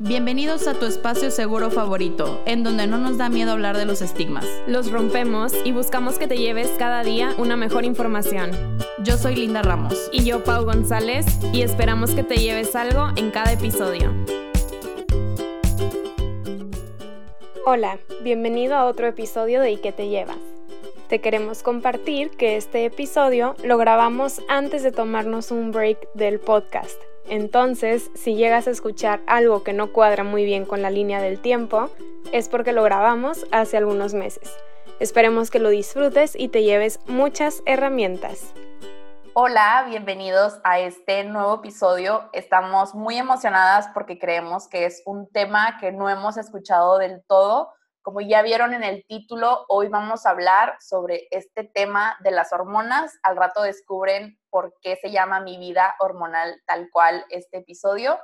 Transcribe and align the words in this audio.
Bienvenidos 0.00 0.68
a 0.68 0.74
tu 0.74 0.86
espacio 0.86 1.28
seguro 1.32 1.72
favorito, 1.72 2.40
en 2.46 2.62
donde 2.62 2.86
no 2.86 2.98
nos 2.98 3.18
da 3.18 3.28
miedo 3.28 3.50
hablar 3.50 3.76
de 3.76 3.84
los 3.84 4.00
estigmas. 4.00 4.46
Los 4.68 4.92
rompemos 4.92 5.52
y 5.64 5.72
buscamos 5.72 6.20
que 6.20 6.28
te 6.28 6.38
lleves 6.38 6.68
cada 6.78 7.02
día 7.02 7.34
una 7.36 7.56
mejor 7.56 7.84
información. 7.84 8.52
Yo 9.02 9.16
soy 9.16 9.34
Linda 9.34 9.60
Ramos. 9.60 10.08
Y 10.12 10.22
yo, 10.24 10.44
Pau 10.44 10.64
González, 10.64 11.26
y 11.52 11.62
esperamos 11.62 12.12
que 12.12 12.22
te 12.22 12.36
lleves 12.36 12.76
algo 12.76 13.08
en 13.16 13.32
cada 13.32 13.50
episodio. 13.50 14.14
Hola, 17.66 17.98
bienvenido 18.22 18.76
a 18.76 18.84
otro 18.84 19.08
episodio 19.08 19.60
de 19.60 19.72
¿Y 19.72 19.76
qué 19.78 19.90
te 19.90 20.06
llevas? 20.06 20.38
Te 21.08 21.20
queremos 21.20 21.64
compartir 21.64 22.30
que 22.30 22.56
este 22.56 22.84
episodio 22.84 23.56
lo 23.64 23.76
grabamos 23.78 24.42
antes 24.48 24.84
de 24.84 24.92
tomarnos 24.92 25.50
un 25.50 25.72
break 25.72 25.98
del 26.14 26.38
podcast 26.38 27.07
entonces, 27.28 28.10
si 28.14 28.34
llegas 28.34 28.66
a 28.66 28.70
escuchar 28.70 29.20
algo 29.26 29.62
que 29.62 29.72
no 29.72 29.92
cuadra 29.92 30.24
muy 30.24 30.44
bien 30.44 30.64
con 30.64 30.80
la 30.80 30.90
línea 30.90 31.20
del 31.20 31.40
tiempo, 31.40 31.90
es 32.32 32.48
porque 32.48 32.72
lo 32.72 32.82
grabamos 32.82 33.46
hace 33.52 33.76
algunos 33.76 34.14
meses. 34.14 34.56
Esperemos 34.98 35.50
que 35.50 35.58
lo 35.58 35.68
disfrutes 35.68 36.34
y 36.34 36.48
te 36.48 36.62
lleves 36.62 37.00
muchas 37.06 37.62
herramientas. 37.66 38.54
Hola, 39.34 39.84
bienvenidos 39.88 40.58
a 40.64 40.80
este 40.80 41.22
nuevo 41.24 41.56
episodio. 41.56 42.28
Estamos 42.32 42.94
muy 42.94 43.18
emocionadas 43.18 43.88
porque 43.94 44.18
creemos 44.18 44.66
que 44.66 44.86
es 44.86 45.02
un 45.06 45.30
tema 45.30 45.78
que 45.78 45.92
no 45.92 46.08
hemos 46.08 46.36
escuchado 46.36 46.98
del 46.98 47.22
todo 47.28 47.72
como 48.08 48.22
ya 48.22 48.40
vieron 48.40 48.72
en 48.72 48.84
el 48.84 49.04
título, 49.06 49.66
hoy 49.68 49.88
vamos 49.88 50.24
a 50.24 50.30
hablar 50.30 50.78
sobre 50.80 51.28
este 51.30 51.62
tema 51.62 52.16
de 52.20 52.30
las 52.30 52.54
hormonas. 52.54 53.18
Al 53.22 53.36
rato 53.36 53.60
descubren 53.60 54.40
por 54.48 54.72
qué 54.80 54.96
se 54.96 55.10
llama 55.10 55.40
mi 55.40 55.58
vida 55.58 55.94
hormonal 56.00 56.58
tal 56.66 56.88
cual 56.90 57.26
este 57.28 57.58
episodio. 57.58 58.18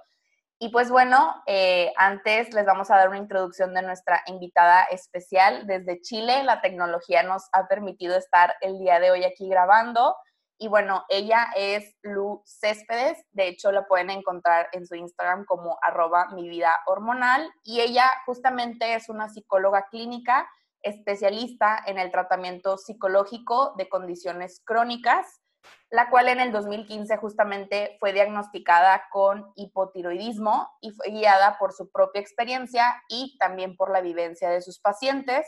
Y 0.59 0.71
pues 0.71 0.91
bueno, 0.91 1.35
eh, 1.47 1.93
antes 1.99 2.55
les 2.55 2.65
vamos 2.65 2.91
a 2.91 2.97
dar 2.97 3.11
una 3.11 3.19
introducción 3.19 3.75
de 3.75 3.83
nuestra 3.83 4.23
invitada 4.25 4.85
especial 4.85 5.67
desde 5.67 6.01
Chile. 6.01 6.45
La 6.45 6.63
tecnología 6.63 7.23
nos 7.23 7.43
ha 7.53 7.69
permitido 7.69 8.17
estar 8.17 8.55
el 8.63 8.79
día 8.79 9.01
de 9.01 9.11
hoy 9.11 9.25
aquí 9.25 9.51
grabando. 9.51 10.17
Y 10.59 10.69
bueno, 10.69 11.05
ella 11.09 11.49
es 11.57 11.97
Lu 12.03 12.43
Céspedes, 12.47 13.19
de 13.33 13.49
hecho 13.49 13.73
la 13.73 13.87
pueden 13.87 14.11
encontrar 14.11 14.69
en 14.73 14.87
su 14.87 14.95
Instagram 14.95 15.45
como 15.47 15.79
arroba 15.83 16.29
mi 16.35 16.49
vida 16.49 16.79
hormonal. 16.87 17.51
Y 17.65 17.81
ella 17.81 18.11
justamente 18.27 18.95
es 18.95 19.09
una 19.09 19.29
psicóloga 19.29 19.89
clínica 19.91 20.49
especialista 20.83 21.83
en 21.87 21.99
el 21.99 22.11
tratamiento 22.13 22.77
psicológico 22.77 23.75
de 23.77 23.89
condiciones 23.89 24.63
crónicas, 24.65 25.41
la 25.91 26.11
cual 26.11 26.29
en 26.29 26.41
el 26.41 26.53
2015 26.53 27.17
justamente 27.17 27.97
fue 27.99 28.13
diagnosticada 28.13 29.05
con 29.11 29.51
hipotiroidismo 29.57 30.69
y 30.81 30.91
fue 30.93 31.11
guiada 31.11 31.59
por 31.59 31.73
su 31.73 31.91
propia 31.91 32.21
experiencia 32.21 33.03
y 33.09 33.37
también 33.39 33.77
por 33.77 33.91
la 33.91 34.03
vivencia 34.03 34.51
de 34.51 34.61
sus 34.61 34.79
pacientes 34.79 35.47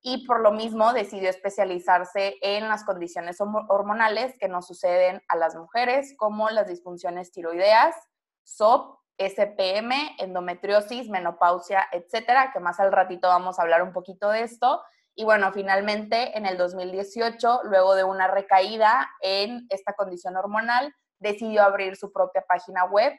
y 0.00 0.26
por 0.26 0.40
lo 0.40 0.52
mismo 0.52 0.92
decidió 0.92 1.28
especializarse 1.28 2.36
en 2.40 2.68
las 2.68 2.84
condiciones 2.84 3.38
hormonales 3.40 4.34
que 4.38 4.48
nos 4.48 4.66
suceden 4.66 5.22
a 5.28 5.36
las 5.36 5.56
mujeres, 5.56 6.14
como 6.16 6.50
las 6.50 6.68
disfunciones 6.68 7.32
tiroideas, 7.32 7.96
SOP, 8.44 8.98
SPM, 9.18 9.92
endometriosis, 10.18 11.08
menopausia, 11.08 11.86
etcétera, 11.90 12.52
que 12.52 12.60
más 12.60 12.78
al 12.78 12.92
ratito 12.92 13.28
vamos 13.28 13.58
a 13.58 13.62
hablar 13.62 13.82
un 13.82 13.92
poquito 13.92 14.30
de 14.30 14.42
esto. 14.42 14.80
Y 15.16 15.24
bueno, 15.24 15.52
finalmente 15.52 16.38
en 16.38 16.46
el 16.46 16.56
2018, 16.56 17.62
luego 17.64 17.96
de 17.96 18.04
una 18.04 18.28
recaída 18.28 19.10
en 19.20 19.66
esta 19.70 19.94
condición 19.94 20.36
hormonal, 20.36 20.94
decidió 21.18 21.64
abrir 21.64 21.96
su 21.96 22.12
propia 22.12 22.44
página 22.48 22.84
web 22.84 23.12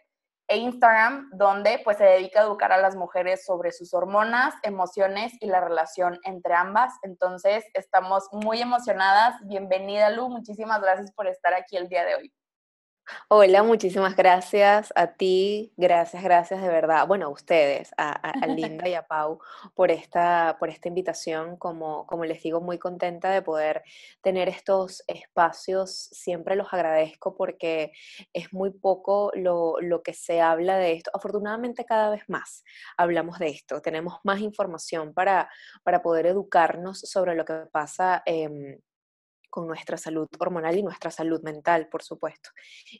e 0.49 0.57
Instagram, 0.57 1.29
donde 1.33 1.79
pues 1.83 1.97
se 1.97 2.03
dedica 2.03 2.41
a 2.41 2.43
educar 2.43 2.71
a 2.71 2.81
las 2.81 2.95
mujeres 2.95 3.45
sobre 3.45 3.71
sus 3.71 3.93
hormonas, 3.93 4.55
emociones 4.63 5.31
y 5.39 5.45
la 5.45 5.61
relación 5.61 6.19
entre 6.23 6.55
ambas. 6.55 6.91
Entonces, 7.03 7.63
estamos 7.75 8.27
muy 8.31 8.59
emocionadas. 8.59 9.35
Bienvenida, 9.45 10.09
Lu. 10.09 10.27
Muchísimas 10.27 10.81
gracias 10.81 11.11
por 11.11 11.27
estar 11.27 11.53
aquí 11.53 11.77
el 11.77 11.87
día 11.87 12.03
de 12.03 12.15
hoy. 12.15 12.33
Hola, 13.27 13.63
muchísimas 13.63 14.15
gracias 14.15 14.91
a 14.95 15.13
ti, 15.13 15.73
gracias, 15.77 16.23
gracias 16.23 16.61
de 16.61 16.67
verdad, 16.67 17.07
bueno, 17.07 17.27
a 17.27 17.29
ustedes, 17.29 17.91
a, 17.97 18.47
Linda 18.47 18.87
y 18.87 18.93
a 18.93 19.07
Pau 19.07 19.39
por 19.75 19.91
esta, 19.91 20.57
por 20.59 20.69
esta 20.69 20.87
invitación, 20.87 21.57
como, 21.57 22.05
como 22.07 22.25
les 22.25 22.41
digo, 22.43 22.61
muy 22.61 22.77
contenta 22.77 23.31
de 23.31 23.41
poder 23.41 23.83
tener 24.21 24.49
estos 24.49 25.03
espacios, 25.07 26.09
siempre 26.11 26.55
los 26.55 26.73
agradezco 26.73 27.35
porque 27.35 27.91
es 28.33 28.53
muy 28.53 28.71
poco 28.71 29.31
lo, 29.35 29.77
que 30.03 30.13
se 30.13 30.41
habla 30.41 30.77
de 30.77 30.93
esto, 30.93 31.11
afortunadamente 31.13 31.85
cada 31.85 32.09
vez 32.09 32.23
más 32.27 32.63
hablamos 32.97 33.39
de 33.39 33.49
esto, 33.49 33.81
tenemos 33.81 34.15
más 34.23 34.39
información 34.39 35.13
para, 35.13 35.49
para 35.83 36.01
poder 36.01 36.25
educarnos 36.27 36.99
sobre 36.99 37.35
lo 37.35 37.45
que 37.45 37.53
pasa. 37.71 38.23
en 38.25 38.81
con 39.49 39.67
nuestra 39.67 39.97
salud 39.97 40.27
hormonal 40.39 40.77
y 40.77 40.83
nuestra 40.83 41.11
salud 41.11 41.41
mental, 41.43 41.87
por 41.89 42.03
supuesto. 42.03 42.49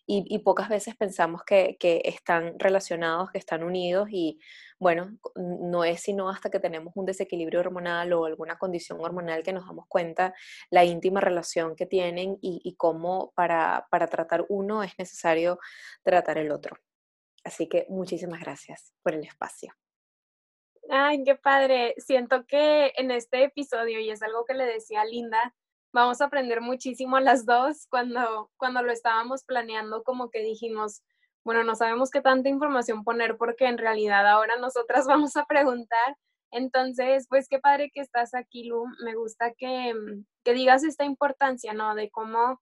Y, 0.05 0.39
pocas 0.39 0.69
veces 0.69 0.95
pensamos 0.95 1.43
que, 1.43 1.77
están 2.03 2.57
relacionados, 2.59 3.31
que 3.31 3.37
están 3.37 3.63
unidos 3.63 4.09
y 4.11 4.39
bueno, 4.79 5.17
no 5.35 5.83
es 5.83 6.01
sino 6.01 6.29
hasta 6.29 6.49
que 6.49 6.59
tenemos 6.59 6.93
un 6.95 7.05
desequilibrio 7.05 7.59
hormonal 7.59 8.13
o 8.13 8.25
alguna 8.25 8.57
condición 8.57 8.99
hormonal 9.01 9.43
que 9.43 9.53
nos 9.53 9.65
damos 9.65 9.85
cuenta 9.87 10.33
la 10.69 10.85
íntima 10.85 11.21
relación 11.21 11.75
que 11.75 11.85
tienen 11.85 12.37
y, 12.41 12.75
cómo 12.77 13.31
para, 13.35 13.87
para 13.91 14.07
tratar 14.07 14.45
uno 14.49 14.83
es 14.83 14.93
necesario 14.97 15.59
tratar 16.03 16.37
el 16.37 16.51
otro. 16.51 16.77
Así 17.43 17.67
que 17.67 17.85
muchísimas 17.89 18.39
gracias 18.41 18.93
por 19.03 19.13
el 19.13 19.23
espacio. 19.23 19.73
Ay, 20.91 21.23
qué 21.23 21.35
padre. 21.35 21.93
Siento 21.97 22.45
que 22.47 22.91
en 22.97 23.11
este 23.11 23.43
episodio, 23.43 23.99
y 23.99 24.09
es 24.09 24.23
algo 24.23 24.43
que 24.45 24.55
le 24.55 24.65
decía 24.65 25.01
a 25.01 25.05
Linda, 25.05 25.55
vamos 25.93 26.21
a 26.21 26.25
aprender 26.25 26.61
muchísimo 26.61 27.19
las 27.19 27.45
dos. 27.45 27.87
Cuando, 27.89 28.51
cuando 28.57 28.81
lo 28.81 28.91
estábamos 28.91 29.43
planeando, 29.43 30.03
como 30.03 30.29
que 30.29 30.41
dijimos, 30.41 31.01
bueno, 31.43 31.63
no 31.63 31.75
sabemos 31.75 32.11
qué 32.11 32.21
tanta 32.21 32.49
información 32.49 33.03
poner 33.03 33.37
porque 33.37 33.65
en 33.67 33.77
realidad 33.77 34.27
ahora 34.27 34.57
nosotras 34.57 35.05
vamos 35.07 35.35
a 35.37 35.45
preguntar. 35.45 36.17
Entonces, 36.51 37.27
pues 37.29 37.47
qué 37.47 37.59
padre 37.59 37.91
que 37.93 38.01
estás 38.01 38.33
aquí, 38.33 38.65
Lu. 38.65 38.85
Me 39.03 39.15
gusta 39.15 39.53
que, 39.53 39.93
mm, 39.93 40.25
que 40.43 40.53
digas 40.53 40.83
esta 40.83 41.05
importancia, 41.05 41.73
¿no? 41.73 41.95
De 41.95 42.09
cómo, 42.09 42.61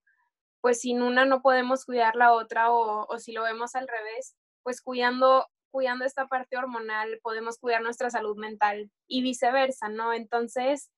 pues 0.62 0.82
sin 0.82 1.02
una 1.02 1.26
no 1.26 1.42
podemos 1.42 1.86
cuidar 1.86 2.16
la 2.16 2.34
otra 2.34 2.72
o, 2.72 3.06
o 3.08 3.20
si 3.20 3.32
lo 3.32 3.44
vemos 3.44 3.76
al 3.76 3.88
revés, 3.88 4.36
pues 4.64 4.82
cuidando 4.82 5.48
cuidando 5.72 6.06
esta 6.06 6.28
parte 6.28 6.58
hormonal 6.58 7.20
podemos 7.22 7.60
cuidar 7.60 7.82
nuestra 7.82 8.10
salud 8.10 8.38
mental 8.38 8.90
y 9.08 9.22
viceversa, 9.22 9.90
¿no? 9.90 10.14
Entonces, 10.14 10.90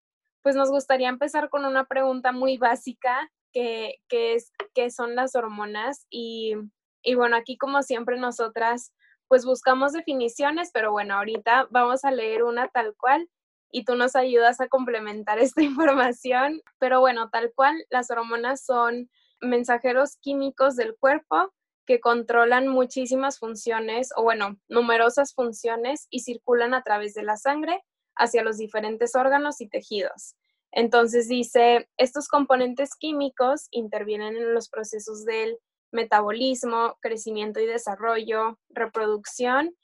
pues 0.42 0.56
nos 0.56 0.70
gustaría 0.70 1.10
empezar 1.10 1.50
con 1.50 1.66
una 1.66 1.86
pregunta 1.86 2.32
muy 2.32 2.58
básica, 2.58 3.32
que, 3.52 4.00
es 4.10 4.52
qué 4.74 4.92
son 4.92 5.16
las 5.16 5.36
hormonas. 5.36 6.06
Y, 6.10 6.56
y 7.04 7.16
bueno, 7.16 7.36
aquí 7.36 7.58
como 7.58 7.82
siempre 7.84 8.18
nosotras 8.18 8.94
pues 9.28 9.46
buscamos 9.46 9.94
definiciones, 9.94 10.72
pero 10.74 10.92
bueno, 10.92 11.14
ahorita 11.14 11.68
vamos 11.70 12.04
a 12.04 12.12
leer 12.12 12.44
una 12.44 12.68
tal 12.68 12.96
cual 12.96 13.30
y 13.72 13.86
tú 13.86 13.96
nos 13.96 14.16
ayudas 14.16 14.60
a 14.60 14.68
complementar 14.68 15.40
esta 15.40 15.62
información. 15.62 16.62
Pero 16.80 17.00
bueno, 17.00 17.30
tal 17.30 17.54
cual, 17.56 17.86
las 17.90 18.10
hormonas 18.12 18.64
son 18.66 19.10
mensajeros 19.42 20.18
químicos 20.18 20.76
del 20.76 20.96
cuerpo 20.98 21.54
que 21.86 22.00
controlan 22.00 22.68
muchísimas 22.68 23.40
funciones 23.40 24.10
o 24.16 24.24
bueno, 24.24 24.58
numerosas 24.68 25.34
funciones 25.34 26.08
y 26.12 26.20
circulan 26.20 26.74
a 26.74 26.84
través 26.84 27.14
de 27.14 27.24
la 27.24 27.36
sangre 27.36 27.84
hacia 28.20 28.44
los 28.44 28.58
diferentes 28.58 29.16
órganos 29.16 29.62
y 29.62 29.68
tejidos. 29.68 30.36
Entonces 30.72 31.28
dice, 31.28 31.90
estos 31.98 32.28
componentes 32.28 32.92
químicos 32.96 33.68
intervienen 33.72 34.38
en 34.38 34.54
los 34.54 34.70
procesos 34.70 35.26
del 35.26 35.58
metabolismo, 35.92 36.98
crecimiento 37.02 37.60
y 37.60 37.66
desarrollo, 37.66 38.60
reproducción 38.70 39.76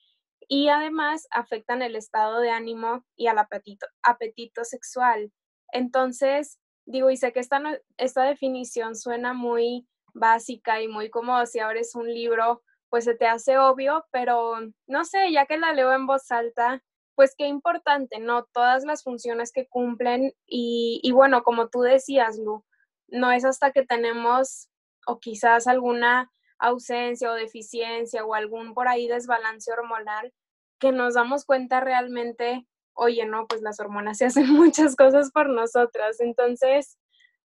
y 0.47 0.69
además 0.69 1.27
afectan 1.31 1.81
el 1.81 1.95
estado 1.95 2.39
de 2.39 2.51
ánimo 2.51 3.03
y 3.15 3.27
al 3.27 3.39
apetito, 3.39 3.87
apetito 4.03 4.63
sexual. 4.63 5.31
Entonces, 5.71 6.59
digo, 6.85 7.09
y 7.09 7.17
sé 7.17 7.33
que 7.33 7.39
esta, 7.39 7.59
esta 7.97 8.23
definición 8.23 8.95
suena 8.95 9.33
muy 9.33 9.87
básica 10.13 10.81
y 10.81 10.87
muy 10.87 11.09
como 11.09 11.43
si 11.47 11.59
abres 11.59 11.95
un 11.95 12.13
libro, 12.13 12.61
pues 12.89 13.05
se 13.05 13.15
te 13.15 13.25
hace 13.25 13.57
obvio, 13.57 14.05
pero 14.11 14.55
no 14.87 15.05
sé, 15.05 15.31
ya 15.31 15.47
que 15.47 15.57
la 15.57 15.73
leo 15.73 15.91
en 15.93 16.05
voz 16.05 16.31
alta, 16.31 16.83
pues 17.15 17.33
qué 17.37 17.47
importante, 17.47 18.19
¿no? 18.19 18.45
Todas 18.53 18.83
las 18.85 19.03
funciones 19.03 19.51
que 19.51 19.67
cumplen 19.67 20.33
y, 20.45 20.99
y, 21.03 21.11
bueno, 21.11 21.43
como 21.43 21.69
tú 21.69 21.81
decías, 21.81 22.37
Lu, 22.37 22.63
no 23.07 23.31
es 23.31 23.45
hasta 23.45 23.71
que 23.71 23.85
tenemos 23.85 24.69
o 25.07 25.19
quizás 25.19 25.67
alguna 25.67 26.31
ausencia 26.59 27.31
o 27.31 27.35
deficiencia 27.35 28.25
o 28.25 28.33
algún 28.33 28.73
por 28.73 28.87
ahí 28.87 29.07
desbalance 29.07 29.71
hormonal 29.71 30.33
que 30.79 30.91
nos 30.91 31.13
damos 31.13 31.45
cuenta 31.45 31.79
realmente, 31.79 32.67
oye, 32.93 33.25
no, 33.25 33.47
pues 33.47 33.61
las 33.61 33.79
hormonas 33.79 34.17
se 34.19 34.25
hacen 34.25 34.49
muchas 34.53 34.95
cosas 34.95 35.31
por 35.31 35.49
nosotras. 35.49 36.19
Entonces, 36.19 36.97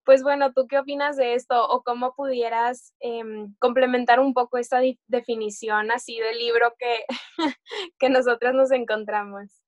pues 0.05 0.23
bueno, 0.23 0.53
¿tú 0.53 0.67
qué 0.67 0.79
opinas 0.79 1.17
de 1.17 1.35
esto 1.35 1.69
o 1.69 1.83
cómo 1.83 2.15
pudieras 2.15 2.95
em, 3.01 3.55
complementar 3.59 4.21
un 4.21 4.35
poco 4.35 4.59
esta 4.59 4.81
definición 5.09 5.91
así 5.91 6.19
del 6.19 6.39
libro 6.39 6.75
que, 6.79 7.05
que 7.99 8.11
nosotras 8.11 8.55
nos 8.55 8.71
encontramos? 8.73 9.60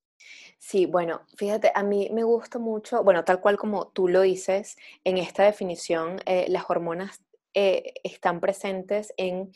Sí, 0.58 0.86
bueno, 0.86 1.22
fíjate, 1.36 1.72
a 1.74 1.82
mí 1.82 2.08
me 2.12 2.22
gusta 2.24 2.58
mucho, 2.58 3.02
bueno, 3.02 3.24
tal 3.24 3.40
cual 3.40 3.56
como 3.58 3.88
tú 3.88 4.08
lo 4.08 4.20
dices, 4.22 4.76
en 5.04 5.18
esta 5.18 5.44
definición, 5.44 6.20
eh, 6.24 6.46
las 6.48 6.64
hormonas 6.70 7.20
eh, 7.54 7.94
están 8.04 8.40
presentes 8.40 9.12
en, 9.16 9.52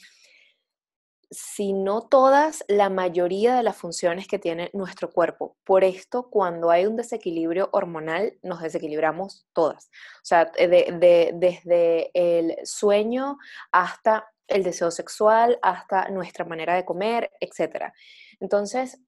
si 1.30 1.72
no 1.72 2.02
todas, 2.02 2.64
la 2.68 2.90
mayoría 2.90 3.54
de 3.54 3.62
las 3.62 3.76
funciones 3.76 4.26
que 4.28 4.38
tiene 4.38 4.70
nuestro 4.72 5.10
cuerpo. 5.10 5.56
Por 5.64 5.84
esto, 5.84 6.28
cuando 6.30 6.70
hay 6.70 6.86
un 6.86 6.96
desequilibrio 6.96 7.68
hormonal, 7.72 8.38
nos 8.42 8.60
desequilibramos 8.60 9.46
todas. 9.52 9.90
O 10.22 10.24
sea, 10.24 10.50
desde 10.56 12.10
el 12.14 12.56
sueño 12.64 13.38
hasta 13.72 14.28
el 14.48 14.62
deseo 14.62 14.90
sexual, 14.90 15.58
hasta 15.62 16.08
nuestra 16.10 16.44
manera 16.44 16.74
de 16.74 16.84
comer, 16.84 17.30
etc. 17.40 17.92
Entonces, 18.40 18.98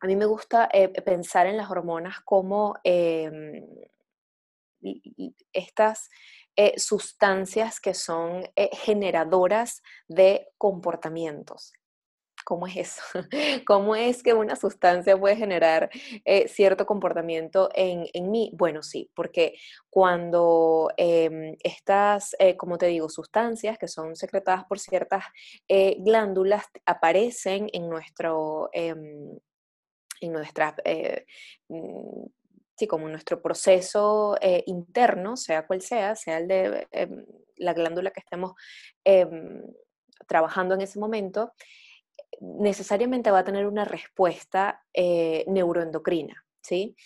a 0.00 0.06
mí 0.06 0.16
me 0.16 0.26
gusta 0.26 0.68
eh, 0.72 0.88
pensar 0.88 1.46
en 1.46 1.56
las 1.56 1.70
hormonas 1.70 2.20
como 2.24 2.76
em, 2.84 3.64
estas 5.52 6.08
eh, 6.56 6.78
sustancias 6.78 7.80
que 7.80 7.94
son 7.94 8.44
eh, 8.54 8.70
generadoras 8.72 9.82
de 10.06 10.48
comportamientos. 10.56 11.72
¿Cómo 12.44 12.66
es 12.68 12.76
eso? 12.76 13.02
¿Cómo 13.66 13.96
es 13.96 14.22
que 14.22 14.32
una 14.32 14.54
sustancia 14.54 15.18
puede 15.18 15.36
generar 15.36 15.90
cierto 16.46 16.86
comportamiento 16.86 17.68
en, 17.74 18.06
en, 18.14 18.30
mí? 18.30 18.52
Bueno, 18.54 18.82
sí, 18.82 19.10
porque 19.14 19.54
cuando 19.90 20.88
em, 20.96 21.56
estas, 21.62 22.34
como 22.56 22.78
te 22.78 22.86
digo, 22.86 23.10
sustancias 23.10 23.76
que 23.76 23.88
son 23.88 24.16
secretadas 24.16 24.64
por 24.64 24.78
ciertas 24.78 25.24
glándulas 25.98 26.64
aparecen 26.86 27.68
en 27.72 27.90
nuestro 27.90 28.70
em, 28.72 29.38
en 30.20 30.32
nuestra, 30.32 30.74
eh, 30.84 31.26
mm, 31.68 32.26
sí, 32.76 32.86
como 32.86 33.08
nuestro 33.08 33.40
proceso 33.42 34.36
eh, 34.40 34.62
interno, 34.66 35.36
sea 35.36 35.66
cual 35.66 35.82
sea, 35.82 36.14
sea 36.16 36.38
el 36.38 36.48
de 36.48 36.88
em, 36.92 37.24
la 37.56 37.74
glándula 37.74 38.10
que 38.10 38.20
estemos 38.20 38.52
em, 39.04 39.62
trabajando 40.26 40.74
en 40.74 40.82
ese 40.82 40.98
momento, 40.98 41.52
necesariamente 42.40 43.30
va 43.30 43.40
a 43.40 43.44
tener 43.44 43.66
una 43.66 43.84
respuesta 43.84 44.82
eh, 44.92 45.44
neuroendocrina, 45.48 46.44
¿sí? 46.62 46.96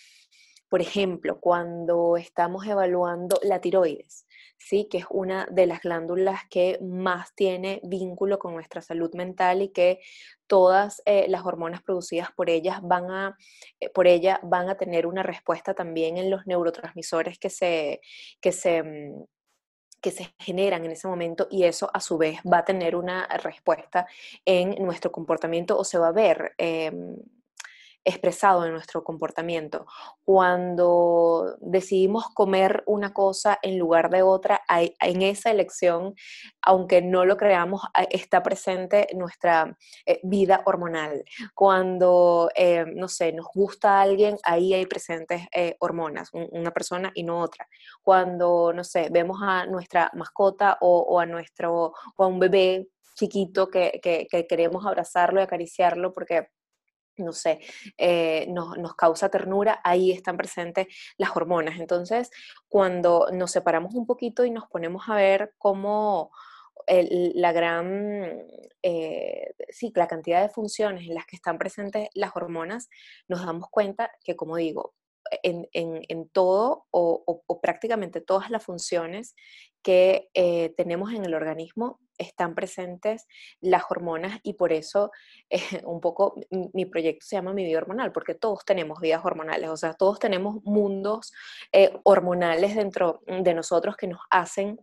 Por 0.69 0.81
ejemplo, 0.81 1.39
cuando 1.39 2.17
estamos 2.17 2.65
evaluando 2.65 3.39
la 3.43 3.61
tiroides, 3.61 4.25
¿sí? 4.63 4.87
que 4.89 4.99
es 4.99 5.05
una 5.09 5.47
de 5.51 5.65
las 5.65 5.81
glándulas 5.81 6.41
que 6.49 6.79
más 6.81 7.33
tiene 7.35 7.81
vínculo 7.83 8.39
con 8.39 8.53
nuestra 8.53 8.81
salud 8.81 9.13
mental 9.13 9.61
y 9.61 9.69
que 9.69 9.99
todas 10.47 11.01
eh, 11.05 11.25
las 11.29 11.45
hormonas 11.45 11.81
producidas 11.81 12.29
por 12.31 12.49
ellas 12.49 12.79
van 12.81 13.11
a, 13.11 13.37
eh, 13.79 13.89
por 13.89 14.07
ella 14.07 14.39
van 14.43 14.69
a 14.69 14.75
tener 14.75 15.05
una 15.07 15.23
respuesta 15.23 15.73
también 15.73 16.17
en 16.17 16.29
los 16.29 16.45
neurotransmisores 16.47 17.37
que 17.39 17.49
se, 17.49 18.01
que 18.41 18.51
se 18.51 18.83
mm, 18.83 19.23
que 20.03 20.11
se 20.11 20.35
generan 20.37 20.83
en 20.83 20.91
ese 20.91 21.07
momento 21.07 21.47
y 21.49 21.63
eso 21.63 21.89
a 21.93 22.01
su 22.01 22.17
vez 22.17 22.39
va 22.41 22.57
a 22.57 22.65
tener 22.65 22.93
una 22.93 23.25
respuesta 23.37 24.05
en 24.43 24.75
nuestro 24.83 25.13
comportamiento 25.13 25.77
o 25.77 25.85
se 25.85 25.97
va 25.97 26.09
a 26.09 26.11
ver 26.11 26.53
em, 26.57 27.15
expresado 28.05 28.65
en 28.65 28.73
nuestro 28.73 29.03
comportamiento. 29.03 29.85
Cuando 30.25 31.55
decidimos 31.61 32.25
comer 32.33 32.83
una 32.85 33.13
cosa 33.13 33.59
en 33.61 33.79
lugar 33.79 34.09
de 34.09 34.23
otra, 34.23 34.61
en 34.69 35.21
esa 35.21 35.51
elección, 35.51 36.15
aunque 36.61 37.01
no 37.01 37.25
lo 37.25 37.37
creamos, 37.37 37.81
está 38.09 38.43
presente 38.43 39.07
nuestra 39.15 39.77
eh, 40.05 40.19
vida 40.23 40.61
hormonal. 40.65 41.23
Cuando, 41.53 42.49
eh, 42.55 42.85
no 42.93 43.07
sé, 43.07 43.31
nos 43.31 43.47
gusta 43.53 44.01
alguien, 44.01 44.37
ahí 44.43 44.73
hay 44.73 44.85
presentes 44.85 45.47
eh, 45.53 45.75
hormonas, 45.79 46.29
una 46.33 46.71
persona 46.71 47.11
y 47.13 47.23
no 47.23 47.39
otra. 47.39 47.67
Cuando, 48.01 48.73
no 48.73 48.83
sé, 48.83 49.09
vemos 49.11 49.39
a 49.41 49.65
nuestra 49.65 50.11
mascota 50.13 50.77
o, 50.81 51.19
a 51.19 51.25
nuestro, 51.25 51.93
o 52.15 52.23
a 52.23 52.27
un 52.27 52.39
bebé 52.39 52.87
chiquito 53.15 53.69
que 53.69 54.27
queremos 54.49 54.85
abrazarlo 54.85 55.39
y 55.39 55.43
acariciarlo 55.43 56.11
porque 56.13 56.47
no 57.17 57.31
sé, 57.31 57.59
eh, 57.97 58.47
nos, 58.49 58.95
causa 58.95 59.29
ternura, 59.29 59.79
ahí 59.83 60.11
están 60.11 60.37
presentes 60.37 60.87
las 61.17 61.35
hormonas. 61.35 61.79
Entonces, 61.79 62.29
cuando 62.67 63.27
nos 63.31 63.51
separamos 63.51 63.93
un 63.95 64.05
poquito 64.05 64.45
y 64.45 64.51
nos 64.51 64.67
ponemos 64.67 65.09
a 65.09 65.15
ver 65.15 65.53
cómo 65.57 66.31
la 66.87 67.53
gran, 67.53 68.43
eh, 68.81 69.53
sí, 69.69 69.91
la 69.95 70.07
cantidad 70.07 70.41
de 70.41 70.49
funciones 70.49 71.07
en 71.07 71.13
las 71.13 71.25
que 71.25 71.37
están 71.37 71.57
presentes 71.57 72.09
las 72.13 72.35
hormonas, 72.35 72.89
nos 73.27 73.45
damos 73.45 73.69
cuenta 73.69 74.11
que, 74.23 74.35
como 74.35 74.57
digo, 74.57 74.93
en, 75.41 76.29
todo 76.29 76.85
o, 76.91 77.59
prácticamente 77.61 78.21
todas 78.21 78.49
las 78.49 78.63
funciones 78.63 79.35
que 79.81 80.29
eh, 80.33 80.73
tenemos 80.75 81.13
en 81.13 81.25
el 81.25 81.33
organismo 81.33 81.99
están 82.17 82.55
presentes 82.55 83.27
las 83.61 83.83
hormonas 83.89 84.39
y 84.43 84.53
por 84.53 84.73
eso 84.73 85.11
eh, 85.49 85.81
un 85.85 85.99
poco 86.01 86.35
mi 86.73 86.85
proyecto 86.85 87.25
se 87.25 87.35
llama 87.35 87.53
Mi 87.53 87.65
Vida 87.65 87.79
Hormonal, 87.79 88.11
porque 88.11 88.35
todos 88.35 88.65
tenemos 88.65 88.99
vidas 88.99 89.23
hormonales, 89.23 89.69
o 89.69 89.77
sea, 89.77 89.93
todos 89.93 90.19
tenemos 90.19 90.63
mundos 90.63 91.31
eh, 91.71 91.93
hormonales 92.03 92.75
dentro 92.75 93.21
de 93.27 93.53
nosotros 93.53 93.95
que 93.95 94.07
nos 94.07 94.19
hacen 94.29 94.79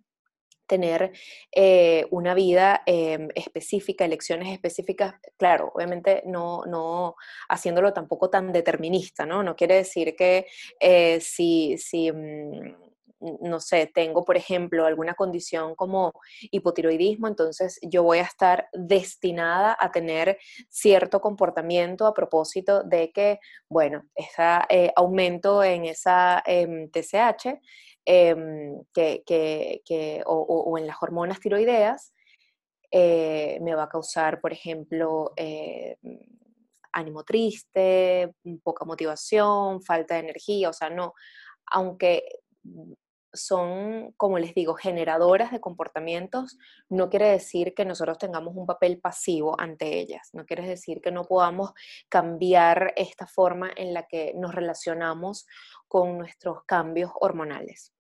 tener 0.67 1.11
eh, 1.51 2.07
una 2.13 2.33
vida 2.33 2.83
em, 2.87 3.29
específica, 3.35 4.05
elecciones 4.05 4.53
específicas, 4.53 5.15
claro, 5.37 5.73
obviamente 5.75 6.23
no, 6.27 6.63
no 6.65 7.17
haciéndolo 7.49 7.93
tampoco 7.93 8.31
tan 8.31 8.53
determinista, 8.53 9.27
¿no? 9.27 9.43
No 9.43 9.57
quiere 9.57 9.75
decir 9.75 10.15
que 10.15 10.47
si, 11.21 11.77
si 11.77 12.13
mm, 12.13 12.90
no 13.21 13.61
sé, 13.61 13.91
tengo, 13.93 14.25
por 14.25 14.37
ejemplo, 14.37 14.87
alguna 14.87 15.15
condición 15.15 15.75
como 15.75 16.13
hipotiroidismo, 16.51 17.29
entonces 17.29 17.79
yo 17.83 18.03
voy 18.03 18.19
a 18.19 18.23
estar 18.23 18.69
destinada 18.73 19.77
a 19.79 19.91
tener 19.91 20.39
cierto 20.69 21.21
comportamiento 21.21 22.07
a 22.07 22.15
propósito 22.15 22.83
de 22.83 23.13
que, 23.13 23.39
bueno, 23.69 24.05
ese 24.15 24.93
aumento 24.97 25.63
en 25.63 25.85
esa 25.87 26.43
TSH 26.47 27.61
em, 28.05 28.83
que, 28.93 30.23
o, 30.27 30.79
en 30.79 30.87
las 30.87 30.97
hormonas 31.03 31.41
tiroideas 31.41 32.13
eh, 32.91 33.59
me 33.61 33.75
va 33.75 33.85
a 33.85 33.89
causar, 33.89 34.41
por 34.41 34.53
ejemplo, 34.53 35.33
eh, 35.37 35.97
ánimo 36.93 37.23
triste, 37.23 38.35
poca 38.63 38.85
motivación, 38.85 39.83
falta 39.83 40.15
de 40.15 40.21
energía, 40.21 40.71
o 40.71 40.73
sea, 40.73 40.91
no, 40.91 41.15
aunque 41.67 42.25
son, 43.33 44.13
como 44.17 44.39
les 44.39 44.55
digo, 44.55 44.75
generadoras 44.75 45.51
de 45.51 45.61
comportamientos, 45.61 46.59
no 46.89 47.09
quiere 47.09 47.29
decir 47.29 47.75
que 47.75 47.85
nosotros 47.85 48.19
tengamos 48.19 48.55
un 48.57 48.67
papel 48.67 49.01
pasivo 49.01 49.59
ante 49.59 49.99
ellas, 49.99 50.31
no 50.33 50.45
quiere 50.47 50.67
decir 50.67 51.01
que 51.01 51.13
no 51.13 51.25
podamos 51.25 51.73
cambiar 52.09 52.93
esta 52.97 53.27
forma 53.27 53.71
en 53.77 53.95
la 53.95 54.07
que 54.07 54.33
nos 54.35 54.55
relacionamos 54.55 55.47
con 55.89 56.19
nuestros 56.19 56.65
cambios 56.65 57.11
hormonales. 57.21 57.95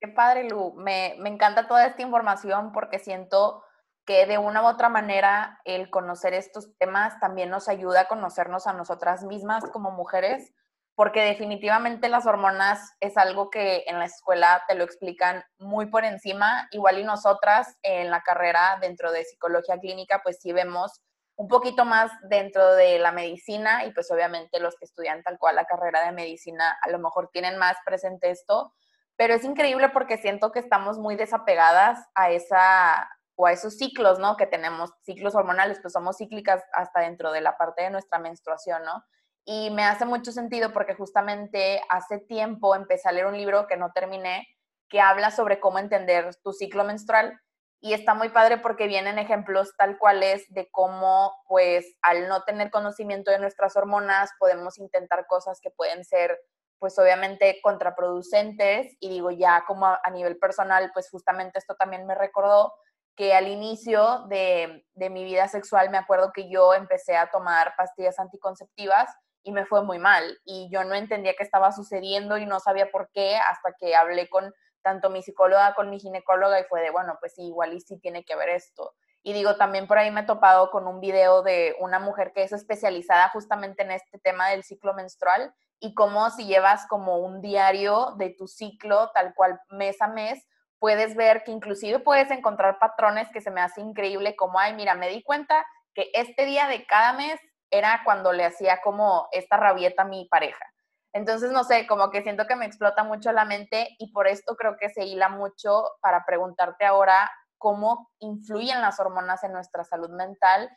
Qué 0.00 0.08
padre, 0.08 0.44
Lu. 0.44 0.74
Me, 0.74 1.16
me 1.18 1.28
encanta 1.28 1.66
toda 1.66 1.86
esta 1.86 2.02
información 2.02 2.72
porque 2.72 2.98
siento 2.98 3.64
que 4.06 4.26
de 4.26 4.38
una 4.38 4.62
u 4.62 4.66
otra 4.66 4.88
manera 4.88 5.60
el 5.64 5.90
conocer 5.90 6.32
estos 6.32 6.74
temas 6.78 7.18
también 7.20 7.50
nos 7.50 7.68
ayuda 7.68 8.02
a 8.02 8.08
conocernos 8.08 8.66
a 8.66 8.72
nosotras 8.72 9.24
mismas 9.24 9.68
como 9.70 9.90
mujeres 9.90 10.54
porque 10.98 11.22
definitivamente 11.22 12.08
las 12.08 12.26
hormonas 12.26 12.96
es 12.98 13.16
algo 13.16 13.50
que 13.50 13.84
en 13.86 14.00
la 14.00 14.06
escuela 14.06 14.64
te 14.66 14.74
lo 14.74 14.82
explican 14.82 15.44
muy 15.56 15.86
por 15.86 16.04
encima, 16.04 16.66
igual 16.72 16.98
y 16.98 17.04
nosotras 17.04 17.78
en 17.84 18.10
la 18.10 18.22
carrera 18.22 18.78
dentro 18.80 19.12
de 19.12 19.22
psicología 19.22 19.78
clínica, 19.78 20.22
pues 20.24 20.40
sí 20.40 20.52
vemos 20.52 21.00
un 21.36 21.46
poquito 21.46 21.84
más 21.84 22.10
dentro 22.28 22.74
de 22.74 22.98
la 22.98 23.12
medicina 23.12 23.84
y 23.84 23.92
pues 23.92 24.10
obviamente 24.10 24.58
los 24.58 24.74
que 24.74 24.86
estudian 24.86 25.22
tal 25.22 25.38
cual 25.38 25.54
la 25.54 25.66
carrera 25.66 26.04
de 26.04 26.10
medicina 26.10 26.76
a 26.82 26.90
lo 26.90 26.98
mejor 26.98 27.30
tienen 27.32 27.58
más 27.58 27.76
presente 27.86 28.30
esto, 28.30 28.74
pero 29.14 29.34
es 29.34 29.44
increíble 29.44 29.90
porque 29.90 30.18
siento 30.18 30.50
que 30.50 30.58
estamos 30.58 30.98
muy 30.98 31.14
desapegadas 31.14 32.04
a 32.16 32.32
esa 32.32 33.08
o 33.36 33.46
a 33.46 33.52
esos 33.52 33.76
ciclos, 33.76 34.18
¿no? 34.18 34.36
Que 34.36 34.48
tenemos 34.48 34.90
ciclos 35.04 35.36
hormonales, 35.36 35.78
pues 35.80 35.92
somos 35.92 36.16
cíclicas 36.16 36.60
hasta 36.72 37.02
dentro 37.02 37.30
de 37.30 37.40
la 37.40 37.56
parte 37.56 37.82
de 37.82 37.90
nuestra 37.90 38.18
menstruación, 38.18 38.82
¿no? 38.82 39.04
Y 39.50 39.70
me 39.70 39.82
hace 39.82 40.04
mucho 40.04 40.30
sentido 40.30 40.74
porque 40.74 40.92
justamente 40.92 41.80
hace 41.88 42.18
tiempo 42.18 42.74
empecé 42.74 43.08
a 43.08 43.12
leer 43.12 43.24
un 43.24 43.38
libro 43.38 43.66
que 43.66 43.78
no 43.78 43.92
terminé, 43.92 44.46
que 44.90 45.00
habla 45.00 45.30
sobre 45.30 45.58
cómo 45.58 45.78
entender 45.78 46.36
tu 46.44 46.52
ciclo 46.52 46.84
menstrual. 46.84 47.40
Y 47.80 47.94
está 47.94 48.12
muy 48.12 48.28
padre 48.28 48.58
porque 48.58 48.86
vienen 48.86 49.18
ejemplos 49.18 49.72
tal 49.78 49.96
cuales 49.96 50.44
de 50.50 50.68
cómo, 50.70 51.34
pues, 51.46 51.96
al 52.02 52.28
no 52.28 52.42
tener 52.42 52.70
conocimiento 52.70 53.30
de 53.30 53.38
nuestras 53.38 53.74
hormonas, 53.74 54.30
podemos 54.38 54.76
intentar 54.76 55.26
cosas 55.26 55.60
que 55.62 55.70
pueden 55.70 56.04
ser 56.04 56.38
pues 56.78 56.98
obviamente 56.98 57.58
contraproducentes 57.62 58.98
y 59.00 59.08
digo 59.08 59.30
ya 59.30 59.64
como 59.66 59.86
a, 59.86 60.10
nivel 60.12 60.38
personal, 60.38 60.90
pues 60.92 61.08
justamente 61.10 61.58
esto 61.58 61.74
también 61.74 62.06
me 62.06 62.14
recordó 62.14 62.74
que 63.16 63.34
al 63.34 63.48
inicio 63.48 64.26
de, 64.28 64.84
de 64.92 65.10
mi 65.10 65.24
vida 65.24 65.48
sexual 65.48 65.88
me 65.88 65.98
acuerdo 65.98 66.32
que 66.34 66.50
yo 66.50 66.74
empecé 66.74 67.16
a 67.16 67.30
tomar 67.30 67.74
pastillas 67.76 68.18
anticonceptivas 68.20 69.10
y 69.42 69.52
me 69.52 69.66
fue 69.66 69.82
muy 69.82 69.98
mal 69.98 70.38
y 70.44 70.68
yo 70.70 70.84
no 70.84 70.94
entendía 70.94 71.34
qué 71.36 71.42
estaba 71.42 71.72
sucediendo 71.72 72.38
y 72.38 72.46
no 72.46 72.60
sabía 72.60 72.90
por 72.90 73.10
qué 73.12 73.36
hasta 73.36 73.72
que 73.78 73.94
hablé 73.94 74.28
con 74.28 74.52
tanto 74.82 75.10
mi 75.10 75.22
psicóloga 75.22 75.74
con 75.74 75.90
mi 75.90 76.00
ginecóloga 76.00 76.60
y 76.60 76.64
fue 76.64 76.80
de, 76.80 76.90
bueno, 76.90 77.16
pues 77.20 77.38
igual 77.38 77.74
y 77.74 77.80
sí 77.80 77.98
tiene 78.00 78.24
que 78.24 78.36
ver 78.36 78.48
esto. 78.50 78.94
Y 79.22 79.32
digo, 79.32 79.56
también 79.56 79.86
por 79.86 79.98
ahí 79.98 80.10
me 80.10 80.20
he 80.20 80.24
topado 80.26 80.70
con 80.70 80.86
un 80.86 81.00
video 81.00 81.42
de 81.42 81.76
una 81.80 81.98
mujer 81.98 82.32
que 82.32 82.42
es 82.42 82.52
especializada 82.52 83.28
justamente 83.30 83.82
en 83.82 83.90
este 83.90 84.18
tema 84.18 84.48
del 84.48 84.64
ciclo 84.64 84.94
menstrual 84.94 85.52
y 85.80 85.94
cómo 85.94 86.30
si 86.30 86.46
llevas 86.46 86.86
como 86.86 87.18
un 87.18 87.40
diario 87.40 88.14
de 88.16 88.30
tu 88.30 88.46
ciclo 88.46 89.10
tal 89.12 89.34
cual 89.34 89.60
mes 89.70 90.00
a 90.00 90.08
mes, 90.08 90.46
puedes 90.78 91.16
ver 91.16 91.44
que 91.44 91.50
inclusive 91.50 91.98
puedes 91.98 92.30
encontrar 92.30 92.78
patrones 92.78 93.28
que 93.32 93.40
se 93.40 93.50
me 93.50 93.60
hace 93.60 93.80
increíble 93.80 94.36
como, 94.36 94.58
ay, 94.58 94.74
mira, 94.74 94.94
me 94.94 95.08
di 95.08 95.22
cuenta 95.22 95.66
que 95.94 96.10
este 96.14 96.46
día 96.46 96.68
de 96.68 96.86
cada 96.86 97.12
mes 97.12 97.40
era 97.70 98.02
cuando 98.04 98.32
le 98.32 98.44
hacía 98.44 98.80
como 98.82 99.28
esta 99.32 99.56
rabieta 99.56 100.02
a 100.02 100.06
mi 100.06 100.26
pareja. 100.26 100.64
Entonces, 101.12 101.50
no 101.52 101.64
sé, 101.64 101.86
como 101.86 102.10
que 102.10 102.22
siento 102.22 102.46
que 102.46 102.56
me 102.56 102.66
explota 102.66 103.02
mucho 103.02 103.32
la 103.32 103.44
mente 103.44 103.88
y 103.98 104.12
por 104.12 104.28
esto 104.28 104.56
creo 104.56 104.76
que 104.76 104.90
se 104.90 105.04
hila 105.04 105.28
mucho 105.28 105.82
para 106.00 106.24
preguntarte 106.26 106.84
ahora 106.84 107.30
cómo 107.56 108.10
influyen 108.20 108.80
las 108.80 109.00
hormonas 109.00 109.42
en 109.42 109.52
nuestra 109.52 109.84
salud 109.84 110.10
mental 110.10 110.70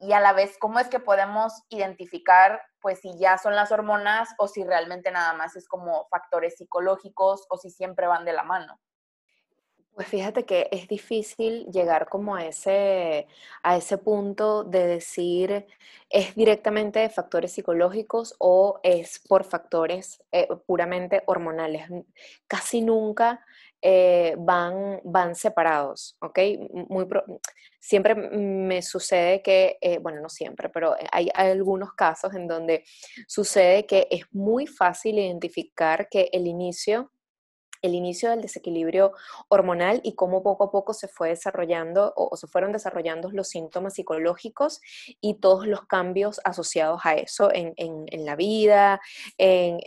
y 0.00 0.12
a 0.12 0.20
la 0.20 0.32
vez 0.32 0.56
cómo 0.58 0.80
es 0.80 0.88
que 0.88 1.00
podemos 1.00 1.62
identificar 1.68 2.60
pues 2.80 3.00
si 3.00 3.16
ya 3.18 3.38
son 3.38 3.54
las 3.54 3.72
hormonas 3.72 4.28
o 4.38 4.48
si 4.48 4.64
realmente 4.64 5.10
nada 5.10 5.32
más 5.34 5.56
es 5.56 5.68
como 5.68 6.06
factores 6.10 6.56
psicológicos 6.56 7.46
o 7.48 7.56
si 7.56 7.70
siempre 7.70 8.06
van 8.06 8.24
de 8.24 8.32
la 8.32 8.42
mano. 8.42 8.78
Pues 9.94 10.08
fíjate 10.08 10.44
que 10.44 10.68
es 10.72 10.88
difícil 10.88 11.66
llegar 11.66 12.08
como 12.08 12.34
a 12.34 12.44
ese, 12.46 13.28
a 13.62 13.76
ese 13.76 13.96
punto 13.96 14.64
de 14.64 14.86
decir 14.86 15.66
es 16.10 16.34
directamente 16.34 16.98
de 16.98 17.10
factores 17.10 17.52
psicológicos 17.52 18.34
o 18.38 18.80
es 18.82 19.20
por 19.20 19.44
factores 19.44 20.20
eh, 20.32 20.48
puramente 20.66 21.22
hormonales. 21.26 21.86
Casi 22.48 22.80
nunca 22.80 23.44
eh, 23.80 24.34
van, 24.38 25.00
van 25.04 25.36
separados, 25.36 26.16
¿ok? 26.20 26.38
Muy 26.88 27.06
siempre 27.78 28.14
me 28.14 28.80
sucede 28.82 29.42
que, 29.42 29.78
eh, 29.80 29.98
bueno, 29.98 30.20
no 30.20 30.28
siempre, 30.28 30.70
pero 30.70 30.96
hay, 31.12 31.28
algunos 31.34 31.92
casos 31.92 32.34
en 32.34 32.48
donde 32.48 32.82
sucede 33.28 33.86
que 33.86 34.08
es 34.10 34.24
muy 34.32 34.66
fácil 34.66 35.18
identificar 35.18 36.08
que 36.08 36.30
el 36.32 36.46
inicio 36.46 37.12
el 37.84 37.94
inicio 37.94 38.30
del 38.30 38.40
desequilibrio 38.40 39.12
hormonal 39.48 40.00
y 40.02 40.14
cómo 40.14 40.42
poco 40.42 40.64
a 40.64 40.70
poco 40.70 40.94
se 40.94 41.06
fue 41.06 41.28
desarrollando 41.28 42.12
o, 42.16 42.34
se 42.36 42.46
fueron 42.46 42.72
desarrollando 42.72 43.30
los 43.30 43.48
síntomas 43.48 43.94
psicológicos 43.94 44.80
y 45.20 45.34
todos 45.34 45.66
los 45.66 45.86
cambios 45.86 46.40
asociados 46.44 47.02
a 47.04 47.14
eso 47.14 47.50
en, 47.52 48.06
la 48.24 48.36
vida, 48.36 49.00
en, 49.36 49.78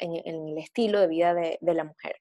el 0.00 0.58
estilo 0.58 1.00
de 1.00 1.06
vida 1.06 1.34
de, 1.34 1.58
la 1.60 1.84
mujer. 1.84 2.16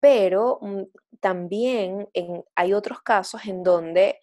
Pero 0.00 0.58
mm, 0.60 0.82
también 1.20 2.08
hay 2.56 2.72
otros 2.72 3.02
casos 3.02 3.46
en 3.46 3.62
donde 3.62 4.18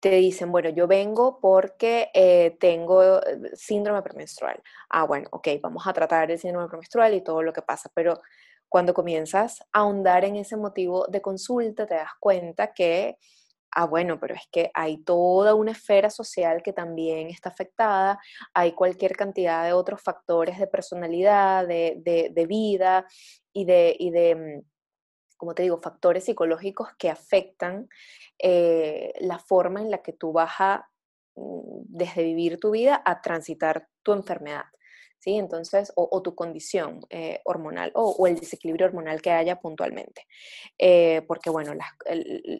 te 0.00 0.10
dicen, 0.10 0.50
bueno, 0.50 0.70
yo 0.70 0.86
vengo 0.86 1.38
porque 1.40 2.10
eh, 2.14 2.56
tengo 2.58 3.20
eh, 3.22 3.50
síndrome 3.54 4.02
premenstrual. 4.02 4.60
Ah, 4.88 5.04
bueno, 5.04 5.28
ok, 5.30 5.48
vamos 5.62 5.86
a 5.86 5.92
tratar 5.92 6.30
el 6.30 6.38
síndrome 6.38 6.68
premenstrual 6.68 7.14
y 7.14 7.20
todo 7.22 7.42
lo 7.42 7.52
que 7.52 7.62
pasa, 7.62 7.90
pero 7.94 8.20
cuando 8.68 8.94
comienzas 8.94 9.60
a 9.72 9.80
ahondar 9.80 10.24
en 10.24 10.36
ese 10.36 10.56
motivo 10.56 11.06
de 11.08 11.20
consulta, 11.20 11.86
te 11.86 11.96
das 11.96 12.12
cuenta 12.18 12.72
que, 12.72 13.18
ah, 13.72 13.84
bueno, 13.86 14.18
pero 14.18 14.34
es 14.34 14.48
que 14.50 14.70
hay 14.74 14.98
toda 14.98 15.54
una 15.54 15.72
esfera 15.72 16.08
social 16.08 16.62
que 16.62 16.72
también 16.72 17.28
está 17.28 17.50
afectada, 17.50 18.18
hay 18.54 18.72
cualquier 18.72 19.16
cantidad 19.16 19.64
de 19.64 19.74
otros 19.74 20.00
factores 20.02 20.58
de 20.58 20.66
personalidad, 20.66 21.66
de, 21.66 22.46
vida 22.48 23.06
y 23.52 23.64
de, 23.66 23.96
y 23.98 24.10
de 24.10 24.34
mm, 24.34 24.70
como 25.40 25.54
te 25.54 25.62
digo, 25.62 25.78
factores 25.78 26.26
psicológicos 26.26 26.90
que 26.98 27.08
afectan 27.08 27.88
eh, 28.38 29.14
la 29.20 29.38
forma 29.38 29.80
en 29.80 29.90
la 29.90 30.02
que 30.02 30.12
tú 30.12 30.34
vas 30.34 30.52
a, 30.58 30.86
mm, 31.34 31.80
desde 31.86 32.24
vivir 32.24 32.60
tu 32.60 32.72
vida, 32.72 33.02
a 33.06 33.22
transitar 33.22 33.88
tu 34.02 34.12
enfermedad. 34.12 34.64
¿Sí? 35.18 35.36
Entonces, 35.36 35.92
o, 35.96 36.22
tu 36.22 36.34
condición 36.34 37.00
eh, 37.10 37.40
hormonal 37.44 37.90
o, 37.94 38.26
el 38.26 38.36
desequilibrio 38.36 38.86
hormonal 38.86 39.22
que 39.22 39.30
haya 39.30 39.56
puntualmente. 39.56 40.26
Eh, 40.78 41.22
porque, 41.26 41.48
bueno, 41.48 41.72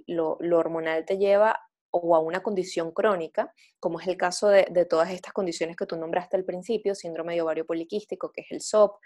lo, 0.06 0.38
hormonal 0.56 1.04
te 1.04 1.18
lleva 1.18 1.58
o 1.90 2.14
a 2.14 2.20
una 2.20 2.42
condición 2.42 2.92
crónica, 2.92 3.52
como 3.78 4.00
es 4.00 4.09
el 4.09 4.16
caso 4.16 4.49
de, 4.49 4.87
todas 4.88 5.11
estas 5.11 5.32
condiciones 5.32 5.76
que 5.76 5.87
tú 5.87 5.97
nombraste 5.97 6.37
al 6.37 6.44
principio, 6.44 6.94
síndrome 6.94 7.35
de 7.35 7.42
ovario 7.42 7.66
poliquístico, 7.66 8.32
que 8.32 8.42
es 8.42 8.47
el 8.50 8.61
SOP, 8.61 8.99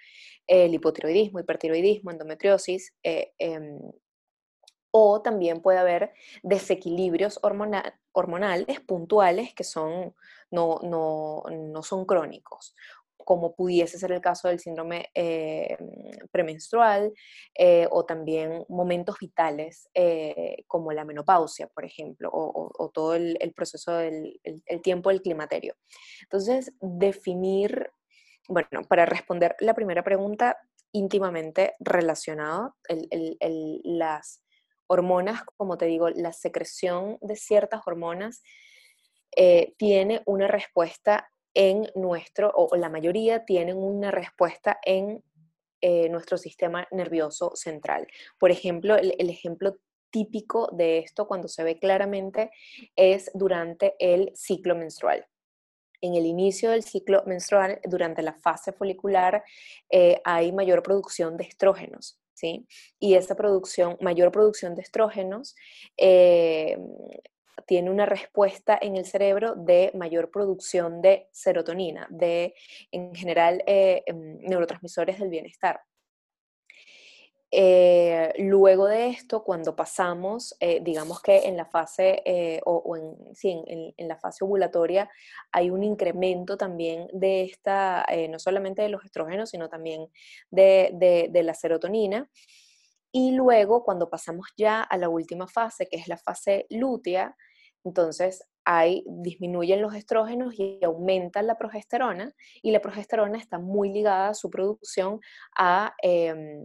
el 0.47 0.75
hipotiroidismo, 0.75 1.41
hipertiroidismo, 1.41 2.11
endometriosis, 2.11 2.95
eh, 3.03 3.33
em, 3.39 3.79
o 4.91 5.23
también 5.23 5.61
puede 5.61 5.79
haber 5.79 6.13
desequilibrios 6.43 7.41
hormonales 7.43 8.81
puntuales 8.87 9.53
que 9.53 9.65
son, 9.65 10.15
no, 10.51 10.79
no 10.85 11.83
son 11.83 12.05
crónicos 12.05 12.77
como 13.25 13.55
pudiese 13.55 13.99
ser 13.99 14.13
el 14.13 14.21
caso 14.21 14.49
del 14.49 14.61
síndrome 14.61 15.11
eh, 15.15 15.77
premenstrual 16.31 17.13
eh, 17.55 17.89
o 17.91 18.05
también 18.05 18.65
momentos 18.69 19.17
vitales 19.19 19.89
eh, 19.95 20.65
como 20.67 20.93
la 20.93 21.05
menopausia, 21.05 21.67
por 21.69 21.85
ejemplo, 21.85 22.31
o, 22.33 22.91
todo 22.93 23.15
el, 23.15 23.53
proceso 23.55 23.93
del 23.93 24.41
tiempo 24.83 25.11
del 25.11 25.23
climaterio. 25.23 25.75
Entonces, 26.23 26.73
definir, 26.81 27.91
bueno, 28.49 28.83
para 28.89 29.07
responder 29.07 29.57
la 29.61 29.75
primera 29.75 30.05
pregunta, 30.05 30.59
íntimamente 30.93 31.75
relacionado, 31.81 32.77
las 33.85 34.43
hormonas, 34.87 35.43
como 35.57 35.77
te 35.77 35.87
digo, 35.87 36.11
la 36.11 36.33
secreción 36.33 37.19
de 37.21 37.37
ciertas 37.37 37.83
hormonas 37.87 38.43
tiene 39.77 40.23
una 40.27 40.47
respuesta 40.47 41.29
en 41.55 41.91
nuestro, 41.95 42.51
o 42.55 42.77
la 42.77 42.89
mayoría 42.89 43.45
tienen 43.45 43.77
una 43.79 44.11
respuesta 44.11 44.79
en 44.85 45.23
eh, 45.81 46.09
nuestro 46.09 46.37
sistema 46.37 46.87
nervioso 46.91 47.53
central. 47.55 48.07
Por 48.39 48.51
ejemplo, 48.51 48.97
el, 48.97 49.31
ejemplo 49.31 49.77
típico 50.11 50.69
de 50.73 50.99
esto 50.99 51.27
cuando 51.27 51.49
se 51.49 51.65
ve 51.65 51.79
claramente 51.79 52.51
es 52.97 53.31
durante 53.35 53.95
el 53.99 54.33
ciclo 54.35 54.75
menstrual 54.75 55.27
en 56.05 56.15
el 56.15 56.27
inicio 56.27 56.71
del 56.71 56.83
ciclo 56.83 57.23
menstrual, 57.25 57.81
durante 57.85 58.21
la 58.21 58.35
fase 58.35 58.73
folicular, 58.73 59.43
eh, 59.89 60.21
hay 60.25 60.53
mayor 60.53 60.83
producción 60.83 61.39
de 61.39 61.45
estrógenos. 61.45 62.21
¿sí? 62.35 62.67
Y 62.99 63.15
esa 63.15 63.37
producción, 63.37 63.97
mayor 64.01 64.31
producción 64.31 64.75
de 64.75 64.83
estrógenos, 64.83 65.57
eh, 65.97 66.77
tiene 67.67 67.91
una 67.91 68.07
respuesta 68.07 68.79
en 68.81 68.97
el 68.97 69.05
cerebro 69.05 69.55
de 69.55 69.91
mayor 69.95 70.31
producción 70.31 71.01
de 71.01 71.29
serotonina, 71.33 72.07
de 72.11 72.55
en 72.91 73.15
general 73.15 73.63
eh, 73.67 74.03
em, 74.07 74.39
neurotransmisores 74.41 75.19
del 75.19 75.31
bienestar. 75.31 75.81
Eh, 77.57 78.33
luego 78.39 78.87
de 78.87 79.07
esto, 79.07 79.45
cuando 79.45 79.77
pasamos, 79.77 80.57
eh, 80.59 80.81
digamos 80.83 81.23
que 81.23 81.47
en 81.47 81.57
la 81.57 81.67
fase 81.67 82.61
o, 82.65 82.97
en, 82.97 84.09
la 84.09 84.17
fase 84.17 84.45
ovulatoria 84.45 85.09
hay 85.53 85.71
un 85.71 85.85
incremento 85.85 86.57
también 86.57 87.09
de 87.13 87.45
esta, 87.45 88.05
no 88.29 88.41
solamente 88.41 88.83
de 88.83 88.89
los 88.89 89.05
estrógenos, 89.05 89.51
sino 89.51 89.69
también 89.69 90.09
de, 90.51 91.29
de 91.31 91.43
la 91.45 91.55
serotonina. 91.55 92.29
Y 93.17 93.31
luego, 93.31 93.85
cuando 93.85 94.11
pasamos 94.11 94.49
ya 94.57 94.83
a 94.83 94.99
la 94.99 95.09
última 95.09 95.47
fase, 95.47 95.87
que 95.87 95.97
es 95.97 96.09
la 96.09 96.19
fase 96.19 96.67
lútea, 96.69 97.37
entonces 97.85 98.45
ahí 98.65 99.05
disminuyen 99.07 99.81
los 99.81 99.95
estrógenos 99.95 100.55
y 100.59 100.81
aumenta 100.83 101.41
la 101.43 101.57
progesterona, 101.57 102.33
y 102.61 102.73
la 102.73 102.81
progesterona 102.81 103.39
está 103.39 103.61
muy 103.61 103.93
ligada 103.93 104.31
a 104.31 104.35
su 104.35 104.51
producción 104.51 105.21
a 105.57 105.95
em, 106.03 106.65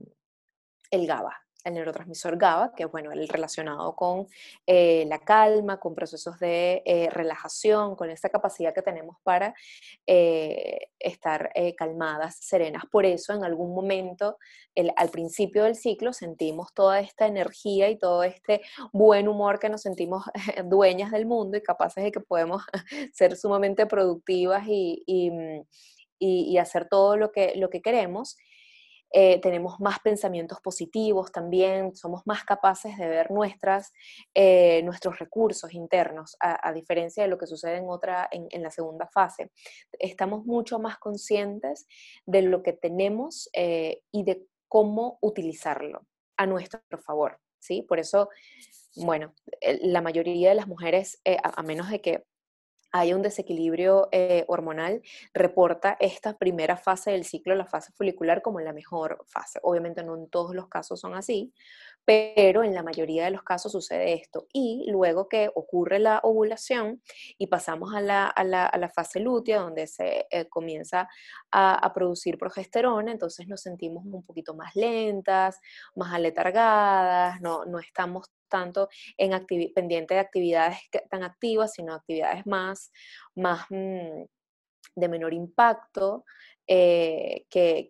el 0.89 1.05
GABA 1.05 1.37
el 1.69 1.75
neurotransmisor 1.75 2.37
GABA, 2.37 2.73
que 2.75 2.83
es 2.83 2.91
bueno, 2.91 3.11
el 3.11 3.27
relacionado 3.27 3.95
con 3.95 4.27
eh, 4.67 5.05
la 5.07 5.19
calma, 5.19 5.79
con 5.79 5.95
procesos 5.95 6.39
de 6.39 6.83
eh, 6.85 7.09
relajación, 7.09 7.95
con 7.95 8.09
esa 8.09 8.29
capacidad 8.29 8.73
que 8.73 8.81
tenemos 8.81 9.17
para 9.23 9.55
eh, 10.05 10.89
estar 10.99 11.51
calmadas, 11.77 12.37
serenas. 12.41 12.83
Por 12.91 13.05
eso 13.05 13.33
en 13.33 13.43
algún 13.43 13.73
momento, 13.73 14.37
al 14.95 15.09
principio 15.09 15.63
del 15.63 15.75
ciclo, 15.75 16.13
sentimos 16.13 16.73
toda 16.73 16.99
esta 16.99 17.27
energía 17.27 17.89
y 17.89 17.97
todo 17.97 18.23
este 18.23 18.61
buen 18.91 19.27
humor 19.27 19.59
que 19.59 19.69
nos 19.69 19.81
sentimos 19.81 20.25
dueñas 20.65 21.11
del 21.11 21.25
mundo 21.25 21.57
y 21.57 21.61
capaces 21.61 22.03
de 22.03 22.11
que 22.11 22.19
podemos 22.19 22.63
ser 23.13 23.35
sumamente 23.37 23.85
productivas 23.85 24.63
y, 24.67 25.03
y, 26.19 26.57
hacer 26.57 26.89
todo 26.89 27.15
lo 27.15 27.31
que, 27.31 27.53
lo 27.55 27.69
que 27.69 27.81
queremos, 27.81 28.37
eh, 29.11 29.39
tenemos 29.41 29.79
más 29.79 29.99
pensamientos 29.99 30.59
positivos 30.61 31.31
también, 31.31 31.95
somos 31.95 32.21
más 32.25 32.43
capaces 32.43 32.97
de 32.97 33.07
ver 33.07 33.31
nuestras, 33.31 33.91
eh, 34.33 34.81
nuestros 34.83 35.17
recursos 35.19 35.73
internos, 35.73 36.37
a, 36.39 36.71
diferencia 36.73 37.23
de 37.23 37.29
lo 37.29 37.37
que 37.37 37.47
sucede 37.47 37.77
en, 37.77 37.89
otra, 37.89 38.29
en, 38.31 38.61
la 38.61 38.69
segunda 38.69 39.07
fase. 39.07 39.51
Estamos 39.97 40.45
mucho 40.45 40.79
más 40.79 40.97
conscientes 40.97 41.87
de 42.25 42.43
lo 42.43 42.61
que 42.61 42.73
tenemos 42.73 43.49
eh, 43.53 44.01
y 44.11 44.23
de 44.23 44.45
cómo 44.67 45.17
utilizarlo 45.21 46.05
a 46.37 46.45
nuestro 46.45 46.81
favor. 47.03 47.39
¿sí? 47.57 47.81
Por 47.81 47.99
eso, 47.99 48.29
bueno, 48.95 49.33
la 49.81 50.01
mayoría 50.01 50.49
de 50.49 50.55
las 50.55 50.67
mujeres, 50.67 51.21
a 51.25 51.63
menos 51.63 51.89
de 51.89 52.01
que 52.01 52.23
hay 52.91 53.13
un 53.13 53.21
desequilibrio 53.21 54.09
eh, 54.11 54.45
hormonal, 54.47 55.01
reporta 55.33 55.97
esta 55.99 56.37
primera 56.37 56.77
fase 56.77 57.11
del 57.11 57.25
ciclo, 57.25 57.55
la 57.55 57.65
fase 57.65 57.91
folicular, 57.93 58.41
como 58.41 58.59
la 58.59 58.73
mejor 58.73 59.23
fase. 59.27 59.59
Obviamente 59.63 60.03
no 60.03 60.15
en 60.15 60.27
todos 60.27 60.55
los 60.55 60.67
casos 60.67 60.99
son 60.99 61.15
así, 61.15 61.53
pero 62.05 62.63
en 62.63 62.73
la 62.73 62.83
mayoría 62.83 63.25
de 63.25 63.31
los 63.31 63.43
casos 63.43 63.71
sucede 63.71 64.13
esto. 64.13 64.47
Y 64.51 64.85
luego 64.89 65.27
que 65.29 65.49
ocurre 65.53 65.99
la 65.99 66.19
ovulación 66.23 67.01
y 67.37 67.47
pasamos 67.47 67.93
a 67.93 68.01
la, 68.01 68.91
fase 68.95 69.19
lútea, 69.19 69.59
donde 69.59 69.87
se 69.87 70.25
eh, 70.31 70.47
comienza 70.49 71.07
a, 71.51 71.93
producir 71.93 72.37
progesterona, 72.37 73.11
entonces 73.11 73.47
nos 73.47 73.61
sentimos 73.61 74.03
un 74.05 74.23
poquito 74.23 74.55
más 74.55 74.75
lentas, 74.75 75.59
más 75.95 76.13
aletargadas, 76.13 77.41
no, 77.41 77.65
no 77.65 77.79
estamos 77.79 78.31
tanto 78.49 78.89
en 79.17 79.45
pendiente 79.73 80.15
de 80.15 80.19
actividades 80.19 80.77
tan 81.09 81.23
activas, 81.23 81.73
sino 81.73 81.93
actividades 81.93 82.45
más, 82.45 82.91
más 83.35 83.65
mm, 83.69 84.23
de 84.95 85.07
menor 85.07 85.33
impacto 85.33 86.25
eh, 86.71 87.47
que, 87.49 87.89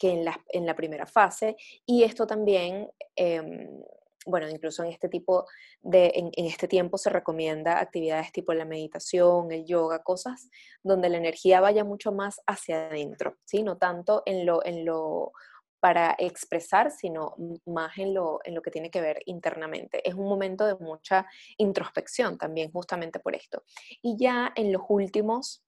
en, 0.00 0.24
la, 0.24 0.42
en, 0.48 0.74
primera 0.74 1.04
fase. 1.04 1.56
Y 1.84 2.04
esto 2.04 2.26
también, 2.26 2.88
em, 3.14 3.82
bueno, 4.24 4.48
incluso 4.48 4.82
en 4.82 4.90
este 4.90 5.10
tipo 5.10 5.44
de, 5.82 6.10
en, 6.14 6.46
este 6.46 6.68
tiempo 6.68 6.96
se 6.96 7.10
recomienda 7.10 7.78
actividades 7.78 8.32
tipo 8.32 8.54
la 8.54 8.64
meditación, 8.64 9.52
el 9.52 9.66
yoga, 9.66 10.02
cosas 10.02 10.48
donde 10.82 11.10
la 11.10 11.18
energía 11.18 11.60
vaya 11.60 11.84
mucho 11.84 12.10
más 12.10 12.40
hacia 12.46 12.86
adentro, 12.86 13.36
¿sí? 13.44 13.62
No 13.62 13.76
tanto 13.76 14.22
en 14.24 14.46
lo, 14.46 14.64
en 14.64 14.86
lo 14.86 15.32
para 15.78 16.16
expresar, 16.18 16.90
sino 16.90 17.34
más 17.66 17.98
en 17.98 18.14
lo, 18.14 18.40
en 18.42 18.54
lo 18.54 18.62
que 18.62 18.70
tiene 18.70 18.90
que 18.90 19.02
ver 19.02 19.20
internamente. 19.26 20.00
Es 20.08 20.14
un 20.14 20.28
momento 20.28 20.66
de 20.66 20.76
mucha 20.76 21.26
introspección 21.58 22.38
también, 22.38 22.72
justamente 22.72 23.20
por 23.20 23.36
esto. 23.36 23.64
Y 24.00 24.16
ya 24.18 24.50
en 24.56 24.72
los 24.72 24.82
últimos, 24.88 25.62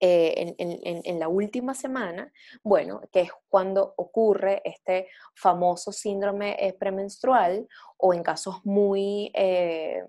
eh, 0.00 0.54
en, 0.56 1.18
la 1.18 1.28
última 1.28 1.74
semana, 1.74 2.32
bueno, 2.62 3.02
que 3.12 3.20
es 3.20 3.30
cuando 3.50 3.92
ocurre 3.98 4.62
este 4.64 5.08
famoso 5.34 5.92
síndrome 5.92 6.56
eh, 6.58 6.72
premenstrual 6.72 7.68
o 7.98 8.14
en 8.14 8.22
casos 8.22 8.64
muy... 8.64 9.30
Eh, 9.34 10.02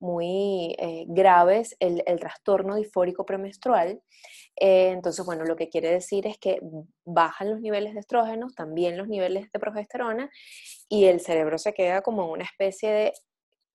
muy 0.00 0.76
graves 1.08 1.76
el, 1.80 2.04
trastorno 2.20 2.76
disfórico 2.76 3.26
premenstrual. 3.26 4.00
Entonces, 4.54 5.26
bueno, 5.26 5.44
lo 5.44 5.56
que 5.56 5.68
quiere 5.68 5.90
decir 5.90 6.24
es 6.28 6.38
que 6.38 6.60
bajan 7.04 7.50
los 7.50 7.60
niveles 7.60 7.94
de 7.94 8.00
estrógenos, 8.00 8.54
también 8.54 8.96
los 8.96 9.08
niveles 9.08 9.50
de 9.50 9.58
progesterona, 9.58 10.30
y 10.88 11.06
el 11.06 11.18
cerebro 11.18 11.58
se 11.58 11.74
queda 11.74 12.00
como 12.02 12.30
una 12.30 12.44
especie 12.44 12.92
de 12.92 13.12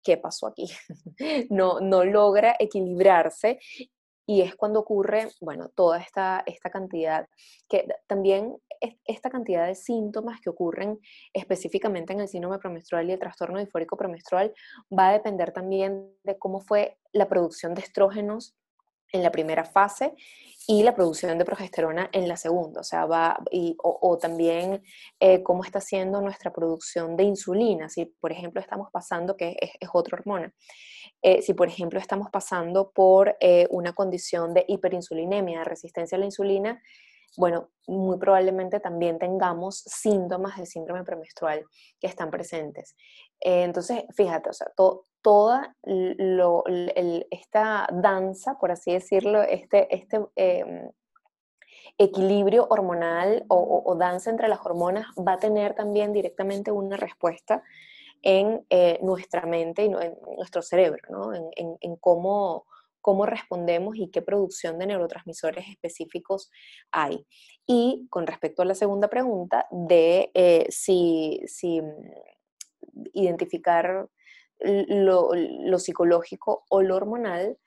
¿qué 0.04 0.18
pasó 0.18 0.48
aquí? 0.48 0.70
no, 1.50 1.80
no 1.80 2.04
logra 2.04 2.56
equilibrarse 2.60 3.60
y 4.26 4.42
es 4.42 4.56
cuando 4.56 4.80
ocurre, 4.80 5.28
bueno, 5.42 5.70
toda 5.70 6.00
esta, 6.00 6.44
esta 6.46 6.70
cantidad, 6.70 7.28
que 7.68 7.88
también 8.08 8.58
esta 9.06 9.30
cantidad 9.30 9.68
de 9.68 9.76
síntomas 9.76 10.42
que 10.42 10.50
ocurren 10.50 11.00
específicamente 11.34 12.14
en 12.14 12.22
el 12.22 12.28
síndrome 12.28 12.60
premenstrual 12.60 13.10
y 13.10 13.14
el 13.14 13.20
trastorno 13.20 13.60
disfórico 13.60 13.98
premenstrual 13.98 14.54
va 14.98 15.10
a 15.10 15.14
depender 15.14 15.52
también 15.52 16.14
de 16.24 16.38
cómo 16.38 16.60
fue 16.60 16.98
la 17.12 17.28
producción 17.28 17.74
de 17.76 17.82
estrógenos 17.82 18.56
en 19.14 19.24
la 19.24 19.32
primera 19.32 19.64
fase 19.64 20.14
y 20.68 20.84
la 20.84 20.96
producción 20.96 21.38
de 21.38 21.46
progesterona 21.46 22.10
en 22.14 22.28
la 22.28 22.38
segunda, 22.38 22.82
o 22.82 22.84
sea, 22.84 23.06
va, 23.06 23.38
y, 23.52 23.76
o, 23.84 24.18
también 24.18 24.82
eh, 25.20 25.44
cómo 25.44 25.64
está 25.64 25.82
siendo 25.82 26.22
nuestra 26.22 26.52
producción 26.52 27.16
de 27.16 27.24
insulina, 27.24 27.90
si 27.90 28.06
por 28.06 28.32
ejemplo 28.32 28.62
estamos 28.62 28.90
pasando, 28.92 29.36
que 29.36 29.56
es, 29.60 29.72
es 29.80 29.90
otra 29.94 30.18
hormona, 30.18 30.54
eh, 31.24 31.42
si 31.42 31.54
por 31.54 31.68
ejemplo 31.68 32.00
estamos 32.00 32.30
pasando 32.30 32.92
por 32.92 33.38
eh, 33.40 33.66
una 33.70 33.94
condición 33.94 34.54
de 34.54 34.66
hiperinsulinemia, 34.68 35.60
de 35.60 35.66
resistencia 35.66 36.18
a 36.18 36.20
la 36.20 36.26
insulina, 36.26 36.82
bueno, 37.38 37.70
muy 37.88 38.20
probablemente 38.20 38.80
también 38.80 39.18
tengamos 39.18 39.80
síntomas 39.80 40.58
de 40.58 40.68
síndrome 40.68 41.04
premenstrual 41.04 41.66
que 42.00 42.08
están 42.08 42.30
presentes. 42.30 42.96
entonces, 43.40 44.04
fíjate, 44.16 44.50
o 44.50 44.54
sea, 44.54 44.68
toda 45.22 45.76
esta 47.32 47.88
danza, 47.92 48.60
por 48.60 48.72
así 48.72 48.94
decirlo, 48.94 49.42
este, 49.42 49.96
este 49.96 50.20
em, 50.36 50.92
equilibrio 51.98 52.68
hormonal 52.70 53.46
o, 53.48 53.96
danza 53.98 54.30
entre 54.30 54.48
las 54.48 54.60
hormonas 54.66 55.06
va 55.18 55.34
a 55.34 55.40
tener 55.40 55.76
también 55.76 56.14
directamente 56.14 56.72
una 56.72 56.98
respuesta 56.98 57.64
en 58.24 58.66
eh, 58.70 58.98
nuestra 59.02 59.46
mente 59.46 59.84
y 59.84 59.88
en 59.88 60.18
nuestro 60.38 60.62
cerebro, 60.62 61.02
¿no? 61.10 61.34
en, 61.34 61.96
cómo, 61.98 62.66
cómo 63.02 63.26
respondemos 63.26 63.98
y 63.98 64.10
qué 64.10 64.22
producción 64.22 64.80
de 64.80 64.88
neurotransmisores 64.88 65.68
específicos 65.70 66.50
hay. 66.92 67.28
Y 67.68 68.08
con 68.10 68.26
respecto 68.26 68.62
a 68.62 68.66
la 68.66 68.76
segunda 68.76 69.10
pregunta 69.10 69.68
de 69.72 70.32
eh, 70.34 70.66
si, 70.70 71.42
si 71.46 71.82
mm, 71.82 72.12
identificar 73.14 74.08
lo, 74.60 75.80
psicológico 75.80 76.64
o 76.70 76.82
lo 76.82 76.96
hormonal, 76.96 77.58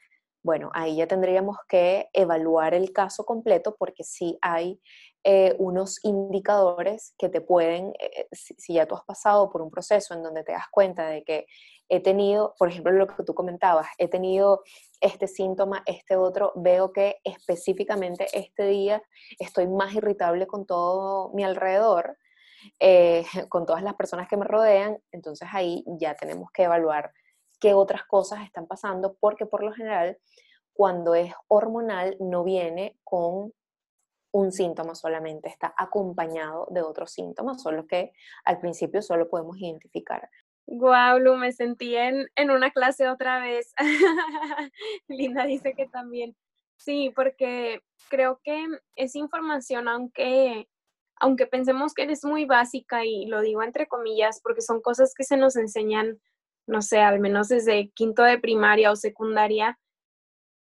bueno, 0.47 0.71
ahí 0.75 0.95
ya 0.95 1.09
tendríamos 1.09 1.57
que 1.69 2.09
evaluar 2.13 2.73
el 2.73 2.93
caso 2.93 3.25
completo 3.25 3.75
porque 3.77 4.05
sí 4.05 4.39
hay 4.41 4.81
eh, 5.25 5.57
unos 5.59 5.99
indicadores 6.05 7.15
que 7.19 7.29
te 7.29 7.41
pueden, 7.41 7.93
eh, 7.99 8.29
si, 8.31 8.75
ya 8.75 8.87
tú 8.87 8.95
has 8.95 9.03
pasado 9.03 9.51
por 9.51 9.61
un 9.61 9.73
proceso 9.73 10.15
en 10.15 10.23
donde 10.23 10.45
te 10.45 10.53
das 10.53 10.69
cuenta 10.71 11.09
de 11.09 11.25
que 11.25 11.47
he 11.89 11.99
tenido, 11.99 12.55
por 12.61 12.69
ejemplo, 12.69 12.93
lo 12.93 13.09
que 13.09 13.25
tú 13.25 13.35
comentabas, 13.35 13.89
he 13.99 14.07
tenido 14.07 14.63
este 15.01 15.27
síntoma, 15.27 15.83
este 15.85 16.15
otro, 16.15 16.53
veo 16.55 16.93
que 16.93 17.17
específicamente 17.25 18.29
este 18.33 18.69
día 18.69 19.03
estoy 19.41 19.67
más 19.67 19.95
irritable 19.95 20.47
con 20.47 20.65
todo 20.65 21.33
mi 21.35 21.43
alrededor, 21.43 22.19
eh, 22.79 23.25
con 23.49 23.67
todas 23.67 23.83
las 23.83 23.95
personas 23.95 24.29
que 24.29 24.37
me 24.37 24.45
rodean, 24.45 24.97
entonces 25.11 25.49
ahí 25.53 25.83
ya 25.99 26.15
tenemos 26.15 26.53
que 26.53 26.63
evaluar 26.63 27.13
qué 27.61 27.75
otras 27.75 28.05
cosas 28.05 28.45
están 28.45 28.67
pasando, 28.67 29.17
porque 29.21 29.47
por 29.47 29.63
lo 29.63 29.73
general 29.73 30.19
cuando 30.73 31.15
es 31.15 31.33
hormonal 31.49 32.17
no 32.21 32.45
viene 32.45 32.99
con 33.03 33.53
un 34.33 34.53
síntoma 34.53 34.95
solamente, 34.95 35.49
está 35.49 35.75
acompañado 35.77 36.67
de 36.71 36.83
otros 36.83 37.13
síntomas, 37.13 37.63
solo 37.63 37.87
que 37.87 38.13
al 38.45 38.61
principio 38.61 39.01
solo 39.01 39.29
podemos 39.31 39.57
identificar. 39.57 40.29
Guau, 40.67 41.19
Lu, 41.19 41.37
me 41.37 41.53
sentí 41.53 41.97
en, 41.97 42.29
en 42.35 42.51
una 42.51 42.71
clase 42.71 43.09
otra 43.09 43.39
vez. 43.39 43.73
Linda 45.09 45.45
dice 45.45 45.75
que 45.75 45.87
también. 45.87 46.37
Sí, 46.77 47.11
porque 47.15 47.81
creo 48.11 48.41
que 48.45 48.67
es 48.97 49.15
información, 49.15 49.89
aunque 49.89 50.69
aunque 51.19 51.47
pensemos 51.47 51.95
que 51.95 52.03
es 52.03 52.25
muy 52.25 52.45
básica 52.45 53.07
y 53.07 53.25
lo 53.27 53.41
digo 53.41 53.63
entre 53.63 53.87
comillas 53.87 54.41
porque 54.43 54.61
son 54.61 54.83
cosas 54.83 55.15
que 55.15 55.25
se 55.25 55.39
nos 55.39 55.57
enseñan, 55.57 56.21
no 56.67 56.83
sé, 56.83 57.01
al 57.01 57.21
menos 57.21 57.49
desde 57.49 57.91
quinto 57.91 58.23
de 58.23 58.39
primaria 58.39 58.91
o 58.91 58.97
secundaria, 58.97 59.79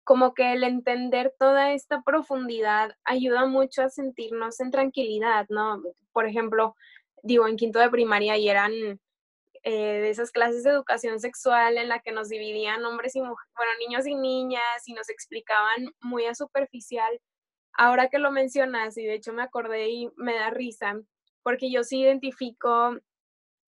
como 0.03 0.33
que 0.33 0.53
el 0.53 0.63
entender 0.63 1.33
toda 1.39 1.73
esta 1.73 2.01
profundidad 2.01 2.95
ayuda 3.05 3.45
mucho 3.45 3.83
a 3.83 3.89
sentirnos 3.89 4.59
en 4.59 4.71
tranquilidad, 4.71 5.45
¿no? 5.49 5.81
Por 6.11 6.27
ejemplo, 6.27 6.75
digo, 7.21 7.47
en 7.47 7.55
quinto 7.55 7.79
de 7.79 7.89
primaria 7.89 8.37
y 8.37 8.49
eran 8.49 8.71
eh, 9.63 10.01
de 10.01 10.09
esas 10.09 10.31
clases 10.31 10.63
de 10.63 10.71
educación 10.71 11.19
sexual 11.21 11.77
en 11.77 11.87
la 11.87 11.99
que 12.01 12.11
nos 12.11 12.27
dividían 12.27 12.83
hombres 12.83 13.15
y 13.15 13.21
mujeres, 13.21 13.53
bueno, 13.55 13.71
niños 13.79 14.05
y 14.05 14.15
niñas 14.15 14.87
y 14.87 14.93
nos 14.93 15.09
explicaban 15.09 15.89
muy 16.01 16.25
a 16.25 16.35
superficial 16.35 17.19
ahora 17.73 18.09
que 18.09 18.19
lo 18.19 18.31
mencionas, 18.31 18.97
y 18.97 19.05
de 19.05 19.15
hecho 19.15 19.33
me 19.33 19.43
acordé 19.43 19.89
y 19.89 20.09
me 20.15 20.35
da 20.35 20.49
risa, 20.49 20.99
porque 21.43 21.71
yo 21.71 21.83
sí 21.83 22.01
identifico, 22.01 22.97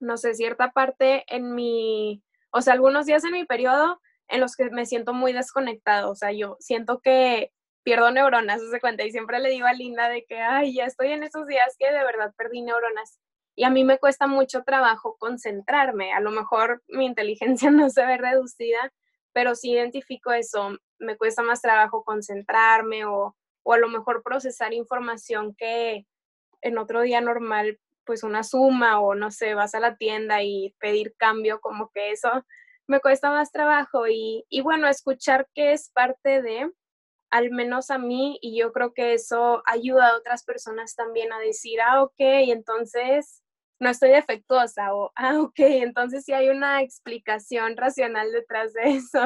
no 0.06 0.18
sé, 0.18 0.36
cierta 0.36 0.72
parte 0.72 1.26
en 1.28 1.54
mi, 1.56 2.24
o 2.52 2.62
sea, 2.62 2.74
algunos 2.74 3.06
días 3.06 3.24
en 3.26 3.34
mi 3.34 3.46
periodo 3.46 4.00
en 4.28 4.42
los 4.42 4.56
que 4.56 4.70
me 4.72 4.86
siento 4.86 5.14
muy 5.14 5.34
desconectado, 5.34 6.12
o 6.12 6.16
sea, 6.16 6.32
yo 6.32 6.58
siento 6.60 7.00
que 7.02 7.52
pierdo 7.84 8.10
neuronas, 8.12 8.62
se 8.72 8.80
cuenta, 8.80 9.04
y 9.04 9.12
siempre 9.12 9.40
le 9.40 9.50
digo 9.50 9.68
a 9.68 9.74
Linda 9.74 10.10
de 10.10 10.26
que, 10.26 10.40
ay, 10.40 10.74
ya 10.74 10.86
estoy 10.86 11.12
en 11.12 11.24
esos 11.24 11.46
días 11.48 11.76
que 11.78 11.92
de 11.92 12.04
verdad 12.04 12.34
perdí 12.38 12.62
neuronas. 12.62 13.20
Y 13.56 13.64
a 13.64 13.70
mí 13.70 13.84
me 13.84 14.00
cuesta 14.00 14.28
mucho 14.28 14.64
trabajo 14.64 15.16
concentrarme, 15.20 16.14
a 16.14 16.20
lo 16.20 16.32
mejor 16.32 16.84
mi 16.88 17.06
inteligencia 17.06 17.70
no 17.72 17.90
se 17.90 18.06
ve 18.06 18.18
reducida, 18.18 18.92
pero 19.34 19.56
sí 19.56 19.72
identifico 19.72 20.32
eso, 20.32 20.78
me 21.00 21.18
cuesta 21.18 21.44
más 21.44 21.62
trabajo 21.62 22.04
concentrarme 22.04 23.06
o 23.06 23.36
o 23.66 23.74
a 23.74 23.80
lo 23.80 23.90
mejor 23.90 24.24
procesar 24.24 24.74
información 24.74 25.56
que 25.56 26.06
en 26.62 26.78
otro 26.78 27.02
día 27.02 27.20
normal, 27.20 27.80
pues 28.06 28.24
una 28.24 28.44
suma 28.44 29.00
o 29.00 29.16
no 29.16 29.32
sé, 29.32 29.54
vas 29.54 29.76
a 29.76 29.80
la 29.80 29.96
tienda 29.98 30.44
y 30.44 30.76
pedir 30.80 31.16
cambio, 31.18 31.60
como 31.62 31.90
que 31.94 32.12
eso 32.12 32.30
me 32.88 33.00
cuesta 33.00 33.30
más 33.32 33.52
trabajo 33.52 34.08
y, 34.08 34.46
y 34.50 34.62
bueno, 34.62 34.88
escuchar 34.88 35.48
que 35.54 35.74
es 35.74 35.90
parte 35.92 36.42
de, 36.42 36.72
al 37.32 37.52
menos 37.52 37.90
a 37.90 37.98
mí, 37.98 38.38
y 38.42 38.58
yo 38.58 38.72
creo 38.72 38.94
que 38.94 39.14
eso 39.14 39.64
ayuda 39.66 40.10
a 40.10 40.18
otras 40.18 40.44
personas 40.44 40.96
también 40.96 41.34
a 41.34 41.40
decir, 41.40 41.82
ah, 41.82 42.04
ok, 42.04 42.14
entonces 42.18 43.44
no 43.80 43.90
estoy 43.90 44.12
defectuosa 44.12 44.94
o, 44.96 45.12
ah, 45.16 45.40
ok, 45.42 45.60
entonces 45.60 46.24
sí 46.26 46.34
hay 46.34 46.50
una 46.50 46.82
explicación 46.82 47.76
racional 47.76 48.32
detrás 48.32 48.74
de 48.74 48.84
eso. 48.98 49.20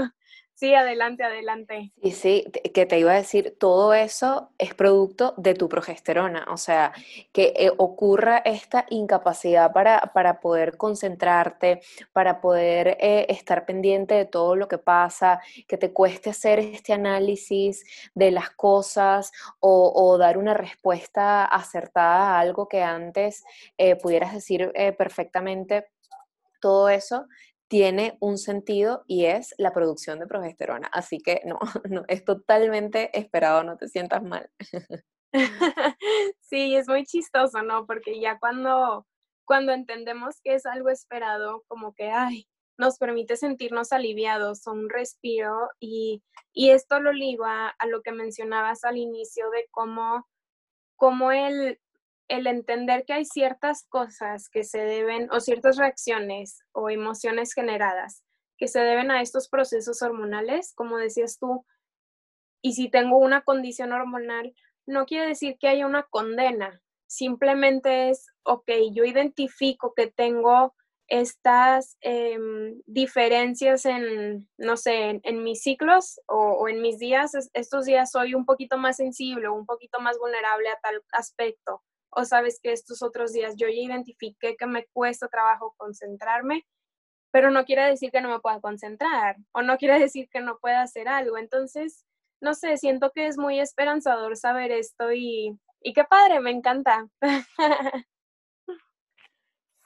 Sí, 0.60 0.76
adelante, 0.76 1.24
adelante. 1.24 1.94
Y 2.02 2.12
sí, 2.12 2.44
que 2.74 2.86
te 2.86 3.00
iba 3.00 3.14
a 3.14 3.16
decir, 3.16 3.56
todo 3.58 3.94
eso 3.94 4.52
es 4.58 4.74
producto 4.74 5.34
de 5.38 5.54
tu 5.54 5.70
progesterona, 5.70 6.46
o 6.52 6.58
sea, 6.58 6.92
que 7.32 7.54
eh, 7.56 7.72
ocurra 7.78 8.40
esta 8.40 8.86
incapacidad 8.90 9.72
para, 9.72 10.12
para, 10.14 10.42
poder 10.42 10.76
concentrarte, 10.76 11.80
para 12.12 12.42
poder 12.42 12.98
eh, 13.00 13.28
estar 13.30 13.66
pendiente 13.66 14.16
de 14.16 14.26
todo 14.26 14.58
lo 14.58 14.68
que 14.68 14.80
pasa, 14.80 15.40
que 15.66 15.78
te 15.78 15.94
cueste 15.94 16.32
hacer 16.32 16.60
este 16.60 16.92
análisis 16.92 17.86
de 18.14 18.32
las 18.32 18.50
cosas 18.50 19.32
o, 19.62 20.18
dar 20.18 20.38
una 20.38 20.54
respuesta 20.54 21.46
acertada 21.46 22.36
a 22.36 22.40
algo 22.42 22.68
que 22.68 22.84
antes 22.84 23.46
eh, 23.78 23.96
pudieras 23.96 24.34
decir 24.34 24.74
perfectamente. 24.98 25.88
Todo 26.60 26.90
eso 26.90 27.28
tiene 27.70 28.18
un 28.20 28.38
sentido 28.38 29.04
y 29.08 29.26
es 29.26 29.54
la 29.58 29.72
producción 29.72 30.20
de 30.20 30.28
progesterona. 30.28 30.90
Así 30.92 31.20
que 31.20 31.42
no, 31.46 31.60
no 31.90 32.04
es 32.08 32.26
totalmente 32.26 33.18
esperado, 33.18 33.64
no 33.64 33.78
te 33.78 33.88
sientas 33.88 34.24
mal. 34.24 34.50
Sí, 36.42 36.76
es 36.76 36.88
muy 36.88 37.06
chistoso, 37.06 37.62
¿no? 37.62 37.86
Porque 37.86 38.20
ya 38.20 38.40
cuando, 38.40 39.06
cuando 39.46 39.74
entendemos 39.74 40.42
que 40.44 40.56
es 40.56 40.66
algo 40.66 40.90
esperado, 40.90 41.64
como 41.68 41.94
que, 41.94 42.10
ay, 42.10 42.48
nos 42.80 42.98
permite 42.98 43.38
sentirnos 43.38 43.92
aliviados, 43.92 44.66
un 44.66 44.90
respiro 44.90 45.70
y, 45.80 46.24
y 46.52 46.72
esto 46.72 47.00
lo 47.00 47.14
ligo 47.14 47.46
a, 47.46 47.68
a, 47.70 47.86
lo 47.86 48.02
que 48.02 48.12
mencionabas 48.12 48.84
al 48.84 48.98
inicio 48.98 49.52
de 49.52 49.68
cómo, 49.70 50.28
cómo 50.96 51.32
el, 51.32 51.80
el 52.30 52.48
entender 52.48 53.04
que 53.06 53.14
hay 53.14 53.26
ciertas 53.26 53.86
cosas 53.90 54.50
que 54.50 54.64
se 54.64 54.80
deben, 54.80 55.30
o 55.32 55.40
ciertas 55.40 55.78
reacciones 55.78 56.62
o 56.72 56.90
emociones 56.90 57.54
generadas 57.54 58.24
que 58.58 58.68
se 58.68 58.80
deben 58.80 59.10
a 59.10 59.22
estos 59.22 59.50
procesos 59.50 60.02
hormonales, 60.02 60.74
como 60.76 60.98
decías 60.98 61.40
tú, 61.40 61.66
y 62.62 62.74
si 62.74 62.90
tengo 62.90 63.18
una 63.18 63.42
condición 63.42 63.94
hormonal, 63.94 64.54
no 64.86 65.06
quiere 65.06 65.28
decir 65.28 65.58
que 65.60 65.70
haya 65.70 65.88
una 65.88 66.04
condena, 66.04 66.82
simplemente 67.08 68.10
es, 68.10 68.28
ok, 68.44 68.70
yo 68.92 69.06
identifico 69.06 69.94
que 69.96 70.08
tengo 70.08 70.76
estas 71.08 71.98
em, 72.02 72.82
diferencias 72.86 73.86
en, 73.86 74.48
no 74.58 74.78
sé, 74.78 75.20
en, 75.24 75.44
mis 75.44 75.64
ciclos 75.64 76.20
o, 76.28 76.36
o, 76.36 76.68
en 76.68 76.82
mis 76.82 77.00
días, 77.00 77.32
estos 77.54 77.86
días 77.86 78.12
soy 78.12 78.36
un 78.36 78.46
poquito 78.46 78.78
más 78.78 78.98
sensible 78.98 79.50
un 79.50 79.66
poquito 79.66 80.00
más 80.02 80.20
vulnerable 80.20 80.70
a 80.70 80.80
tal 80.82 81.02
aspecto 81.14 81.82
o 82.12 82.26
sabes 82.26 82.60
que 82.62 82.72
estos 82.72 83.02
otros 83.02 83.34
días 83.34 83.56
yo 83.56 83.68
ya 83.68 83.82
identifiqué 83.82 84.56
que 84.56 84.66
me 84.66 84.86
cuesta 84.88 85.28
trabajo 85.28 85.74
concentrarme, 85.78 86.66
pero 87.32 87.52
no 87.52 87.66
quiere 87.66 87.84
decir 87.84 88.12
que 88.12 88.22
no 88.22 88.30
me 88.30 88.40
pueda 88.40 88.60
concentrar 88.60 89.38
o 89.52 89.62
no 89.62 89.78
quiere 89.78 90.00
decir 90.00 90.30
que 90.30 90.42
no 90.42 90.58
pueda 90.60 90.82
hacer 90.82 91.08
algo. 91.08 91.38
Entonces, 91.38 92.06
no 92.42 92.54
sé, 92.54 92.78
siento 92.78 93.12
que 93.12 93.28
es 93.28 93.38
muy 93.38 93.60
esperanzador 93.60 94.36
saber 94.38 94.72
esto 94.72 95.12
y, 95.12 95.60
y 95.82 95.94
qué 95.94 96.04
padre, 96.04 96.40
me 96.40 96.52
encanta. 96.52 97.08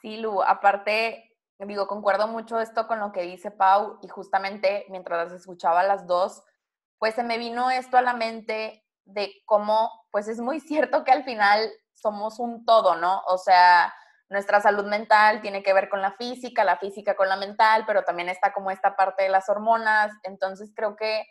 Sí, 0.04 0.18
Lu, 0.18 0.44
aparte, 0.44 1.34
digo, 1.60 1.88
concuerdo 1.88 2.28
mucho 2.28 2.60
esto 2.60 2.88
con 2.88 3.00
lo 3.00 3.14
que 3.14 3.22
dice 3.22 3.52
Pau 3.52 4.00
y 4.02 4.10
justamente 4.10 4.86
mientras 4.90 5.30
las 5.32 5.40
escuchaba 5.40 5.82
las 5.84 6.06
dos, 6.08 6.44
pues 7.00 7.16
se 7.16 7.24
me 7.24 7.38
vino 7.38 7.72
esto 7.72 7.96
a 7.96 8.02
la 8.02 8.14
mente 8.14 8.83
de 9.06 9.32
cómo, 9.46 9.92
pues 10.12 10.28
es 10.28 10.40
muy 10.40 10.60
cierto 10.62 11.04
que 11.04 11.12
al 11.12 11.24
final 11.24 11.70
somos 11.94 12.40
un 12.40 12.66
todo, 12.66 12.96
¿no? 12.96 13.22
O 13.28 13.38
sea, 13.38 13.94
nuestra 14.30 14.62
salud 14.62 14.86
mental 14.86 15.42
tiene 15.42 15.64
que 15.64 15.74
ver 15.74 15.90
con 15.90 16.02
la 16.02 16.14
física, 16.14 16.64
la 16.64 16.78
física 16.78 17.16
con 17.16 17.30
la 17.30 17.36
mental, 17.36 17.84
pero 17.86 18.04
también 18.04 18.30
está 18.30 18.52
como 18.52 18.72
esta 18.72 18.96
parte 18.96 19.24
de 19.24 19.30
las 19.30 19.48
hormonas. 19.48 20.12
Entonces 20.24 20.72
creo 20.76 20.96
que 20.96 21.24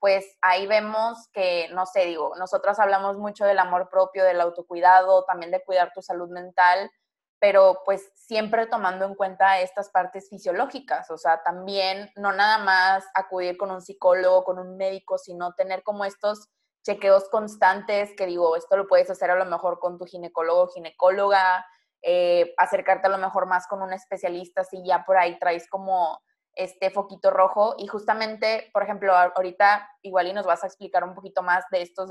pues 0.00 0.24
ahí 0.40 0.66
vemos 0.66 1.28
que, 1.32 1.68
no 1.72 1.84
sé, 1.84 2.06
digo, 2.06 2.32
nosotros 2.38 2.78
hablamos 2.78 3.18
mucho 3.18 3.44
del 3.44 3.58
amor 3.58 3.90
propio, 3.90 4.24
del 4.24 4.40
autocuidado, 4.40 5.24
también 5.24 5.50
de 5.52 5.62
cuidar 5.62 5.92
tu 5.94 6.00
salud 6.00 6.30
mental, 6.30 6.90
pero 7.38 7.82
pues 7.84 8.10
siempre 8.14 8.66
tomando 8.66 9.04
en 9.04 9.14
cuenta 9.14 9.60
estas 9.60 9.90
partes 9.90 10.28
fisiológicas, 10.30 11.10
o 11.10 11.18
sea, 11.18 11.42
también 11.42 12.10
no 12.16 12.32
nada 12.32 12.58
más 12.58 13.04
acudir 13.14 13.58
con 13.58 13.70
un 13.70 13.82
psicólogo, 13.82 14.42
con 14.42 14.58
un 14.58 14.78
médico, 14.78 15.18
sino 15.18 15.52
tener 15.52 15.82
como 15.82 16.06
estos 16.06 16.48
chequeos 16.84 17.28
constantes, 17.28 18.14
que 18.16 18.26
digo, 18.26 18.56
esto 18.56 18.76
lo 18.76 18.86
puedes 18.86 19.10
hacer 19.10 19.30
a 19.30 19.36
lo 19.36 19.44
mejor 19.44 19.78
con 19.78 19.98
tu 19.98 20.06
ginecólogo 20.06 20.62
o 20.62 20.68
ginecóloga, 20.68 21.66
eh, 22.02 22.54
acercarte 22.56 23.06
a 23.08 23.10
lo 23.10 23.18
mejor 23.18 23.46
más 23.46 23.66
con 23.66 23.82
un 23.82 23.92
especialista 23.92 24.64
si 24.64 24.82
ya 24.84 25.04
por 25.04 25.18
ahí 25.18 25.38
traes 25.38 25.68
como 25.68 26.18
este 26.54 26.90
foquito 26.90 27.30
rojo. 27.30 27.74
Y 27.78 27.86
justamente, 27.86 28.70
por 28.72 28.82
ejemplo, 28.82 29.14
ahorita 29.14 29.88
igual 30.02 30.28
y 30.28 30.32
nos 30.32 30.46
vas 30.46 30.64
a 30.64 30.66
explicar 30.66 31.04
un 31.04 31.14
poquito 31.14 31.42
más 31.42 31.64
de 31.70 31.82
estos 31.82 32.08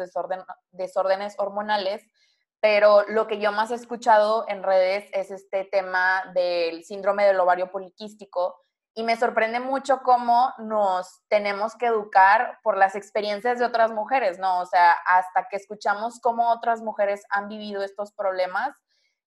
desórdenes 0.71 1.36
hormonales, 1.38 2.03
pero 2.62 3.03
lo 3.08 3.27
que 3.27 3.39
yo 3.39 3.51
más 3.51 3.71
he 3.71 3.75
escuchado 3.75 4.45
en 4.47 4.63
redes 4.63 5.10
es 5.13 5.32
este 5.32 5.65
tema 5.65 6.32
del 6.34 6.84
síndrome 6.84 7.25
del 7.25 7.39
ovario 7.39 7.71
poliquístico, 7.71 8.60
y 9.00 9.04
me 9.04 9.16
sorprende 9.16 9.62
mucho 9.62 10.02
cómo 10.04 10.54
nos 10.58 11.22
tenemos 11.30 11.74
que 11.78 11.86
educar 11.86 12.60
por 12.64 12.76
las 12.76 12.96
experiencias 12.96 13.58
de 13.58 13.64
otras 13.64 13.92
mujeres, 13.92 14.40
¿no? 14.40 14.60
O 14.60 14.66
sea, 14.66 14.92
hasta 14.92 15.48
que 15.48 15.56
escuchamos 15.56 16.20
cómo 16.20 16.52
otras 16.52 16.82
mujeres 16.82 17.24
han 17.30 17.48
vivido 17.48 17.82
estos 17.82 18.12
problemas, 18.12 18.76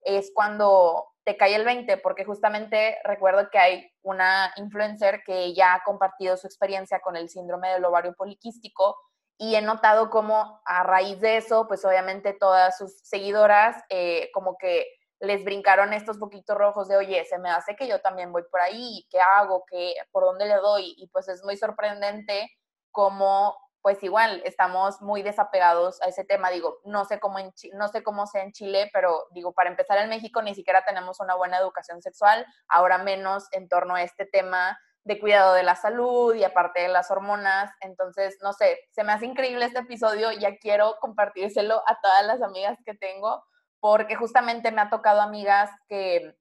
es 0.01 0.31
cuando 0.35 1.07
te 1.23 1.37
cae 1.37 1.55
el 1.55 1.65
20, 1.65 1.97
porque 1.97 2.23
justamente 2.23 2.99
recuerdo 3.03 3.49
que 3.49 3.57
hay 3.57 3.91
una 4.03 4.53
influencer 4.57 5.23
que 5.25 5.55
ya 5.55 5.73
ha 5.73 5.83
compartido 5.83 6.37
su 6.37 6.45
experiencia 6.45 6.99
con 6.99 7.15
el 7.15 7.27
síndrome 7.27 7.69
del 7.69 7.85
ovario 7.85 8.13
poliquístico 8.13 8.95
y 9.39 9.55
he 9.55 9.61
notado 9.63 10.11
cómo 10.11 10.61
a 10.65 10.83
raíz 10.83 11.19
de 11.19 11.37
eso, 11.37 11.67
pues 11.67 11.83
obviamente 11.83 12.33
todas 12.33 12.77
sus 12.77 12.99
seguidoras 12.99 13.83
eh, 13.89 14.29
como 14.35 14.55
que 14.55 14.85
les 15.23 15.45
brincaron 15.45 15.93
estos 15.93 16.17
poquitos 16.17 16.57
rojos 16.57 16.89
de, 16.89 16.97
oye, 16.97 17.23
se 17.23 17.39
me 17.39 17.49
hace 17.49 17.77
que 17.77 17.87
yo 17.87 18.01
también 18.01 18.33
voy 18.33 18.43
por 18.51 18.59
ahí, 18.59 19.07
¿qué 19.09 19.21
hago? 19.21 19.63
¿Qué, 19.65 19.95
¿Por 20.11 20.25
dónde 20.25 20.45
le 20.45 20.55
doy? 20.55 20.95
Y 20.97 21.07
pues 21.07 21.29
es 21.29 21.41
muy 21.45 21.55
sorprendente 21.55 22.51
cómo, 22.91 23.57
pues 23.81 24.03
igual, 24.03 24.41
estamos 24.43 25.01
muy 25.01 25.23
desapegados 25.23 26.01
a 26.01 26.07
ese 26.07 26.25
tema. 26.25 26.49
Digo, 26.49 26.79
no 26.83 27.05
sé 27.05 27.21
cómo, 27.21 27.37
no 27.73 27.87
sé 27.87 28.03
cómo 28.03 28.27
sea 28.27 28.43
en 28.43 28.51
Chile, 28.51 28.89
pero 28.91 29.27
digo, 29.31 29.53
para 29.53 29.69
empezar 29.69 29.97
en 29.99 30.09
México 30.09 30.41
ni 30.41 30.55
siquiera 30.55 30.83
tenemos 30.83 31.21
una 31.21 31.35
buena 31.35 31.57
educación 31.57 32.01
sexual, 32.01 32.45
ahora 32.67 32.97
menos 32.97 33.47
en 33.53 33.69
torno 33.69 33.95
a 33.95 34.03
este 34.03 34.25
tema 34.25 34.77
de 35.05 35.21
cuidado 35.21 35.53
de 35.53 35.63
la 35.63 35.77
salud 35.77 36.35
y 36.35 36.43
aparte 36.43 36.81
de 36.81 36.89
las 36.89 37.09
hormonas. 37.11 37.71
Entonces, 37.79 38.39
no 38.41 38.51
sé, 38.51 38.77
se 38.91 39.05
me 39.05 39.13
hace 39.13 39.25
increíble 39.25 39.63
este 39.63 39.79
episodio, 39.79 40.33
ya 40.33 40.57
quiero 40.57 40.97
compartírselo 40.99 41.81
a 41.87 42.01
todas 42.01 42.25
las 42.25 42.41
amigas 42.41 42.77
que 42.85 42.93
tengo 42.93 43.41
porque 43.83 44.15
justamente 44.15 44.71
me 44.71 44.79
ha 44.79 44.89
tocado 44.89 45.19
amigas 45.19 45.69
que, 45.89 46.37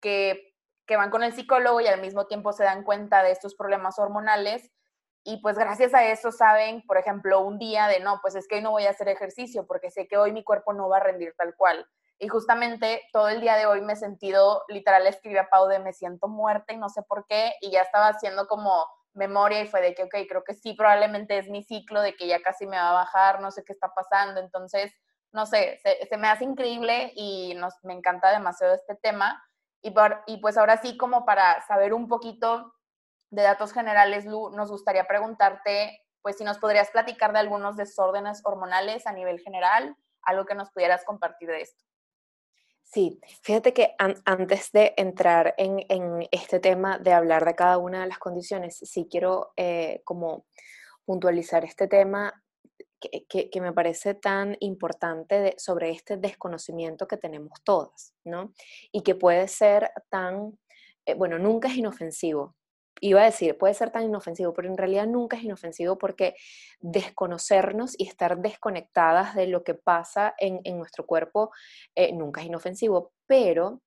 que, 0.00 0.56
van 0.88 1.10
con 1.10 1.22
el 1.22 1.32
psicólogo 1.32 1.80
y 1.80 1.86
al 1.86 2.00
mismo 2.00 2.26
tiempo 2.26 2.52
se 2.52 2.64
dan 2.64 2.82
cuenta 2.82 3.22
de 3.22 3.30
estos 3.30 3.54
problemas 3.54 4.00
hormonales 4.00 4.72
y 5.22 5.40
pues 5.40 5.56
gracias 5.56 5.94
a 5.94 6.04
eso 6.06 6.32
saben, 6.32 6.82
por 6.88 6.96
ejemplo, 6.96 7.42
un 7.42 7.60
día 7.60 7.86
de 7.86 8.00
no, 8.00 8.18
pues 8.20 8.34
es 8.34 8.48
que 8.48 8.56
hoy 8.56 8.62
no 8.62 8.72
voy 8.72 8.86
a 8.86 8.90
hacer 8.90 9.06
ejercicio 9.06 9.68
porque 9.68 9.92
sé 9.92 10.08
que 10.08 10.16
hoy 10.16 10.32
mi 10.32 10.42
cuerpo 10.42 10.72
no 10.72 10.88
va 10.88 10.96
a 10.96 11.04
rendir 11.04 11.32
tal 11.38 11.54
cual. 11.54 11.86
Y 12.18 12.26
justamente 12.26 13.02
todo 13.12 13.28
el 13.28 13.40
día 13.40 13.54
de 13.54 13.66
hoy 13.66 13.82
me 13.82 13.92
he 13.92 13.96
sentido, 13.96 14.64
literal, 14.66 15.06
escribí 15.06 15.38
a 15.38 15.48
Pau 15.48 15.68
de 15.68 15.78
me 15.78 15.92
siento 15.92 16.26
muerta 16.26 16.72
y 16.72 16.76
no 16.76 16.88
sé 16.88 17.02
por 17.02 17.24
qué, 17.28 17.52
y 17.60 17.70
ya 17.70 17.82
estaba 17.82 18.08
haciendo 18.08 18.48
como 18.48 18.84
memoria 19.14 19.60
y 19.60 19.68
fue 19.68 19.80
de 19.80 19.94
que, 19.94 20.02
ok, 20.02 20.16
creo 20.28 20.42
que 20.42 20.54
sí, 20.54 20.74
probablemente 20.74 21.38
es 21.38 21.48
mi 21.48 21.62
ciclo, 21.62 22.02
de 22.02 22.16
que 22.16 22.26
ya 22.26 22.42
casi 22.42 22.66
me 22.66 22.78
va 22.78 22.90
a 22.90 22.94
bajar, 22.94 23.40
no 23.40 23.52
sé 23.52 23.62
qué 23.62 23.72
está 23.74 23.94
pasando. 23.94 24.40
Entonces, 24.40 24.92
no 25.32 25.46
sé, 25.46 25.80
se, 25.82 26.16
me 26.16 26.28
hace 26.28 26.44
increíble 26.44 27.12
y 27.14 27.54
nos, 27.54 27.74
me 27.82 27.94
encanta 27.94 28.30
demasiado 28.30 28.74
este 28.74 28.94
tema. 28.96 29.42
Y, 29.82 29.92
por, 29.92 30.22
y 30.26 30.38
pues 30.38 30.56
ahora 30.56 30.80
sí, 30.82 30.96
como 30.96 31.24
para 31.24 31.60
saber 31.66 31.94
un 31.94 32.08
poquito 32.08 32.74
de 33.30 33.42
datos 33.42 33.72
generales, 33.72 34.26
Lu, 34.26 34.50
nos 34.50 34.70
gustaría 34.70 35.06
preguntarte, 35.06 36.00
pues 36.20 36.36
si 36.36 36.44
nos 36.44 36.58
podrías 36.58 36.90
platicar 36.90 37.32
de 37.32 37.38
algunos 37.38 37.76
desórdenes 37.76 38.42
hormonales 38.44 39.06
a 39.06 39.12
nivel 39.12 39.40
general, 39.40 39.96
algo 40.22 40.44
que 40.44 40.54
nos 40.54 40.70
pudieras 40.70 41.04
compartir 41.04 41.48
de 41.48 41.62
esto. 41.62 41.84
Sí, 42.82 43.20
fíjate 43.42 43.72
que 43.72 43.94
antes 43.98 44.72
de 44.72 44.94
entrar 44.96 45.54
en, 45.56 45.86
en, 45.88 46.26
este 46.32 46.58
tema 46.58 46.98
de 46.98 47.12
hablar 47.12 47.44
de 47.44 47.54
cada 47.54 47.78
una 47.78 48.00
de 48.00 48.08
las 48.08 48.18
condiciones, 48.18 48.78
sí 48.78 49.06
quiero 49.08 49.52
eh, 49.56 50.02
como 50.04 50.44
puntualizar 51.04 51.64
este 51.64 51.86
tema 51.86 52.39
que, 53.00 53.60
me 53.60 53.72
parece 53.72 54.14
tan 54.14 54.56
importante 54.60 55.54
sobre 55.58 55.90
este 55.90 56.16
desconocimiento 56.16 57.08
que 57.08 57.16
tenemos 57.16 57.62
todas, 57.64 58.14
¿no? 58.24 58.52
Y 58.92 59.02
que 59.02 59.14
puede 59.14 59.48
ser 59.48 59.90
tan, 60.10 60.58
eh, 61.06 61.14
bueno, 61.14 61.38
nunca 61.38 61.68
es 61.68 61.76
inofensivo. 61.76 62.56
Iba 63.00 63.22
a 63.22 63.26
decir, 63.26 63.56
puede 63.56 63.72
ser 63.72 63.90
tan 63.90 64.04
inofensivo, 64.04 64.52
pero 64.52 64.68
en 64.68 64.76
realidad 64.76 65.06
nunca 65.06 65.36
es 65.36 65.44
inofensivo 65.44 65.96
porque 65.96 66.34
desconocernos 66.80 67.98
y 67.98 68.06
estar 68.06 68.38
desconectadas 68.38 69.34
de 69.34 69.46
lo 69.46 69.64
que 69.64 69.74
pasa 69.74 70.34
en, 70.38 70.60
nuestro 70.76 71.06
cuerpo 71.06 71.50
eh, 71.94 72.12
nunca 72.12 72.42
es 72.42 72.48
inofensivo, 72.48 73.12
pero 73.26 73.80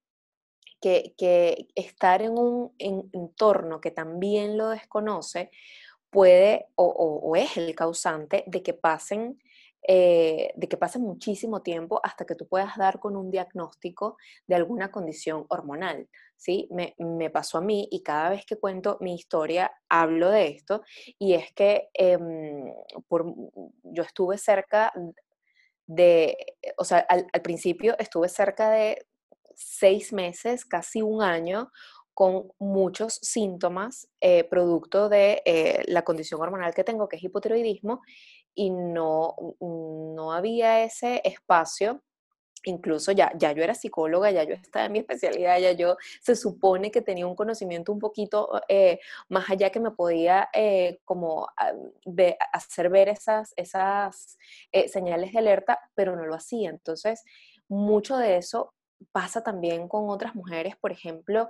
que, 0.81 1.13
que, 1.15 1.67
estar 1.75 2.23
en 2.23 2.37
un 2.37 2.73
entorno 2.79 3.79
que 3.79 3.91
también 3.91 4.57
lo 4.57 4.69
desconoce 4.69 5.51
puede 6.13 6.67
o, 6.75 7.33
es 7.35 7.57
el 7.57 7.75
causante 7.75 8.43
de 8.47 8.63
que 8.63 8.73
pasen 8.73 9.39
eh, 9.85 10.53
de 10.55 10.69
que 10.69 10.77
pase 10.77 10.97
muchísimo 10.97 11.61
tiempo 11.61 11.99
hasta 12.03 12.23
que 12.25 12.35
tú 12.35 12.47
puedas 12.47 12.77
dar 12.77 13.01
con 13.01 13.17
un 13.17 13.29
diagnóstico 13.29 14.15
de 14.47 14.55
alguna 14.55 14.91
condición 14.91 15.45
hormonal. 15.49 16.07
¿sí? 16.37 16.69
Me, 16.71 17.29
pasó 17.29 17.57
a 17.57 17.61
mí 17.61 17.89
y 17.91 18.01
cada 18.01 18.29
vez 18.29 18.45
que 18.45 18.55
cuento 18.55 18.97
mi 19.01 19.13
historia 19.13 19.73
hablo 19.89 20.29
de 20.29 20.47
esto 20.47 20.83
y 21.19 21.33
es 21.33 21.51
que 21.51 21.89
em, 21.95 22.73
por, 23.09 23.25
yo 23.83 24.03
estuve 24.03 24.37
cerca 24.37 24.93
de, 25.85 26.37
o 26.77 26.85
sea, 26.85 26.99
al, 26.99 27.27
al 27.33 27.41
principio 27.41 27.97
estuve 27.99 28.29
cerca 28.29 28.71
de 28.71 29.05
seis 29.55 30.13
meses, 30.13 30.63
casi 30.65 31.01
un 31.01 31.21
año, 31.21 31.71
con 32.13 32.51
muchos 32.59 33.15
síntomas 33.21 34.07
eh, 34.21 34.43
producto 34.43 35.09
de 35.09 35.41
eh, 35.45 35.83
la 35.87 36.03
condición 36.03 36.41
hormonal 36.41 36.73
que 36.73 36.83
tengo, 36.83 37.09
que 37.09 37.17
es 37.17 37.23
hipotiroidismo, 37.23 38.01
y 38.55 38.69
no, 38.69 39.35
no 39.59 40.31
había 40.31 40.83
ese 40.83 41.21
espacio. 41.23 42.03
Incluso 42.65 43.11
ya, 43.11 43.31
ya 43.35 43.51
yo 43.51 43.61
era 43.61 43.75
psicóloga, 43.75 44.31
ya 44.31 44.43
yo 44.43 44.53
estaba 44.53 44.85
en 44.85 44.93
mi 44.93 44.99
especialidad, 45.05 45.59
ya 45.59 45.71
yo 45.73 45.97
se 46.21 46.35
supone 46.35 46.91
que 46.91 47.01
tenía 47.01 47.27
un 47.27 47.35
conocimiento 47.35 47.91
un 47.91 47.99
poquito 47.99 48.61
eh, 48.69 48.99
más 49.27 49.49
allá 49.49 49.69
que 49.71 49.79
me 49.79 49.91
podía 49.91 50.49
como 51.03 51.47
ah, 51.57 51.73
hacer 52.53 52.89
ver 52.89 53.09
esas, 53.09 53.53
esas 53.57 54.37
señales 54.87 55.33
de 55.33 55.39
alerta, 55.39 55.79
pero 55.95 56.15
no 56.15 56.25
lo 56.25 56.35
hacía. 56.35 56.69
Entonces, 56.69 57.23
mucho 57.67 58.17
de 58.17 58.37
eso 58.37 58.73
pasa 59.11 59.43
también 59.43 59.87
con 59.87 60.09
otras 60.09 60.35
mujeres, 60.35 60.75
por 60.77 60.91
ejemplo, 60.91 61.49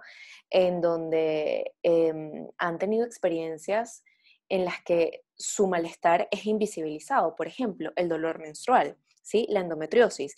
en 0.49 0.81
donde 0.81 1.73
em, 1.83 2.47
han 2.57 2.77
tenido 2.77 3.05
experiencias 3.05 4.03
en 4.49 4.65
las 4.65 4.83
que 4.83 5.23
su 5.35 5.67
malestar 5.67 6.27
es 6.31 6.45
invisibilizado. 6.45 7.35
Por 7.35 7.47
ejemplo, 7.47 7.91
el 7.95 8.09
dolor 8.09 8.39
menstrual, 8.39 8.97
¿sí? 9.21 9.45
la 9.49 9.61
endometriosis. 9.61 10.35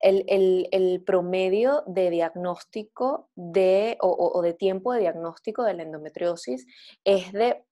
El, 0.00 1.02
promedio 1.04 1.82
de 1.86 2.08
diagnóstico 2.08 3.28
de, 3.34 3.98
o, 4.00 4.40
de 4.40 4.54
tiempo 4.54 4.94
de 4.94 5.00
diagnóstico 5.00 5.62
de 5.62 5.74
la 5.74 5.82
endometriosis 5.82 6.66
es 7.04 7.32
de 7.32 7.64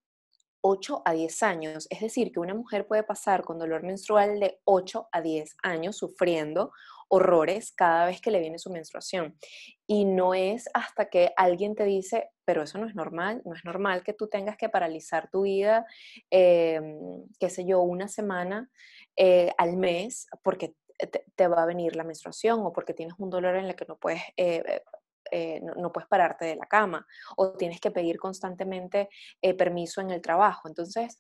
8 0.60 1.02
a 1.04 1.12
10 1.12 1.42
años. 1.42 1.86
Es 1.90 2.00
decir, 2.00 2.32
que 2.32 2.40
una 2.40 2.54
mujer 2.54 2.86
puede 2.86 3.02
pasar 3.02 3.44
con 3.44 3.58
dolor 3.58 3.82
menstrual 3.82 4.40
de 4.40 4.60
8 4.64 5.08
a 5.10 5.22
10 5.22 5.56
años 5.62 5.96
sufriendo 5.96 6.72
horrores 7.08 7.72
cada 7.72 8.06
vez 8.06 8.20
que 8.20 8.30
le 8.30 8.40
viene 8.40 8.58
su 8.58 8.70
menstruación. 8.70 9.36
Y 9.86 10.04
no 10.04 10.34
es 10.34 10.68
hasta 10.74 11.08
que 11.08 11.32
alguien 11.36 11.74
te 11.74 11.84
dice, 11.84 12.30
pero 12.44 12.62
eso 12.62 12.78
no 12.78 12.86
es 12.86 12.94
normal, 12.94 13.42
no 13.44 13.54
es 13.54 13.64
normal 13.64 14.02
que 14.02 14.12
tú 14.12 14.28
tengas 14.28 14.56
que 14.56 14.68
paralizar 14.68 15.30
tu 15.30 15.42
vida, 15.42 15.86
em, 16.30 17.24
qué 17.38 17.50
sé 17.50 17.64
yo, 17.64 17.80
una 17.80 18.08
semana 18.08 18.70
eh, 19.16 19.52
al 19.58 19.76
mes 19.76 20.26
porque 20.42 20.74
te, 21.36 21.48
va 21.48 21.62
a 21.62 21.66
venir 21.66 21.96
la 21.96 22.04
menstruación 22.04 22.60
o 22.60 22.72
porque 22.72 22.94
tienes 22.94 23.14
un 23.18 23.30
dolor 23.30 23.56
en 23.56 23.66
el 23.66 23.76
que 23.76 23.86
no 23.86 23.96
puedes... 23.96 24.22
Eh, 24.36 24.82
eh, 25.30 25.60
no, 25.60 25.92
puedes 25.92 26.08
pararte 26.08 26.46
de 26.46 26.56
la 26.56 26.64
cama 26.64 27.06
o 27.36 27.52
tienes 27.52 27.80
que 27.80 27.90
pedir 27.90 28.18
constantemente 28.18 29.10
permiso 29.58 30.00
en 30.00 30.10
el 30.10 30.22
trabajo. 30.22 30.68
Entonces, 30.68 31.18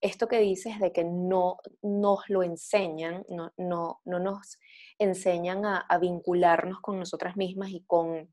esto 0.00 0.28
que 0.28 0.38
dices 0.38 0.78
de 0.80 0.92
que 0.92 1.04
no 1.04 1.58
nos 1.82 2.28
lo 2.28 2.42
enseñan, 2.42 3.24
no, 3.28 3.52
no, 3.56 4.00
no 4.04 4.18
nos 4.18 4.58
enseñan 4.98 5.64
a, 5.66 5.86
vincularnos 6.00 6.80
con 6.80 6.98
nosotras 6.98 7.36
mismas 7.36 7.70
y 7.70 7.82
con 7.86 8.32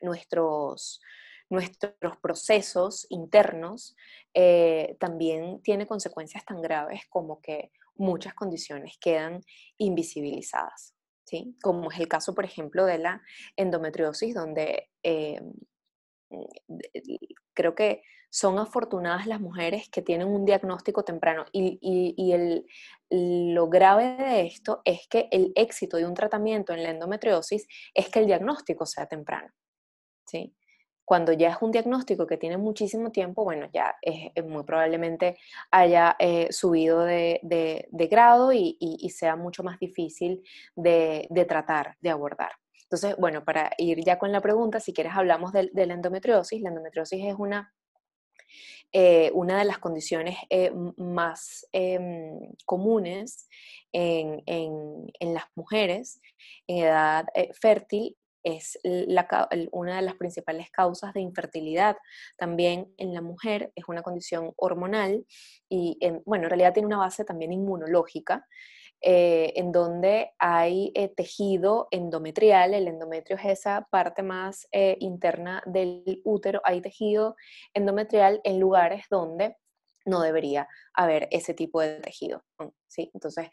nuestros, 0.00 1.00
nuestros 1.50 2.16
procesos 2.22 3.06
internos, 3.10 3.96
eh, 4.32 4.96
también 4.98 5.60
tiene 5.62 5.86
consecuencias 5.86 6.44
tan 6.44 6.62
graves 6.62 7.02
como 7.10 7.40
que 7.40 7.70
muchas 7.96 8.34
condiciones 8.34 8.96
quedan 8.98 9.40
invisibilizadas. 9.78 10.94
¿sí? 11.24 11.56
Como 11.62 11.90
es 11.90 11.98
el 12.00 12.08
caso, 12.08 12.34
por 12.34 12.44
ejemplo, 12.44 12.84
de 12.86 12.98
la 12.98 13.22
endometriosis, 13.56 14.34
donde 14.34 14.90
eh, 15.02 15.40
creo 17.54 17.74
que 17.74 18.02
son 18.34 18.58
afortunadas 18.58 19.28
las 19.28 19.40
mujeres 19.40 19.88
que 19.88 20.02
tienen 20.02 20.26
un 20.26 20.44
diagnóstico 20.44 21.04
temprano. 21.04 21.44
Y, 21.52 22.32
el, 22.32 22.66
lo 23.08 23.68
grave 23.68 24.16
de 24.16 24.40
esto 24.46 24.82
es 24.84 25.06
que 25.08 25.28
el 25.30 25.52
éxito 25.54 25.96
de 25.98 26.04
un 26.04 26.14
tratamiento 26.14 26.72
en 26.72 26.82
la 26.82 26.90
endometriosis 26.90 27.68
es 27.94 28.08
que 28.08 28.18
el 28.18 28.26
diagnóstico 28.26 28.86
sea 28.86 29.06
temprano. 29.06 29.52
¿sí? 30.26 30.52
Cuando 31.04 31.32
ya 31.32 31.50
es 31.50 31.58
un 31.60 31.70
diagnóstico 31.70 32.26
que 32.26 32.36
tiene 32.36 32.56
muchísimo 32.56 33.12
tiempo, 33.12 33.44
bueno, 33.44 33.68
ya 33.72 33.94
es, 34.02 34.44
muy 34.44 34.64
probablemente 34.64 35.38
haya 35.70 36.16
eh, 36.18 36.48
subido 36.50 37.04
de, 37.04 37.38
grado 38.10 38.52
y, 38.52 39.10
sea 39.10 39.36
mucho 39.36 39.62
más 39.62 39.78
difícil 39.78 40.42
de, 40.74 41.28
tratar, 41.46 41.96
de 42.00 42.10
abordar. 42.10 42.50
Entonces, 42.84 43.16
bueno, 43.16 43.44
para 43.44 43.70
ir 43.78 44.04
ya 44.04 44.18
con 44.18 44.32
la 44.32 44.40
pregunta, 44.40 44.80
si 44.80 44.92
quieres 44.92 45.14
hablamos 45.14 45.52
de 45.52 45.86
la 45.86 45.94
endometriosis. 45.94 46.60
La 46.62 46.68
endometriosis 46.68 47.24
es 47.24 47.34
una 47.36 47.72
eh, 48.96 49.32
una 49.34 49.58
de 49.58 49.64
las 49.64 49.78
condiciones 49.78 50.36
eh, 50.50 50.70
más 50.96 51.66
em, 51.72 52.38
comunes 52.64 53.48
en, 53.90 54.40
las 55.20 55.46
mujeres 55.56 56.20
en 56.68 56.84
edad 56.84 57.26
eh, 57.34 57.50
fértil 57.60 58.16
es 58.44 58.78
una 59.72 59.96
de 59.96 60.02
las 60.02 60.14
principales 60.16 60.70
causas 60.70 61.14
de 61.14 61.22
infertilidad. 61.22 61.96
También 62.36 62.94
en 62.98 63.14
la 63.14 63.22
mujer 63.22 63.72
es 63.74 63.88
una 63.88 64.02
condición 64.02 64.52
hormonal 64.56 65.26
y, 65.70 65.98
bueno, 66.26 66.44
en 66.44 66.50
realidad 66.50 66.74
tiene 66.74 66.86
una 66.86 66.98
base 66.98 67.24
también 67.24 67.54
inmunológica. 67.54 68.46
Eh, 69.06 69.52
en 69.56 69.70
donde 69.70 70.32
hay 70.38 70.90
eh, 70.94 71.08
tejido 71.08 71.88
endometrial, 71.90 72.72
el 72.72 72.88
endometrio 72.88 73.36
es 73.36 73.44
esa 73.44 73.86
parte 73.90 74.22
más 74.22 74.66
eh, 74.72 74.96
interna 74.98 75.62
del 75.66 76.22
útero, 76.24 76.62
hay 76.64 76.80
tejido 76.80 77.36
endometrial 77.74 78.40
en 78.44 78.58
lugares 78.58 79.04
donde 79.10 79.58
no 80.06 80.22
debería 80.22 80.68
haber 80.94 81.28
ese 81.30 81.52
tipo 81.52 81.82
de 81.82 82.00
tejido. 82.00 82.44
¿sí? 82.86 83.10
Entonces, 83.12 83.48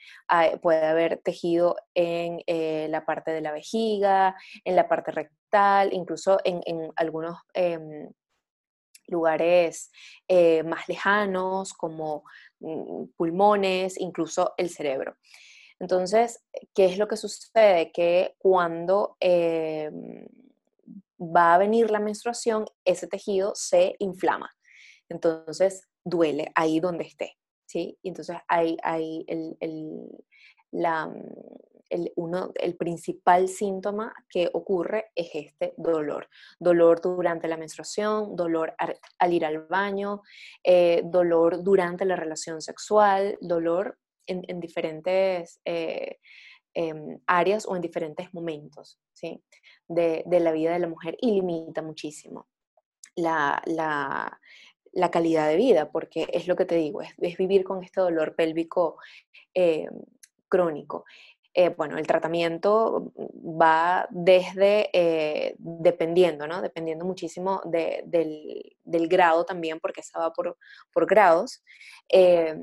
puede 0.62 0.86
haber 0.86 1.22
tejido 1.22 1.76
en 1.96 2.42
la 2.92 3.06
parte 3.06 3.32
de 3.32 3.42
la 3.42 3.54
vejiga, 3.54 4.36
en 4.66 4.76
la 4.76 4.88
parte 4.88 5.12
rectal, 5.12 5.94
incluso 5.94 6.40
en, 6.44 6.62
en 6.66 6.92
algunos 6.98 7.38
em, 7.54 8.10
lugares 9.08 9.92
más 10.66 10.90
lejanos 10.90 11.72
como 11.72 12.24
pulmones, 13.16 14.00
incluso 14.00 14.54
el 14.58 14.70
cerebro. 14.70 15.16
Entonces, 15.80 16.44
¿qué 16.76 16.86
es 16.86 16.98
lo 16.98 17.08
que 17.08 17.18
sucede? 17.18 17.92
Que 17.92 18.36
cuando 18.38 19.18
em, 19.20 20.26
va 21.20 21.56
a 21.56 21.58
venir 21.58 21.90
la 21.90 22.00
menstruación, 22.00 22.66
ese 22.86 23.08
tejido 23.08 23.54
se 23.56 23.96
inflama. 24.00 24.52
Entonces, 25.10 25.88
duele 26.04 26.52
ahí 26.56 26.80
donde 26.80 27.06
esté. 27.06 27.38
¿sí? 27.66 27.98
entonces, 28.04 28.38
hay, 28.48 28.78
hay 28.84 29.26
el, 29.28 29.58
la, 30.72 31.12
el, 31.92 32.12
uno, 32.16 32.52
el 32.56 32.76
principal 32.76 33.48
síntoma 33.48 34.14
que 34.30 34.50
ocurre 34.54 35.12
es 35.16 35.30
este 35.34 35.74
dolor. 35.78 36.28
Dolor 36.60 37.02
durante 37.02 37.48
la 37.48 37.58
menstruación, 37.58 38.36
dolor 38.36 38.74
al, 38.78 39.34
ir 39.34 39.46
al 39.46 39.68
baño, 39.68 40.22
eh, 40.64 41.02
dolor 41.04 41.64
durante 41.64 42.06
la 42.06 42.16
relación 42.16 42.62
sexual, 42.62 43.38
dolor 43.42 43.98
en, 44.26 44.60
diferentes 44.60 45.60
eh, 45.66 46.20
em, 46.74 47.20
áreas 47.28 47.66
o 47.68 47.76
en 47.76 47.82
diferentes 47.82 48.34
momentos 48.34 49.00
¿sí? 49.14 49.44
de, 49.88 50.24
la 50.28 50.52
vida 50.52 50.72
de 50.74 50.80
la 50.80 50.88
mujer 50.88 51.18
y 51.20 51.32
limita 51.32 51.82
muchísimo 51.82 52.48
la, 53.16 53.62
calidad 55.12 55.48
de 55.50 55.58
vida, 55.58 55.92
porque 55.92 56.28
es 56.32 56.48
lo 56.48 56.56
que 56.56 56.66
te 56.66 56.76
digo, 56.76 57.02
es, 57.02 57.38
vivir 57.38 57.64
con 57.64 57.84
este 57.84 58.00
dolor 58.02 58.36
pélvico 58.36 58.98
eh, 59.54 59.88
crónico. 60.48 61.06
Eh, 61.54 61.70
bueno, 61.70 61.98
el 61.98 62.08
tratamiento 62.08 63.12
va 63.18 64.08
desde, 64.10 64.90
eh, 64.94 65.56
dependiendo, 65.58 66.48
¿no? 66.48 66.62
Dependiendo 66.62 67.04
muchísimo 67.04 67.62
del, 67.66 69.08
grado 69.10 69.44
también, 69.44 69.80
porque 69.82 70.02
se 70.02 70.18
va 70.18 70.32
por, 70.32 70.56
grados. 71.06 71.62
Eh, 72.10 72.56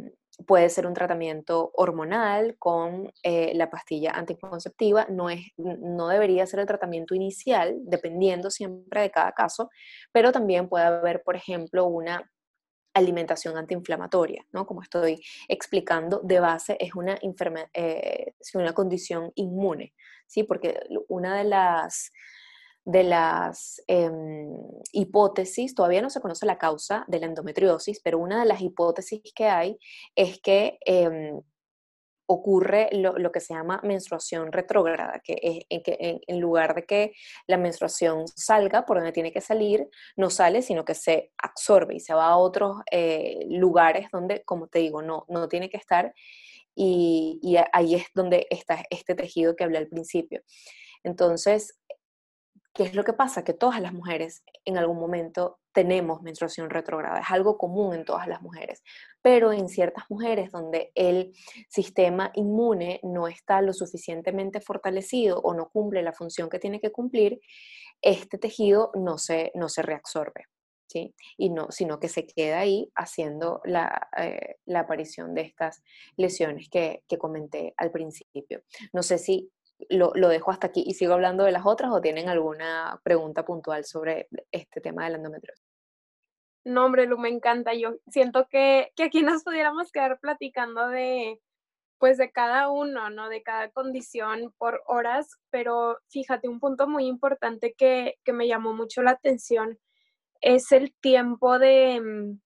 puede 0.46 0.70
ser 0.70 0.86
un 0.86 0.94
tratamiento 0.94 1.70
hormonal 1.74 2.56
con 2.58 3.10
la 3.24 3.70
pastilla 3.70 4.12
anticonceptiva, 4.12 5.06
no, 5.10 5.30
es, 5.30 5.40
no 5.56 6.08
debería 6.08 6.46
ser 6.46 6.60
el 6.60 6.66
tratamiento 6.66 7.14
inicial, 7.14 7.76
dependiendo 7.82 8.48
siempre 8.50 9.02
de 9.02 9.10
cada 9.10 9.32
caso, 9.32 9.68
pero 10.12 10.30
también 10.30 10.68
puede 10.68 10.84
haber, 10.84 11.22
por 11.24 11.34
ejemplo, 11.34 11.86
una 11.86 12.30
alimentación 12.94 13.56
antiinflamatoria, 13.56 14.46
¿no? 14.52 14.66
Como 14.66 14.82
estoy 14.82 15.22
explicando, 15.48 16.20
de 16.22 16.40
base 16.40 16.76
es 16.80 16.94
una, 16.94 17.18
eh, 17.74 18.32
una 18.54 18.72
condición 18.72 19.32
inmune, 19.34 19.94
¿sí? 20.26 20.42
Porque 20.42 20.80
una 21.08 21.36
de 21.36 21.44
las 21.44 22.12
de 22.84 23.04
las 23.04 23.82
em, 23.86 24.56
hipótesis, 24.92 25.74
todavía 25.74 26.00
no 26.00 26.08
se 26.08 26.22
conoce 26.22 26.46
la 26.46 26.56
causa 26.56 27.04
de 27.06 27.20
la 27.20 27.26
endometriosis, 27.26 28.00
pero 28.02 28.18
una 28.18 28.40
de 28.40 28.46
las 28.46 28.62
hipótesis 28.62 29.20
que 29.34 29.44
hay 29.44 29.78
es 30.16 30.40
que 30.40 30.78
em, 30.86 31.38
ocurre 32.30 32.90
lo, 32.92 33.32
que 33.32 33.40
se 33.40 33.54
llama 33.54 33.80
menstruación 33.82 34.52
retrógrada, 34.52 35.20
que 35.24 35.38
es 35.42 35.64
en, 35.70 36.40
lugar 36.40 36.74
de 36.74 36.84
que 36.84 37.12
la 37.46 37.56
menstruación 37.56 38.28
salga 38.28 38.84
por 38.84 38.98
donde 38.98 39.12
tiene 39.12 39.32
que 39.32 39.40
salir, 39.40 39.88
no 40.14 40.28
sale, 40.28 40.60
sino 40.60 40.84
que 40.84 40.94
se 40.94 41.32
absorbe 41.42 41.94
y 41.94 42.00
se 42.00 42.12
va 42.12 42.26
a 42.26 42.36
otros 42.36 42.76
eh, 42.90 43.46
lugares 43.48 44.08
donde, 44.12 44.44
como 44.44 44.68
te 44.68 44.80
digo, 44.80 45.00
no, 45.00 45.24
no 45.28 45.48
tiene 45.48 45.70
que 45.70 45.78
estar. 45.78 46.14
Y, 46.74 47.40
y 47.42 47.56
ahí 47.72 47.94
es 47.94 48.04
donde 48.14 48.46
está 48.50 48.84
este 48.90 49.14
tejido 49.14 49.56
que 49.56 49.64
hablé 49.64 49.78
al 49.78 49.88
principio. 49.88 50.42
Entonces, 51.02 51.78
¿Qué 52.78 52.84
es 52.84 52.94
lo 52.94 53.02
que 53.02 53.12
pasa? 53.12 53.42
Que 53.42 53.54
todas 53.54 53.80
las 53.80 53.92
mujeres 53.92 54.44
en 54.64 54.78
algún 54.78 55.00
momento 55.00 55.58
tenemos 55.72 56.22
menstruación 56.22 56.70
retrógrada, 56.70 57.18
es 57.18 57.30
algo 57.30 57.58
común 57.58 57.92
en 57.92 58.04
todas 58.04 58.28
las 58.28 58.40
mujeres, 58.40 58.84
pero 59.22 59.52
en 59.52 59.68
ciertas 59.68 60.04
mujeres 60.08 60.50
donde 60.50 60.92
el 60.94 61.32
sistema 61.68 62.30
inmune 62.34 63.00
no 63.02 63.28
está 63.28 63.60
lo 63.62 63.72
suficientemente 63.72 64.60
fortalecido 64.60 65.40
o 65.40 65.54
no 65.54 65.68
cumple 65.68 66.02
la 66.02 66.12
función 66.12 66.48
que 66.48 66.58
tiene 66.58 66.80
que 66.80 66.92
cumplir, 66.92 67.40
este 68.00 68.38
tejido 68.38 68.90
no 68.94 69.18
se, 69.18 69.50
no 69.54 69.68
se 69.68 69.82
reabsorbe. 69.82 70.44
¿Sí? 70.90 71.14
Y 71.36 71.50
no, 71.50 71.66
sino 71.70 72.00
que 72.00 72.08
se 72.08 72.26
queda 72.26 72.60
ahí 72.60 72.90
haciendo 72.94 73.60
la, 73.64 74.08
eh, 74.16 74.56
aparición 74.74 75.34
de 75.34 75.42
estas 75.42 75.82
lesiones 76.16 76.70
que, 76.70 77.02
que, 77.06 77.18
comenté 77.18 77.74
al 77.76 77.90
principio. 77.90 78.62
No 78.94 79.02
sé 79.02 79.18
si 79.18 79.50
lo, 79.88 80.12
dejo 80.28 80.50
hasta 80.50 80.68
aquí 80.68 80.82
y 80.86 80.94
sigo 80.94 81.14
hablando 81.14 81.44
de 81.44 81.52
las 81.52 81.66
otras 81.66 81.92
o 81.92 82.00
tienen 82.00 82.28
alguna 82.28 83.00
pregunta 83.02 83.44
puntual 83.44 83.84
sobre 83.84 84.28
este 84.50 84.80
tema 84.80 85.04
de 85.04 85.10
la 85.10 85.16
endometriosis. 85.18 85.67
No, 86.64 86.84
hombre, 86.86 87.06
Lu, 87.06 87.18
me 87.18 87.28
encanta. 87.28 87.74
Yo 87.74 87.96
siento 88.08 88.48
que, 88.48 88.92
que 88.96 89.04
aquí 89.04 89.22
nos 89.22 89.44
pudiéramos 89.44 89.90
quedar 89.92 90.18
platicando 90.20 90.88
de, 90.88 91.40
pues, 91.98 92.18
de 92.18 92.30
cada 92.32 92.70
uno, 92.70 93.10
¿no? 93.10 93.28
De 93.28 93.42
cada 93.42 93.70
condición 93.70 94.54
por 94.58 94.82
horas, 94.86 95.38
pero 95.50 95.98
fíjate, 96.08 96.48
un 96.48 96.60
punto 96.60 96.88
muy 96.88 97.06
importante 97.06 97.74
que, 97.76 98.18
que 98.24 98.32
me 98.32 98.48
llamó 98.48 98.74
mucho 98.74 99.02
la 99.02 99.12
atención 99.12 99.78
es 100.40 100.72
el 100.72 100.94
tiempo 101.00 101.58
de, 101.58 102.00
mm, 102.00 102.40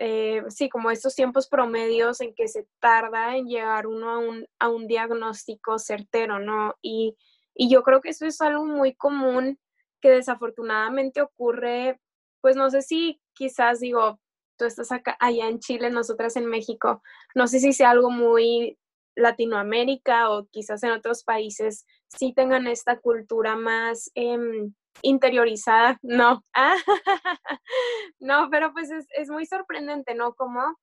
eh, 0.00 0.42
sí, 0.48 0.68
como 0.68 0.90
estos 0.90 1.14
tiempos 1.14 1.48
promedios 1.48 2.20
en 2.20 2.34
que 2.34 2.48
se 2.48 2.66
tarda 2.80 3.36
en 3.36 3.46
llegar 3.46 3.86
uno 3.86 4.10
a 4.10 4.18
un, 4.18 4.46
a 4.58 4.68
un 4.68 4.88
diagnóstico 4.88 5.78
certero, 5.78 6.40
¿no? 6.40 6.76
Y, 6.82 7.16
y 7.54 7.70
yo 7.70 7.84
creo 7.84 8.00
que 8.00 8.10
eso 8.10 8.26
es 8.26 8.40
algo 8.40 8.64
muy 8.66 8.94
común 8.96 9.60
que 10.00 10.10
desafortunadamente 10.10 11.22
ocurre, 11.22 12.00
pues 12.40 12.56
no 12.56 12.70
sé 12.70 12.82
si 12.82 13.21
quizás 13.34 13.80
digo, 13.80 14.20
tú 14.56 14.64
estás 14.64 14.92
acá, 14.92 15.16
allá 15.20 15.48
en 15.48 15.58
Chile, 15.58 15.90
nosotras 15.90 16.36
en 16.36 16.46
México, 16.46 17.02
no 17.34 17.46
sé 17.46 17.60
si 17.60 17.72
sea 17.72 17.90
algo 17.90 18.10
muy 18.10 18.78
Latinoamérica 19.14 20.30
o 20.30 20.46
quizás 20.46 20.82
en 20.82 20.92
otros 20.92 21.24
países 21.24 21.86
sí 22.08 22.32
tengan 22.32 22.66
esta 22.66 22.98
cultura 22.98 23.56
más 23.56 24.10
em, 24.14 24.74
interiorizada, 25.02 25.98
no. 26.02 26.44
no, 28.20 28.48
pero 28.50 28.72
pues 28.72 28.90
es, 28.90 29.30
muy 29.30 29.46
sorprendente, 29.46 30.14
¿no? 30.14 30.34
Como 30.34 30.78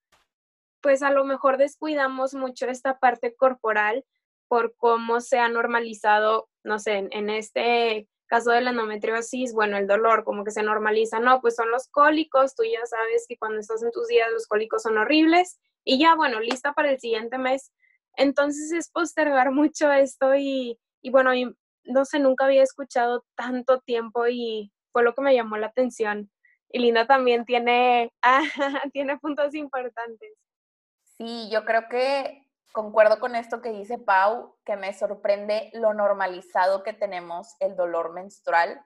pues 0.81 1.03
a 1.03 1.11
lo 1.11 1.25
mejor 1.25 1.57
descuidamos 1.57 2.33
mucho 2.33 2.67
esta 2.67 2.99
parte 2.99 3.35
corporal 3.35 4.05
por 4.47 4.75
cómo 4.77 5.19
se 5.19 5.37
ha 5.37 5.49
normalizado, 5.49 6.49
no 6.63 6.79
sé, 6.79 7.09
en, 7.11 7.29
este 7.29 8.07
caso 8.29 8.51
de 8.51 8.61
la 8.61 8.69
endometriosis, 8.69 9.53
bueno, 9.53 9.77
el 9.77 9.87
dolor 9.87 10.23
como 10.23 10.45
que 10.45 10.51
se 10.51 10.63
normaliza, 10.63 11.19
no, 11.19 11.41
pues 11.41 11.55
son 11.55 11.69
los 11.71 11.87
cólicos, 11.89 12.55
tú 12.55 12.63
ya 12.63 12.85
sabes 12.85 13.25
que 13.27 13.37
cuando 13.37 13.59
estás 13.59 13.83
en 13.83 13.91
tus 13.91 14.07
días 14.07 14.31
los 14.31 14.47
cólicos 14.47 14.83
son 14.83 14.97
horribles 14.97 15.59
y 15.83 15.99
ya, 15.99 16.15
bueno, 16.15 16.39
lista 16.39 16.73
para 16.73 16.91
el 16.91 16.99
siguiente 16.99 17.37
mes. 17.37 17.73
Entonces 18.15 18.71
es 18.71 18.89
postergar 18.89 19.51
mucho 19.51 19.91
esto 19.91 20.35
y, 20.35 20.79
y 21.01 21.09
bueno, 21.09 21.31
no 21.83 22.05
sé, 22.05 22.19
nunca 22.19 22.45
había 22.45 22.63
escuchado 22.63 23.25
tanto 23.35 23.79
tiempo 23.81 24.27
y 24.27 24.71
fue 24.91 25.03
lo 25.03 25.13
que 25.13 25.21
me 25.21 25.33
llamó 25.35 25.57
la 25.57 25.67
atención. 25.67 26.31
Y 26.71 26.79
Linda 26.79 27.07
también 27.07 27.45
tiene, 27.45 28.13
ah, 28.21 28.43
tiene 28.93 29.17
puntos 29.17 29.55
importantes. 29.55 30.31
Sí, 31.17 31.49
yo 31.51 31.65
creo 31.65 31.89
que 31.89 32.45
concuerdo 32.71 33.19
con 33.19 33.35
esto 33.35 33.61
que 33.61 33.71
dice 33.71 33.97
Pau, 33.97 34.55
que 34.65 34.75
me 34.75 34.93
sorprende 34.93 35.69
lo 35.73 35.93
normalizado 35.93 36.83
que 36.83 36.93
tenemos 36.93 37.55
el 37.59 37.75
dolor 37.75 38.13
menstrual. 38.13 38.83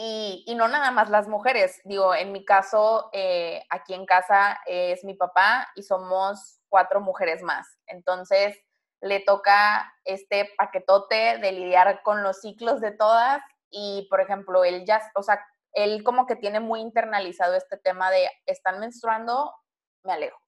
Y, 0.00 0.44
no 0.56 0.68
nada 0.68 0.92
más 0.92 1.10
las 1.10 1.26
mujeres, 1.26 1.80
digo, 1.84 2.14
en 2.14 2.30
mi 2.30 2.44
caso, 2.44 3.10
eh, 3.12 3.64
aquí 3.68 3.94
en 3.94 4.06
casa 4.06 4.60
es 4.66 5.02
mi 5.02 5.14
papá 5.14 5.68
y 5.74 5.82
somos 5.82 6.60
cuatro 6.68 7.00
mujeres 7.00 7.42
más. 7.42 7.66
Entonces, 7.86 8.56
le 9.00 9.20
toca 9.20 9.92
este 10.04 10.50
paquetote 10.56 11.38
de 11.38 11.52
lidiar 11.52 12.02
con 12.02 12.22
los 12.22 12.40
ciclos 12.40 12.80
de 12.80 12.92
todas 12.92 13.42
y, 13.70 14.06
por 14.08 14.20
ejemplo, 14.20 14.64
él 14.64 14.84
ya, 14.84 15.02
o 15.16 15.22
sea, 15.22 15.44
él 15.72 16.02
como 16.04 16.26
que 16.26 16.36
tiene 16.36 16.60
muy 16.60 16.80
internalizado 16.80 17.54
este 17.54 17.76
tema 17.76 18.10
de 18.10 18.30
están 18.46 18.78
menstruando, 18.80 19.52
me 20.04 20.12
alejo. 20.12 20.38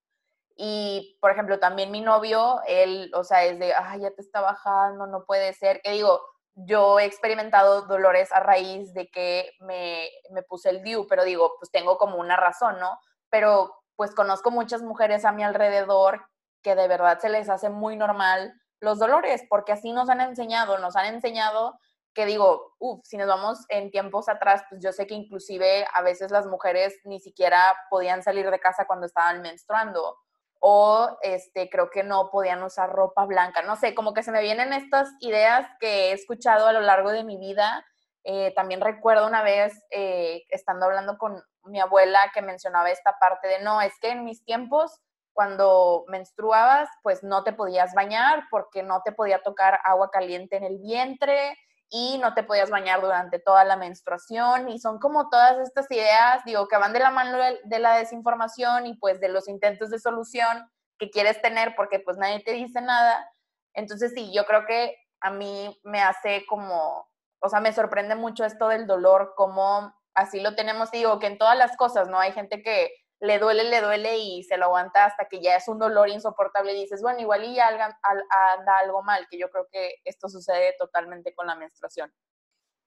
Y, 0.63 1.17
por 1.23 1.31
ejemplo, 1.31 1.59
también 1.59 1.91
mi 1.91 2.03
novio, 2.03 2.61
él, 2.67 3.11
o 3.15 3.25
sea, 3.25 3.45
es 3.45 3.59
de, 3.59 3.73
ay, 3.73 4.01
ya 4.01 4.11
te 4.11 4.21
está 4.21 4.43
bajando, 4.43 5.07
no 5.07 5.25
puede 5.25 5.55
ser. 5.55 5.81
Que 5.81 5.93
digo, 5.93 6.21
yo 6.55 6.99
he 7.01 7.07
experimentado 7.07 7.87
dolores 7.87 8.31
a 8.31 8.41
raíz 8.41 8.93
de 8.93 9.09
que 9.09 9.53
me, 9.61 10.11
me 10.31 10.43
puse 10.43 10.69
el 10.69 10.83
DIU, 10.83 11.07
pero 11.09 11.25
digo, 11.25 11.55
pues 11.59 11.71
tengo 11.71 11.97
como 11.97 12.19
una 12.19 12.37
razón, 12.37 12.79
¿no? 12.79 12.99
Pero 13.31 13.75
pues 13.97 14.15
conozco 14.15 14.51
muchas 14.51 14.83
mujeres 14.83 15.25
a 15.25 15.33
mi 15.33 15.43
alrededor 15.43 16.27
que 16.63 16.75
de 16.75 16.89
verdad 16.89 17.19
se 17.21 17.31
les 17.31 17.49
hace 17.49 17.71
muy 17.71 17.97
normal 17.97 18.53
los 18.81 18.99
dolores, 18.99 19.43
porque 19.49 19.73
así 19.73 19.93
nos 19.93 20.11
han 20.11 20.21
enseñado, 20.21 20.77
nos 20.77 20.95
han 20.95 21.07
enseñado 21.07 21.79
que 22.13 22.27
digo, 22.27 22.75
uff, 22.79 23.01
si 23.05 23.17
nos 23.17 23.29
vamos 23.29 23.65
en 23.71 23.91
tiempos 23.91 24.29
atrás, 24.29 24.63
pues 24.69 24.83
yo 24.85 24.93
sé 24.93 25.07
que 25.07 25.15
inclusive 25.15 25.87
a 25.95 26.03
veces 26.03 26.31
las 26.31 26.47
mujeres 26.47 26.99
ni 27.05 27.19
siquiera 27.19 27.75
podían 27.89 28.23
salir 28.23 28.51
de 28.51 28.61
casa 28.61 28.85
cuando 28.87 29.07
estaban 29.07 29.41
menstruando 29.41 30.19
o 30.61 31.19
este, 31.23 31.71
creo 31.71 31.91
que 31.91 32.03
no 32.03 32.31
podían 32.31 32.63
usar 32.63 32.91
ropa 32.91 33.25
blanca, 33.25 33.63
no 33.63 33.77
sé, 33.77 33.95
como 33.95 34.13
que 34.13 34.23
se 34.23 34.31
me 34.31 34.43
vienen 34.43 34.73
estas 34.73 35.09
ideas 35.21 35.67
que 35.81 36.11
he 36.11 36.13
escuchado 36.13 36.67
a 36.67 36.73
lo 36.73 36.81
largo 36.81 37.11
de 37.11 37.25
mi 37.25 37.39
vida. 37.39 37.85
Eh, 38.25 38.53
también 38.55 38.83
recuerdo 38.83 39.27
una 39.27 39.43
vez 39.43 39.73
eh, 39.91 40.45
estando 40.51 40.85
hablando 40.85 41.17
con 41.17 41.43
mi 41.65 41.81
abuela 41.81 42.31
que 42.35 42.43
mencionaba 42.43 42.91
esta 42.91 43.19
parte 43.19 43.49
de, 43.49 43.61
no, 43.61 43.81
es 43.81 43.95
que 44.01 44.11
en 44.11 44.25
mis 44.25 44.45
tiempos 44.45 45.01
cuando 45.33 46.05
menstruabas, 46.09 46.91
pues 47.03 47.23
no 47.23 47.45
te 47.45 47.55
podías 47.55 47.95
bañar 47.95 48.45
porque 48.51 48.83
no 48.83 49.01
te 49.03 49.13
podía 49.13 49.43
tocar 49.43 49.81
agua 49.85 50.11
caliente 50.11 50.57
en 50.57 50.65
el 50.65 50.79
vientre 50.79 51.57
y 51.91 52.19
no 52.19 52.35
te 52.35 52.45
podías 52.45 52.71
bañar 52.71 53.01
durante 53.01 53.41
toda 53.41 53.65
la 53.65 53.77
menstruación 53.77 54.69
y 54.69 54.79
son 54.79 55.01
como 55.01 55.29
todas 55.29 55.59
estas 55.59 55.91
ideas, 55.91 56.43
digo, 56.45 56.69
que 56.69 56.77
van 56.77 56.93
de 56.93 57.01
la 57.01 57.11
mano 57.11 57.39
de 57.65 57.79
la 57.81 57.97
desinformación 57.97 58.87
y 58.87 58.95
pues 58.95 59.21
de 59.21 59.29
los 59.29 59.49
intentos 59.49 59.91
de 59.91 59.99
solución 59.99 60.71
que 60.99 61.11
quieres 61.11 61.43
tener 61.43 61.75
porque 61.77 61.99
pues 61.99 62.17
nadie 62.17 62.43
te 62.45 62.53
dice 62.53 62.81
nada. 62.81 63.29
Entonces 63.75 64.13
sí, 64.15 64.33
yo 64.33 64.45
creo 64.45 64.67
que 64.67 64.97
a 65.21 65.31
mí 65.31 65.79
me 65.83 66.01
hace 66.01 66.47
como, 66.47 67.09
o 67.41 67.49
sea, 67.49 67.61
me 67.61 67.73
sorprende 67.73 68.15
mucho 68.15 68.45
esto 68.45 68.69
del 68.69 68.87
dolor, 68.87 69.35
como 69.37 69.93
así 70.15 70.41
lo 70.41 70.55
tenemos, 70.55 70.91
digo, 70.93 71.19
que 71.19 71.27
en 71.27 71.39
todas 71.39 71.59
las 71.59 71.77
cosas, 71.77 72.09
¿no? 72.09 72.21
Hay 72.21 72.33
gente 72.33 72.63
que 72.63 72.91
le 73.21 73.39
duele, 73.39 73.65
le 73.65 73.83
duele 73.83 74.19
y 74.19 74.43
se 74.45 74.57
lo 74.57 74.67
aguanta 74.67 75.05
hasta 75.05 75.27
que 75.27 75.41
ya 75.41 75.57
es 75.57 75.69
un 75.69 75.79
dolor 75.79 76.09
insoportable 76.09 76.73
y 76.73 76.81
dices, 76.81 77.03
bueno, 77.03 77.21
igual 77.21 77.45
y 77.45 77.55
ya 77.55 77.69
anda 77.69 78.79
algo 78.79 79.03
mal, 79.03 79.27
que 79.31 79.39
yo 79.39 79.51
creo 79.51 79.69
que 79.71 79.97
esto 80.05 80.29
sucede 80.29 80.75
totalmente 80.79 81.35
con 81.35 81.47
la 81.47 81.55
menstruación. 81.55 82.13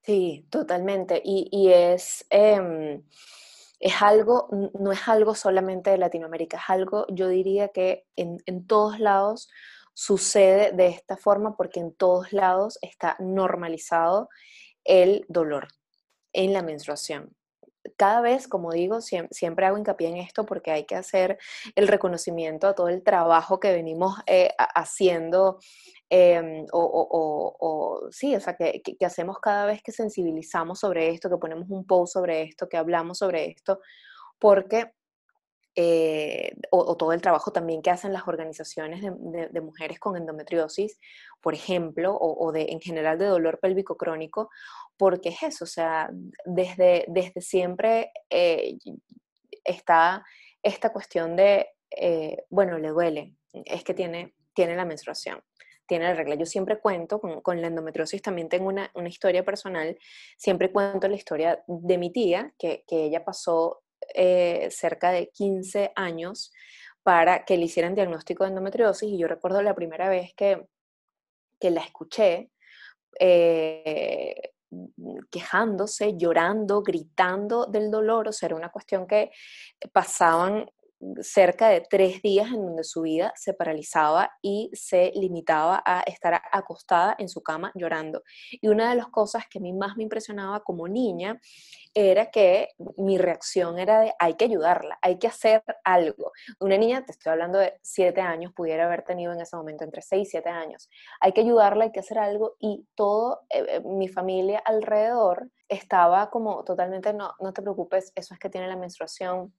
Sí, 0.02 0.48
totalmente. 0.50 1.22
Y, 1.24 1.72
es, 1.72 2.26
em, 2.32 3.04
es 3.80 4.02
algo, 4.02 4.50
no 4.52 4.92
es 4.92 5.08
algo 5.08 5.36
solamente 5.36 5.92
de 5.92 6.00
Latinoamérica, 6.00 6.58
es 6.58 6.64
algo, 6.68 7.06
yo 7.10 7.28
diría 7.28 7.70
que 7.70 8.08
en, 8.16 8.38
en 8.48 8.66
todos 8.66 9.00
lados 9.00 9.50
sucede 9.94 10.72
de 10.72 10.88
esta 10.88 11.16
forma 11.16 11.56
porque 11.56 11.80
en 11.80 11.94
todos 11.94 12.34
lados 12.34 12.80
está 12.82 13.16
normalizado 13.20 14.30
el 14.84 15.26
dolor 15.30 15.68
en 16.34 16.54
la 16.54 16.64
menstruación 16.64 17.36
cada 17.98 18.22
vez, 18.22 18.48
como 18.48 18.72
digo, 18.72 19.02
siempre, 19.02 19.66
hago 19.66 19.78
hincapié 19.78 20.10
en 20.10 20.18
esto 20.18 20.46
porque 20.46 20.72
hay 20.72 20.86
que 20.86 20.96
hacer 20.96 21.38
el 21.76 21.88
reconocimiento 21.88 22.68
a 22.68 22.76
todo 22.76 22.88
el 22.90 23.04
trabajo 23.04 23.60
que 23.60 23.74
venimos 23.74 24.16
eh, 24.26 24.50
haciendo 24.58 25.60
em, 26.10 26.66
o, 26.72 28.08
sí, 28.12 28.36
o 28.36 28.40
sea, 28.40 28.56
que, 28.56 28.82
hacemos 29.06 29.40
cada 29.40 29.66
vez 29.66 29.82
que 29.82 29.92
sensibilizamos 29.92 30.80
sobre 30.80 31.10
esto, 31.10 31.30
que 31.30 31.38
ponemos 31.38 31.70
un 31.70 31.86
post 31.86 32.14
sobre 32.14 32.44
esto, 32.44 32.70
que 32.70 32.78
hablamos 32.78 33.18
sobre 33.18 33.48
esto, 33.48 33.80
porque 34.40 34.92
eh, 35.76 36.56
o, 36.70 36.96
todo 36.98 37.14
el 37.14 37.22
trabajo 37.22 37.52
también 37.52 37.82
que 37.82 37.90
hacen 37.90 38.14
las 38.14 38.28
organizaciones 38.28 39.02
de, 39.02 39.62
mujeres 39.62 40.00
con 40.00 40.16
endometriosis, 40.16 41.00
por 41.42 41.56
ejemplo, 41.56 42.16
o, 42.16 42.52
de, 42.52 42.68
en 42.70 42.80
general 42.80 43.18
de 43.18 43.26
dolor 43.26 43.60
pélvico 43.60 43.98
crónico, 43.98 44.52
porque 44.98 45.30
es 45.30 45.42
eso, 45.42 45.64
o 45.64 45.68
sea, 45.68 46.12
desde, 46.46 47.06
desde 47.08 47.42
siempre 47.42 48.12
eh, 48.30 48.78
está 49.64 50.24
esta 50.62 50.92
cuestión 50.92 51.36
de, 51.36 51.70
eh, 51.90 52.44
bueno, 52.50 52.78
le 52.78 52.90
duele, 52.90 53.34
es 53.54 53.84
que 53.84 53.96
tiene, 53.96 54.36
tiene 54.54 54.76
la 54.76 54.86
menstruación 54.86 55.42
tiene 55.86 56.06
la 56.06 56.14
regla. 56.14 56.36
Yo 56.36 56.46
siempre 56.46 56.80
cuento, 56.80 57.20
con, 57.20 57.62
la 57.62 57.68
endometriosis 57.68 58.22
también 58.22 58.48
tengo 58.48 58.70
una, 58.70 58.90
historia 59.06 59.44
personal, 59.44 59.98
siempre 60.38 60.72
cuento 60.72 61.10
la 61.10 61.18
historia 61.18 61.62
de 61.68 61.98
mi 61.98 62.10
tía, 62.10 62.54
que, 62.58 62.86
que 62.88 63.04
ella 63.04 63.26
pasó 63.26 63.83
eh, 64.14 64.70
cerca 64.72 65.12
de 65.12 65.30
15 65.30 65.92
años 65.96 66.52
para 67.04 67.46
que 67.46 67.58
le 67.58 67.66
hicieran 67.66 67.96
diagnóstico 67.96 68.44
de 68.44 68.50
endometriosis 68.50 69.10
y 69.10 69.18
yo 69.18 69.28
recuerdo 69.28 69.62
la 69.62 69.76
primera 69.76 70.10
vez 70.10 70.34
que, 70.36 70.66
que 71.60 71.72
la 71.72 71.82
escuché 71.82 72.50
eh, 73.20 74.52
quejándose, 75.30 76.18
llorando, 76.18 76.82
gritando 76.82 77.66
del 77.66 77.92
dolor, 77.92 78.30
o 78.30 78.32
sea, 78.32 78.48
era 78.48 78.56
una 78.56 78.72
cuestión 78.72 79.06
que 79.06 79.32
pasaban 79.92 80.70
cerca 81.22 81.70
de 81.70 81.82
tres 81.82 82.22
días 82.22 82.48
en 82.48 82.66
donde 82.66 82.84
su 82.84 83.02
vida 83.02 83.34
se 83.36 83.54
paralizaba 83.54 84.32
y 84.42 84.70
se 84.74 85.12
limitaba 85.16 85.82
a 85.86 86.02
estar 86.02 86.42
acostada 86.52 87.16
en 87.18 87.30
su 87.30 87.42
cama 87.42 87.72
llorando. 87.76 88.24
Y 88.52 88.68
una 88.68 88.90
de 88.90 88.96
las 88.96 89.08
cosas 89.08 89.48
que 89.50 89.60
a 89.60 89.62
mí 89.62 89.74
más 89.74 89.98
me 89.98 90.04
impresionaba 90.04 90.62
como 90.62 90.88
niña 90.88 91.40
era 91.94 92.32
que 92.32 92.70
mi 92.98 93.18
reacción 93.18 93.78
era 93.80 94.00
de 94.00 94.14
hay 94.20 94.36
que 94.36 94.46
ayudarla, 94.46 94.98
hay 95.02 95.20
que 95.20 95.28
hacer 95.28 95.64
algo. 95.84 96.32
Una 96.60 96.78
niña, 96.78 97.06
te 97.06 97.12
estoy 97.12 97.32
hablando 97.32 97.60
de 97.60 97.80
siete 97.82 98.22
años, 98.22 98.54
pudiera 98.54 98.86
haber 98.86 99.04
tenido 99.04 99.34
en 99.34 99.42
ese 99.42 99.56
momento 99.56 99.84
entre 99.84 100.02
seis 100.02 100.28
y 100.28 100.32
siete 100.32 100.50
años. 100.50 100.90
Hay 101.20 101.34
que 101.34 101.42
ayudarla, 101.42 101.86
hay 101.86 101.92
que 101.92 102.00
hacer 102.00 102.18
algo 102.18 102.56
y 102.60 102.88
todo 102.96 103.42
eh, 103.50 103.66
eh, 103.68 103.82
mi 103.82 104.08
familia 104.08 104.60
alrededor 104.60 105.50
estaba 105.68 106.30
como 106.30 106.64
totalmente, 106.64 107.14
no, 107.14 107.34
no 107.40 107.54
te 107.54 107.62
preocupes, 107.62 108.12
eso 108.16 108.34
es 108.34 108.40
que 108.40 108.50
tiene 108.50 108.68
la 108.68 108.76
menstruación, 108.76 109.54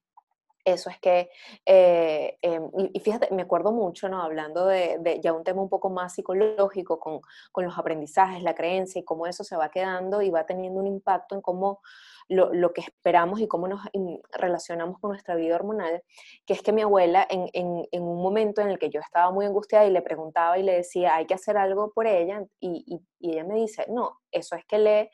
eso 0.64 0.90
es 0.90 0.98
que, 0.98 1.30
eh, 1.66 2.38
em, 2.42 2.70
y, 2.92 3.00
fíjate, 3.00 3.32
me 3.34 3.42
acuerdo 3.42 3.72
mucho, 3.72 4.08
¿no? 4.08 4.22
Hablando 4.22 4.66
de, 4.66 5.20
ya 5.22 5.32
un 5.32 5.44
tema 5.44 5.62
un 5.62 5.68
poco 5.68 5.90
más 5.90 6.14
psicológico 6.14 6.98
con, 6.98 7.20
los 7.64 7.78
aprendizajes, 7.78 8.42
la 8.42 8.54
creencia 8.54 9.00
y 9.00 9.04
cómo 9.04 9.26
eso 9.26 9.44
se 9.44 9.56
va 9.56 9.70
quedando 9.70 10.22
y 10.22 10.30
va 10.30 10.46
teniendo 10.46 10.80
un 10.80 10.86
impacto 10.86 11.34
en 11.34 11.40
cómo 11.40 11.80
lo, 12.28 12.72
que 12.72 12.80
esperamos 12.80 13.40
y 13.40 13.46
cómo 13.46 13.68
nos 13.68 13.80
relacionamos 14.32 14.98
con 14.98 15.10
nuestra 15.10 15.34
vida 15.34 15.56
hormonal, 15.56 16.02
que 16.46 16.54
es 16.54 16.62
que 16.62 16.72
mi 16.72 16.82
abuela, 16.82 17.26
en, 17.28 17.50
en, 17.52 18.02
un 18.02 18.22
momento 18.22 18.62
en 18.62 18.68
el 18.68 18.78
que 18.78 18.90
yo 18.90 19.00
estaba 19.00 19.30
muy 19.30 19.44
angustiada 19.46 19.86
y 19.86 19.90
le 19.90 20.02
preguntaba 20.02 20.58
y 20.58 20.62
le 20.62 20.72
decía, 20.72 21.16
hay 21.16 21.26
que 21.26 21.34
hacer 21.34 21.56
algo 21.58 21.92
por 21.92 22.06
ella, 22.06 22.42
y, 22.60 23.00
y 23.18 23.30
ella 23.30 23.44
me 23.44 23.56
dice, 23.56 23.86
no, 23.88 24.20
eso 24.30 24.56
es 24.56 24.64
que 24.64 24.78
le 24.78 25.10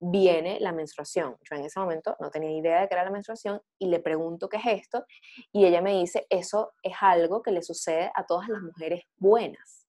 viene 0.00 0.58
la 0.60 0.72
menstruación. 0.72 1.36
Yo 1.42 1.56
en 1.56 1.64
ese 1.66 1.78
momento 1.78 2.16
no 2.20 2.30
tenía 2.30 2.50
idea 2.50 2.80
de 2.80 2.88
qué 2.88 2.94
era 2.94 3.04
la 3.04 3.10
menstruación 3.10 3.60
y 3.78 3.86
le 3.86 4.00
pregunto 4.00 4.48
qué 4.48 4.56
es 4.56 4.66
esto 4.66 5.04
y 5.52 5.66
ella 5.66 5.82
me 5.82 5.98
dice, 5.98 6.26
eso 6.30 6.72
es 6.82 6.94
algo 7.00 7.42
que 7.42 7.52
le 7.52 7.62
sucede 7.62 8.10
a 8.14 8.24
todas 8.24 8.48
las 8.48 8.62
mujeres 8.62 9.04
buenas. 9.18 9.86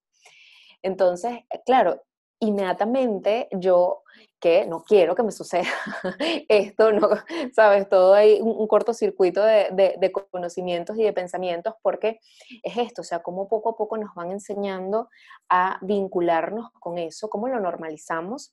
Entonces, 0.82 1.40
eh, 1.50 1.62
claro, 1.64 2.02
inmediatamente 2.40 3.48
yo 3.52 4.02
que 4.40 4.66
no 4.66 4.82
quiero 4.82 5.14
que 5.14 5.22
me 5.22 5.30
suceda 5.30 5.68
esto, 6.48 6.92
no, 6.92 7.08
sabes, 7.54 7.88
todo 7.88 8.12
hay 8.12 8.40
un, 8.40 8.66
cortocircuito 8.66 9.42
de, 9.42 9.68
de, 9.70 10.12
conocimientos 10.12 10.98
y 10.98 11.04
de 11.04 11.12
pensamientos 11.12 11.74
porque 11.80 12.18
es 12.64 12.76
esto, 12.76 13.02
o 13.02 13.04
sea, 13.04 13.22
cómo 13.22 13.48
poco 13.48 13.70
a 13.70 13.76
poco 13.76 13.96
nos 13.96 14.14
van 14.14 14.32
enseñando 14.32 15.08
a 15.48 15.78
vincularnos 15.82 16.70
con 16.80 16.98
eso, 16.98 17.30
cómo 17.30 17.48
lo 17.48 17.60
normalizamos 17.60 18.52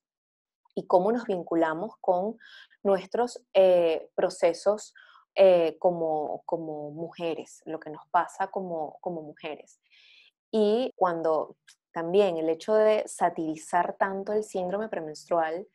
y 0.80 0.88
cómo 0.88 1.12
nos 1.12 1.26
vinculamos 1.26 1.96
con 2.00 2.38
nuestros 2.84 3.44
eh, 3.54 4.10
procesos 4.16 4.94
eh, 5.36 5.76
como, 5.78 6.42
como 6.46 6.92
mujeres, 6.92 7.62
lo 7.66 7.82
que 7.82 7.90
nos 7.90 8.08
pasa 8.12 8.48
como, 8.48 8.98
como 9.02 9.22
mujeres. 9.22 9.82
Y 10.52 10.94
cuando 10.96 11.58
también 11.92 12.38
el 12.38 12.48
hecho 12.48 12.74
de 12.76 13.04
satirizar 13.08 13.98
tanto 13.98 14.32
el 14.32 14.46
síndrome 14.46 14.88
premenstrual, 14.88 15.68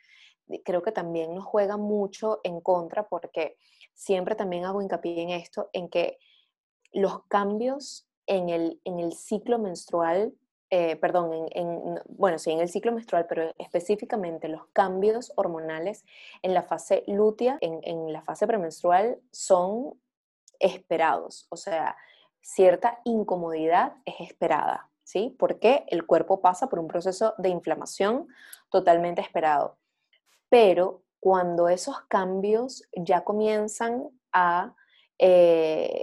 creo 0.65 0.83
que 0.83 0.93
también 0.93 1.35
nos 1.35 1.45
juega 1.45 1.77
mucho 1.77 2.41
en 2.43 2.63
contra 2.63 3.07
porque 3.07 3.59
siempre 3.93 4.35
también 4.35 4.65
hago 4.65 4.81
hincapié 4.81 5.23
en 5.23 5.31
esto, 5.31 5.69
en 5.75 5.91
que 5.91 6.19
los 6.93 7.25
cambios 7.27 8.09
en 8.27 8.49
el, 8.49 8.81
en 8.85 9.01
el 9.01 9.13
ciclo 9.13 9.59
menstrual 9.59 10.33
eh, 10.77 10.97
perdón, 10.97 11.47
en, 11.53 12.01
bueno, 12.09 12.37
sí, 12.37 12.51
en 12.51 12.59
el 12.59 12.68
ciclo 12.68 12.91
menstrual, 12.91 13.27
pero 13.29 13.55
específicamente 13.59 14.49
los 14.49 14.66
cambios 14.72 15.33
hormonales 15.37 16.05
en 16.43 16.53
la 16.53 16.64
fase 16.64 17.05
lútea, 17.07 17.59
en, 17.61 18.12
la 18.12 18.22
fase 18.22 18.45
premenstrual, 18.49 19.20
son 19.31 19.95
esperados. 20.59 21.47
O 21.51 21.57
sea, 21.57 21.97
cierta 22.41 22.99
incomodidad 23.05 23.93
es 24.05 24.16
esperada, 24.18 24.91
¿sí? 25.05 25.37
Porque 25.39 25.85
el 25.87 26.07
cuerpo 26.07 26.41
pasa 26.41 26.68
por 26.68 26.81
un 26.81 26.89
proceso 26.89 27.35
de 27.39 27.51
inflamación 27.51 28.27
totalmente 28.68 29.20
esperado. 29.20 29.79
Pero 30.49 31.05
cuando 31.20 31.68
esos 31.68 32.01
cambios 32.09 32.83
ya 32.97 33.22
comienzan 33.22 34.09
a 34.33 34.75
eh, 35.20 36.03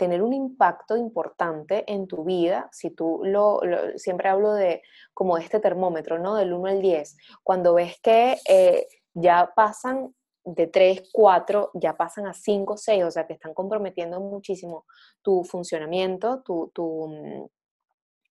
tener 0.00 0.22
un 0.22 0.32
impacto 0.32 0.96
importante 0.96 1.84
en 1.86 2.06
tu 2.06 2.24
vida, 2.24 2.70
si 2.72 2.88
tú 2.88 3.20
lo, 3.22 3.60
siempre 3.96 4.30
hablo 4.30 4.54
de 4.54 4.80
como 5.12 5.36
este 5.36 5.60
termómetro, 5.60 6.18
¿no? 6.18 6.36
Del 6.36 6.54
1 6.54 6.68
al 6.68 6.80
10, 6.80 7.18
cuando 7.42 7.74
ves 7.74 8.00
que 8.02 8.38
eh, 8.48 8.86
ya 9.12 9.52
pasan 9.54 10.14
de 10.42 10.68
3, 10.68 11.10
4, 11.12 11.72
ya 11.74 11.98
pasan 11.98 12.26
a 12.26 12.32
5, 12.32 12.78
6, 12.78 13.04
o 13.04 13.10
sea 13.10 13.26
que 13.26 13.34
están 13.34 13.52
comprometiendo 13.52 14.20
muchísimo 14.20 14.86
tu 15.20 15.44
funcionamiento, 15.44 16.40
tu, 16.44 16.70
tu, 16.72 17.08
mm, 17.08 17.44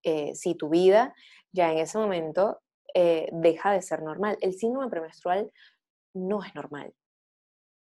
eh, 0.06 0.34
tu 0.58 0.70
vida, 0.70 1.14
ya 1.52 1.72
en 1.72 1.78
ese 1.78 2.00
momento 2.00 2.62
eh, 2.96 3.30
deja 3.32 3.74
de 3.74 3.84
ser 3.84 4.02
normal. 4.02 4.40
El 4.42 4.56
síndrome 4.56 4.90
premenstrual 4.90 5.52
no 6.16 6.44
es 6.44 6.56
normal 6.56 6.96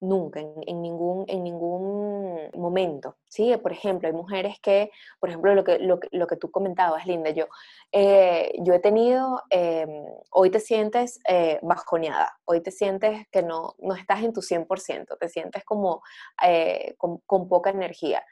nunca, 0.03 0.41
en, 0.41 0.83
ningún, 0.83 1.25
en 1.29 1.45
ningún 1.45 2.51
momento. 2.55 3.17
¿sí? 3.29 3.57
Por 3.57 3.73
ejemplo, 3.73 4.09
hay 4.09 4.15
mujeres 4.15 4.59
que, 4.61 4.91
por 5.21 5.31
ejemplo, 5.31 5.55
lo 5.55 5.65
que, 5.65 5.79
lo, 5.79 6.27
que 6.27 6.37
tú 6.37 6.51
comentabas, 6.51 7.07
Linda, 7.07 7.31
yo, 7.31 7.47
eh, 7.93 8.53
yo 8.59 8.75
he 8.75 8.81
tenido, 8.81 9.43
em, 9.51 10.05
hoy 10.31 10.51
te 10.51 10.61
sientes 10.61 11.21
eh, 11.29 11.59
bajoneada, 11.63 12.39
hoy 12.45 12.61
te 12.61 12.73
sientes 12.73 13.27
que 13.31 13.43
no, 13.43 13.75
no 13.79 13.95
estás 13.95 14.23
en 14.23 14.33
tu 14.33 14.43
100%, 14.43 15.19
te 15.19 15.29
sientes 15.29 15.65
como 15.65 16.03
eh, 16.43 16.97
con, 16.99 17.49
poca 17.49 17.71
energía. 17.71 18.25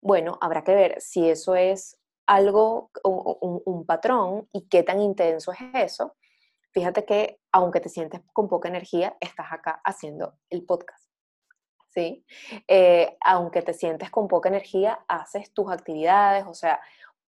Bueno, 0.00 0.38
habrá 0.40 0.64
que 0.64 0.74
ver 0.74 1.00
si 1.00 1.28
eso 1.28 1.54
es 1.54 1.98
algo, 2.26 2.90
un 3.04 3.84
patrón 3.86 4.48
y 4.52 4.68
qué 4.68 4.82
tan 4.82 5.00
intenso 5.00 5.52
es 5.52 5.58
eso. 5.74 6.14
Fíjate 6.72 7.04
que 7.04 7.40
aunque 7.52 7.80
te 7.80 7.88
sientes 7.88 8.20
con 8.32 8.48
poca 8.48 8.68
energía, 8.68 9.16
estás 9.20 9.52
acá 9.52 9.80
haciendo 9.84 10.38
el 10.50 10.64
podcast. 10.64 11.09
¿Sí? 11.90 12.24
Eh, 12.68 13.16
aunque 13.24 13.62
te 13.62 13.74
sientes 13.74 14.10
con 14.10 14.28
poca 14.28 14.48
energía, 14.48 15.00
haces 15.08 15.52
tus 15.52 15.70
actividades, 15.70 16.44
o 16.46 16.54
sea, 16.54 16.80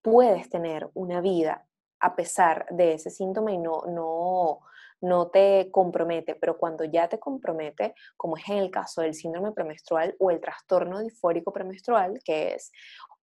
puedes 0.03 0.49
tener 0.49 0.91
una 0.95 1.21
vida 1.21 1.67
a 2.01 2.17
pesar 2.17 2.67
de 2.71 2.95
ese 2.95 3.11
síntoma 3.11 3.53
y 3.53 3.59
no, 3.59 3.83
no, 3.87 4.61
no 5.01 5.29
te 5.29 5.71
compromete, 5.71 6.35
pero 6.35 6.59
cuando 6.59 6.85
ya 6.85 7.09
te 7.09 7.19
compromete, 7.19 7.95
como 8.17 8.37
es 8.37 8.49
en 8.49 8.59
el 8.59 8.71
caso 8.71 9.03
del 9.03 9.15
síndrome 9.15 9.53
premenstrual 9.53 10.17
o 10.19 10.31
el 10.31 10.41
trastorno 10.41 11.01
disfórico 11.01 11.53
premenstrual, 11.53 12.21
que 12.25 12.55
es 12.55 12.73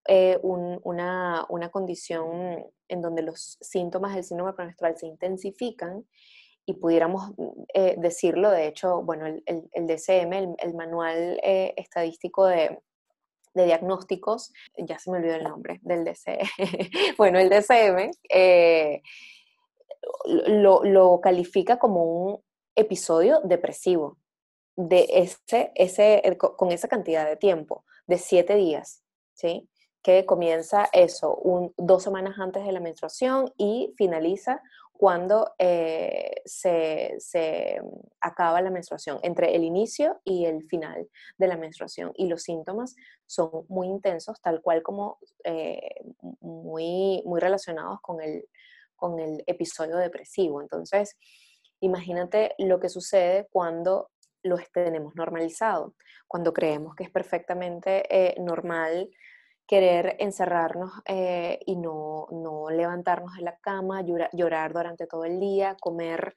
eh, 0.08 0.40
una, 0.44 1.46
una, 1.50 1.70
condición 1.70 2.66
en 2.88 3.02
donde 3.02 3.22
los 3.22 3.58
síntomas 3.62 4.16
del 4.16 4.24
síndrome 4.24 4.54
premenstrual 4.54 4.98
se 4.98 5.08
intensifican 5.08 6.06
y 6.66 6.74
pudiéramos 6.74 7.32
eh, 7.74 7.96
decirlo, 7.98 8.52
de 8.52 8.68
hecho, 8.68 9.02
bueno, 9.02 9.26
el, 9.26 9.44
el, 9.46 9.88
DCM, 9.88 10.56
el, 10.58 10.74
Manual 10.76 11.40
eh, 11.44 11.74
Estadístico 11.78 12.46
de, 12.46 12.80
de, 13.54 13.66
Diagnósticos, 13.66 14.54
ya 14.78 15.00
se 15.00 15.10
me 15.10 15.18
olvidó 15.18 15.36
el 15.36 15.44
nombre 15.44 15.80
del 15.82 16.04
DCM, 16.04 16.48
bueno, 17.18 17.40
el 17.40 17.50
DCM 17.50 18.12
eh, 18.30 19.02
lo, 20.26 20.84
lo, 20.84 21.20
califica 21.22 21.80
como 21.80 22.04
un 22.04 22.44
episodio 22.76 23.42
depresivo. 23.44 24.18
de 24.76 25.08
ese, 25.12 25.72
ese, 25.76 26.38
con 26.38 26.72
esa 26.72 26.88
cantidad 26.88 27.28
de 27.28 27.36
tiempo, 27.36 27.84
de 28.08 28.18
siete 28.18 28.56
días, 28.56 29.04
¿sí? 29.34 29.68
que 30.02 30.26
comienza 30.26 30.90
eso, 30.94 31.36
un, 31.36 31.74
dos 31.78 32.04
semanas 32.04 32.40
antes 32.40 32.66
de 32.66 32.72
la 32.72 32.80
menstruación 32.80 33.52
y 33.58 33.94
finaliza 33.98 34.62
cuando 35.00 35.54
eh, 35.58 36.42
se, 36.44 37.82
acaba 38.20 38.62
la 38.62 38.70
menstruación, 38.70 39.18
entre 39.24 39.56
el 39.56 39.64
inicio 39.64 40.20
y 40.26 40.44
el 40.44 40.66
final 40.66 41.08
de 41.38 41.48
la 41.48 41.56
menstruación. 41.56 42.12
Y 42.16 42.28
los 42.28 42.44
síntomas 42.44 42.98
son 43.26 43.66
muy 43.70 43.88
intensos, 43.88 44.42
tal 44.42 44.62
cual 44.62 44.84
como 44.84 45.20
eh, 45.46 46.04
muy, 46.42 47.24
muy 47.26 47.40
relacionados 47.40 48.02
con 48.02 48.22
el, 48.22 48.50
con 48.98 49.20
el 49.20 49.42
episodio 49.48 49.96
depresivo. 49.96 50.62
Entonces, 50.62 51.18
imagínate 51.80 52.54
lo 52.58 52.82
que 52.82 52.90
sucede 52.90 53.48
cuando 53.54 54.10
lo 54.44 54.58
tenemos 54.74 55.16
normalizado, 55.16 55.96
cuando 56.28 56.52
creemos 56.52 56.94
que 56.96 57.06
es 57.06 57.10
perfectamente 57.10 58.04
eh, 58.10 58.36
normal 58.42 59.10
querer 59.70 60.16
encerrarnos 60.18 60.92
eh, 61.06 61.60
y 61.68 61.76
no, 61.76 62.26
levantarnos 62.72 63.36
de 63.36 63.44
la 63.44 63.56
cama, 63.60 64.04
llorar, 64.34 64.74
durante 64.74 65.06
todo 65.06 65.26
el 65.26 65.40
día, 65.40 65.78
comer 65.80 66.34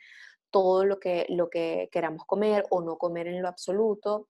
todo 0.51 0.85
lo 0.85 1.01
que, 1.01 1.25
lo 1.31 1.49
que 1.49 1.89
queramos 1.91 2.27
comer 2.27 2.67
o 2.69 2.83
no 2.83 2.99
comer 2.99 3.29
en 3.29 3.41
lo 3.41 3.49
absoluto, 3.49 4.29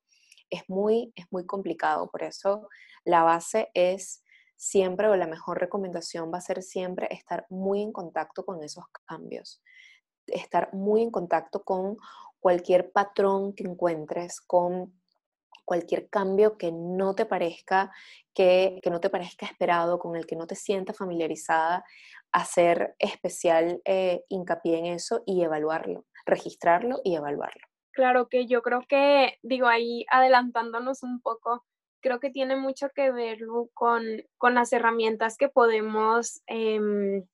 es 0.49 0.63
muy, 0.69 1.13
es 1.17 1.27
muy 1.33 1.45
complicado. 1.47 2.09
Por 2.13 2.23
eso 2.23 2.69
la 3.05 3.25
base 3.25 3.73
es 3.75 4.23
siempre, 4.55 5.09
o 5.09 5.17
la 5.17 5.27
mejor 5.27 5.59
recomendación 5.59 6.31
va 6.33 6.39
a 6.39 6.43
ser 6.43 6.63
siempre 6.63 7.09
estar 7.11 7.45
muy 7.51 7.83
en 7.83 7.91
contacto 7.91 8.45
con 8.45 8.63
esos 8.63 8.85
cambios, 9.05 9.65
estar 10.29 10.73
muy 10.73 11.03
en 11.03 11.11
contacto 11.11 11.65
con 11.65 11.97
cualquier 12.39 12.93
patrón 12.93 13.53
que 13.53 13.65
encuentres, 13.65 14.41
con 14.41 15.02
cualquier 15.73 16.11
cambio 16.11 16.59
que 16.59 16.70
no 16.70 17.14
te 17.14 17.25
parezca 17.25 17.91
que, 18.35 18.79
no 18.91 19.01
te 19.01 19.09
parezca 19.09 19.47
esperado, 19.47 19.99
con 19.99 20.16
el 20.16 20.27
que 20.27 20.37
no 20.37 20.47
te 20.47 20.55
sientas 20.55 20.99
familiarizada, 20.99 21.83
hacer 22.31 22.95
especial 22.99 23.81
eh, 23.87 24.23
hincapié 24.29 24.81
en 24.81 24.87
eso 24.87 25.23
y 25.25 25.43
evaluarlo, 25.43 26.05
registrarlo 26.27 27.01
y 27.05 27.16
evaluarlo. 27.16 27.62
Claro 27.93 28.29
que 28.29 28.47
yo 28.47 28.61
creo 28.61 28.83
que, 28.87 29.39
digo, 29.43 29.66
ahí 29.66 30.05
adelantándonos 30.11 31.03
un 31.03 31.23
poco, 31.23 31.64
creo 32.03 32.20
que 32.20 32.29
tiene 32.29 32.57
mucho 32.57 32.91
que 32.95 33.11
ver 33.11 33.39
con, 33.73 34.05
con 34.37 34.53
las 34.53 34.75
herramientas 34.75 35.39
que 35.39 35.49
podemos, 35.49 36.43
em, 36.49 37.25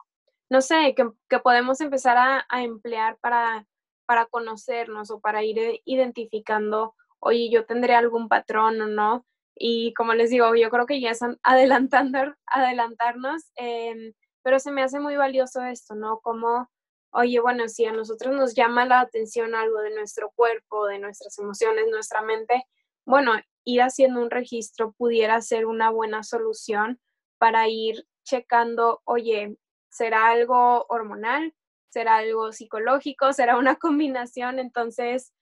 no 0.48 0.60
sé, 0.60 0.94
que, 0.94 1.10
que, 1.28 1.40
podemos 1.40 1.80
empezar 1.80 2.16
a, 2.16 2.46
a 2.48 2.62
emplear 2.62 3.18
para, 3.18 3.66
para 4.06 4.26
conocernos 4.26 5.10
o 5.10 5.18
para 5.18 5.42
ir 5.42 5.80
identificando 5.84 6.94
oye, 7.20 7.50
yo 7.50 7.64
tendré 7.66 7.94
algún 7.94 8.28
patrón 8.28 8.80
o 8.80 8.86
no. 8.86 9.26
Y 9.54 9.92
como 9.94 10.14
les 10.14 10.30
digo, 10.30 10.54
yo 10.54 10.70
creo 10.70 10.86
que 10.86 11.00
ya 11.00 11.10
están 11.10 11.38
adelantando, 11.42 12.18
adelantarnos, 12.46 13.50
em, 13.56 14.12
pero 14.42 14.58
se 14.58 14.70
me 14.70 14.82
hace 14.82 15.00
muy 15.00 15.16
valioso 15.16 15.62
esto, 15.64 15.94
¿no? 15.94 16.20
Como, 16.20 16.68
oye, 17.12 17.40
bueno, 17.40 17.68
si 17.68 17.84
a 17.84 17.92
nosotros 17.92 18.34
nos 18.34 18.54
llama 18.54 18.86
la 18.86 19.00
atención 19.00 19.54
algo 19.54 19.80
de 19.80 19.94
nuestro 19.94 20.30
cuerpo, 20.34 20.86
de 20.86 20.98
nuestras 20.98 21.38
emociones, 21.38 21.86
nuestra 21.90 22.22
mente, 22.22 22.64
bueno, 23.04 23.32
ir 23.64 23.82
haciendo 23.82 24.22
un 24.22 24.30
registro 24.30 24.92
pudiera 24.92 25.40
ser 25.42 25.66
una 25.66 25.90
buena 25.90 26.22
solución 26.22 27.00
para 27.38 27.68
ir 27.68 28.06
checando, 28.24 29.00
oye, 29.04 29.56
¿será 29.90 30.28
algo 30.28 30.86
hormonal? 30.88 31.54
¿Será 31.90 32.16
algo 32.16 32.52
psicológico? 32.52 33.32
¿Será 33.32 33.56
una 33.58 33.76
combinación? 33.78 34.58
Entonces, 34.58 35.32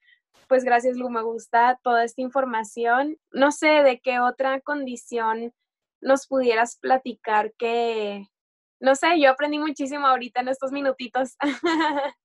pues 0.48 0.64
gracias 0.64 0.96
Lu, 0.96 1.10
me 1.10 1.22
gusta 1.22 1.78
toda 1.82 2.04
esta 2.04 2.22
información. 2.22 3.18
No 3.32 3.52
sé 3.52 3.82
de 3.82 4.00
qué 4.00 4.20
otra 4.20 4.60
condición 4.60 5.52
nos 6.00 6.26
pudieras 6.26 6.76
platicar 6.76 7.52
que, 7.58 8.28
no 8.80 8.94
sé, 8.94 9.20
yo 9.20 9.30
aprendí 9.30 9.58
muchísimo 9.58 10.06
ahorita 10.06 10.40
en 10.40 10.48
estos 10.48 10.72
minutitos. 10.72 11.36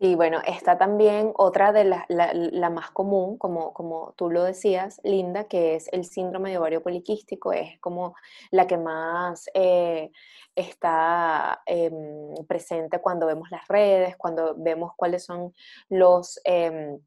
Sí, 0.00 0.16
bueno, 0.16 0.42
está 0.44 0.76
también 0.76 1.32
otra 1.36 1.72
de 1.72 1.84
las, 1.84 2.04
la, 2.08 2.68
más 2.68 2.90
común, 2.90 3.38
como, 3.38 3.72
como 3.72 4.12
tú 4.16 4.28
lo 4.28 4.42
decías, 4.42 5.00
Linda, 5.04 5.44
que 5.44 5.76
es 5.76 5.88
el 5.92 6.04
síndrome 6.04 6.50
de 6.50 6.58
ovario 6.58 6.82
poliquístico, 6.82 7.52
es 7.52 7.78
como 7.80 8.14
la 8.50 8.66
que 8.66 8.76
más 8.76 9.48
eh, 9.54 10.10
está 10.54 11.62
em, 11.64 12.34
presente 12.48 13.00
cuando 13.00 13.26
vemos 13.26 13.50
las 13.52 13.66
redes, 13.68 14.16
cuando 14.16 14.54
vemos 14.56 14.92
cuáles 14.96 15.24
son 15.24 15.54
los... 15.88 16.40
Em, 16.44 16.98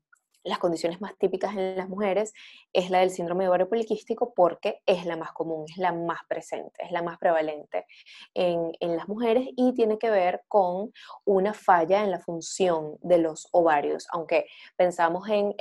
las 0.48 0.60
condiciones 0.60 1.02
más 1.02 1.18
típicas 1.18 1.56
en 1.56 1.76
las 1.76 1.90
mujeres 1.90 2.34
es 2.74 2.90
la 2.90 3.00
del 3.00 3.10
síndrome 3.10 3.44
de 3.44 3.50
ovario 3.50 3.70
poliquístico 3.70 4.34
porque 4.34 4.82
es 4.86 5.06
la 5.06 5.18
más 5.18 5.32
común, 5.34 5.66
es 5.70 5.78
la 5.78 5.92
más 5.92 6.22
presente, 6.28 6.84
es 6.84 6.92
la 6.92 7.02
más 7.02 7.18
prevalente 7.18 7.86
en, 8.34 8.72
las 8.80 9.08
mujeres 9.08 9.48
y 9.56 9.74
tiene 9.74 10.00
que 10.00 10.10
ver 10.10 10.44
con 10.48 10.92
una 11.26 11.54
falla 11.54 12.04
en 12.04 12.12
la 12.12 12.20
función 12.20 12.98
de 13.02 13.18
los 13.18 13.48
ovarios. 13.52 14.08
Aunque 14.12 14.46
pensamos 14.76 15.28
en, 15.30 15.54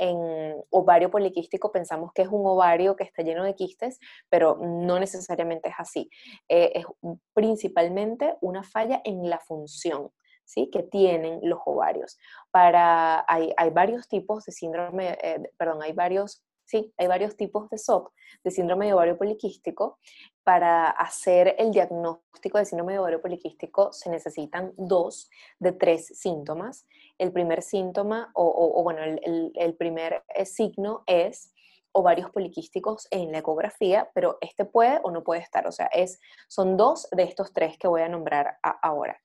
ovario 0.71 1.11
poliquístico, 1.11 1.73
pensamos 1.73 2.13
que 2.15 2.23
es 2.23 2.29
un 2.29 2.47
ovario 2.47 2.97
que 2.97 3.05
está 3.05 3.23
lleno 3.23 3.45
de 3.45 3.55
quistes, 3.55 3.99
pero 4.31 4.59
no 4.61 4.99
necesariamente 4.99 5.69
es 5.69 5.75
así. 5.79 6.09
Eh, 6.49 6.73
es 6.75 6.87
principalmente 7.35 8.37
una 8.41 8.63
falla 8.63 9.03
en 9.05 9.29
la 9.29 9.39
función 9.41 10.13
¿sí? 10.47 10.71
que 10.71 10.83
tienen 10.83 11.41
los 11.43 11.61
ovarios. 11.67 12.19
Para, 12.51 13.25
hay, 13.29 13.53
varios 13.73 14.09
tipos 14.09 14.45
de 14.47 14.53
síndrome, 14.53 15.19
eh, 15.23 15.53
perdón, 15.59 15.83
hay 15.83 15.93
varios, 15.93 16.43
sí, 16.65 16.95
hay 16.97 17.07
varios 17.07 17.37
tipos 17.37 17.69
de 17.69 17.77
SOP, 17.77 18.09
de 18.43 18.51
síndrome 18.51 18.87
de 18.87 18.95
ovario 18.95 19.19
poliquístico. 19.19 19.99
Para 20.45 20.89
hacer 20.89 21.57
el 21.59 21.73
diagnóstico 21.73 22.59
de 22.59 22.65
síndrome 22.65 22.95
de 22.95 23.01
ovario 23.01 23.21
poliquístico 23.21 23.93
se 23.93 24.09
necesitan 24.09 24.73
dos 24.77 25.29
de 25.59 25.73
tres 25.73 26.07
síntomas. 26.07 26.87
El 27.19 27.33
primer 27.33 27.63
síntoma, 27.63 28.31
o, 28.35 28.83
bueno, 28.83 29.01
el, 29.03 29.77
primer 29.77 30.23
eh, 30.29 30.47
signo 30.47 31.03
es 31.07 31.53
ovarios 31.93 32.31
poliquísticos 32.31 33.09
en 33.11 33.33
la 33.33 33.39
ecografía, 33.39 34.11
pero 34.15 34.37
este 34.43 34.67
puede 34.67 35.01
o 35.03 35.11
no 35.11 35.25
puede 35.25 35.41
estar. 35.41 35.67
O 35.67 35.73
sea, 35.73 35.87
es, 35.87 36.21
son 36.47 36.77
dos 36.77 37.09
de 37.11 37.25
estos 37.25 37.53
tres 37.53 37.79
que 37.79 37.89
voy 37.89 38.03
a 38.03 38.09
nombrar 38.09 38.59
ahora. 38.63 39.19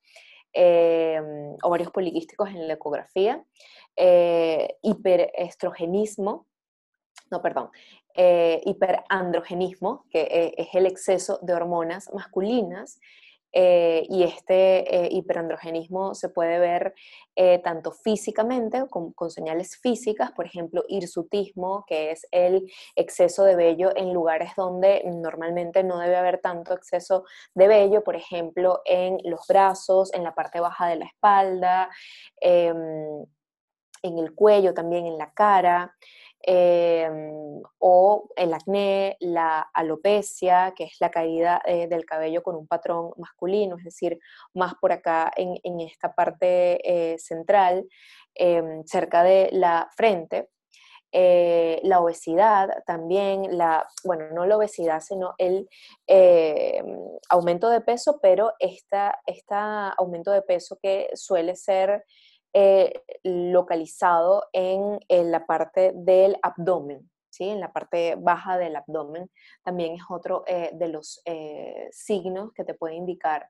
Em, 0.54 1.56
ovarios 1.64 1.92
poliquísticos 1.92 2.50
en 2.50 2.68
la 2.68 2.74
ecografía, 2.74 3.42
eh, 3.96 4.76
hiperestrogenismo, 4.82 6.46
no, 7.30 7.42
perdón, 7.42 7.70
eh, 8.16 8.62
hiperandrogenismo, 8.66 10.06
que 10.10 10.22
eh, 10.24 10.54
es 10.58 10.68
el 10.74 10.88
exceso 10.88 11.40
de 11.42 11.54
hormonas 11.54 12.10
masculinas, 12.14 13.00
eh, 13.54 14.06
y 14.10 14.24
este 14.24 15.06
eh, 15.06 15.10
hiperandrogenismo 15.12 16.16
se 16.16 16.30
puede 16.30 16.58
ver 16.58 16.94
eh, 17.36 17.60
tanto 17.60 17.92
físicamente, 17.92 18.86
con, 18.90 19.14
señales 19.30 19.78
físicas, 19.78 20.32
por 20.32 20.46
ejemplo, 20.46 20.84
hirsutismo, 20.88 21.84
que 21.88 22.12
es 22.12 22.26
el 22.32 22.70
exceso 22.96 23.44
de 23.44 23.56
vello 23.56 23.96
en 23.96 24.14
lugares 24.14 24.52
donde 24.56 25.04
normalmente 25.06 25.84
no 25.84 26.00
debe 26.00 26.16
haber 26.16 26.40
tanto 26.40 26.74
exceso 26.74 27.26
de 27.54 27.68
vello, 27.68 28.04
por 28.04 28.16
ejemplo, 28.16 28.82
en 28.86 29.18
los 29.24 29.46
brazos, 29.48 30.14
en 30.14 30.24
la 30.24 30.34
parte 30.34 30.60
baja 30.60 30.88
de 30.88 30.96
la 30.98 31.06
espalda, 31.06 31.90
em, 32.40 33.26
en 34.04 34.18
el 34.18 34.34
cuello, 34.34 34.74
también 34.74 35.06
en 35.06 35.18
la 35.18 35.32
cara. 35.34 35.96
Em, 36.44 37.62
o 37.80 38.30
el 38.36 38.54
acné, 38.54 39.16
la 39.20 39.70
alopecia, 39.74 40.74
que 40.76 40.86
es 40.86 40.98
la 41.00 41.12
caída 41.12 41.62
eh, 41.66 41.88
del 41.88 42.06
cabello 42.06 42.42
con 42.42 42.56
un 42.56 42.68
patrón 42.68 43.12
masculino, 43.18 43.78
es 43.78 43.84
decir, 43.84 44.20
más 44.54 44.74
por 44.76 44.92
acá 44.92 45.32
en, 45.36 45.80
esta 45.82 46.14
parte 46.16 46.80
eh, 47.14 47.18
central, 47.20 47.88
em, 48.36 48.84
cerca 48.86 49.24
de 49.24 49.50
la 49.52 49.88
frente. 49.96 50.50
Eh, 51.14 51.80
la 51.84 52.00
obesidad 52.00 52.70
también, 52.88 53.58
la, 53.58 53.86
bueno, 54.06 54.30
no 54.34 54.46
la 54.46 54.58
obesidad, 54.58 55.02
sino 55.02 55.34
el 55.38 55.68
em, 56.08 56.86
aumento 57.30 57.70
de 57.70 57.82
peso, 57.82 58.20
pero 58.22 58.54
este 58.60 58.98
aumento 59.98 60.32
de 60.32 60.42
peso 60.42 60.78
que 60.82 61.10
suele 61.14 61.56
ser 61.56 62.06
eh, 62.54 63.02
localizado 63.24 64.46
en, 64.54 65.00
la 65.10 65.46
parte 65.46 65.94
del 65.96 66.38
abdomen, 66.42 67.10
¿sí? 67.30 67.50
en 67.50 67.60
la 67.60 67.72
parte 67.72 68.16
baja 68.18 68.58
del 68.58 68.76
abdomen. 68.76 69.30
También 69.64 69.96
es 69.96 70.04
otro 70.10 70.44
eh, 70.48 70.72
de 70.74 70.88
los 70.90 71.22
eh, 71.26 71.88
signos 71.92 72.52
que 72.54 72.64
te 72.64 72.74
puede 72.74 72.96
indicar 72.96 73.48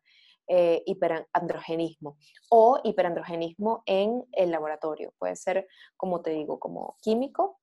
hiperandrogenismo 0.85 2.17
o 2.49 2.81
hiperandrogenismo 2.83 3.83
en 3.85 4.25
el 4.33 4.51
laboratorio. 4.51 5.13
Puede 5.17 5.37
ser, 5.37 5.65
como 5.95 6.21
te 6.21 6.31
digo, 6.31 6.59
como 6.59 6.97
químico 6.99 7.60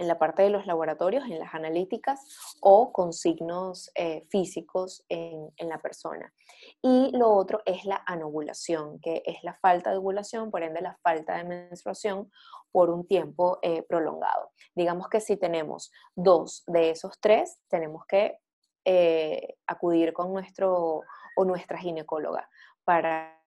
en 0.00 0.08
la 0.08 0.18
parte 0.18 0.42
de 0.42 0.48
los 0.48 0.66
laboratorios, 0.66 1.24
en 1.24 1.38
las 1.38 1.54
analíticas 1.54 2.24
o 2.62 2.90
con 2.90 3.12
signos 3.12 3.90
eh, 3.94 4.26
físicos 4.30 5.04
en, 5.10 5.50
la 5.68 5.78
persona. 5.78 6.32
Y 6.80 7.14
lo 7.16 7.30
otro 7.30 7.60
es 7.66 7.84
la 7.84 8.02
anovulación, 8.06 8.98
que 9.00 9.22
es 9.26 9.44
la 9.44 9.54
falta 9.56 9.90
de 9.90 9.98
ovulación, 9.98 10.50
por 10.50 10.62
ende 10.62 10.80
la 10.80 10.96
falta 11.02 11.36
de 11.36 11.44
menstruación 11.44 12.32
por 12.72 12.88
un 12.88 13.06
tiempo 13.06 13.58
eh, 13.60 13.82
prolongado. 13.82 14.52
Digamos 14.74 15.08
que 15.08 15.20
si 15.20 15.36
tenemos 15.36 15.92
dos 16.14 16.64
de 16.66 16.90
esos 16.90 17.20
tres, 17.20 17.60
tenemos 17.68 18.06
que 18.06 18.38
eh, 18.86 19.58
acudir 19.66 20.14
con 20.14 20.32
nuestro 20.32 21.02
o 21.36 21.44
nuestra 21.44 21.76
ginecóloga 21.76 22.48
para, 22.84 23.38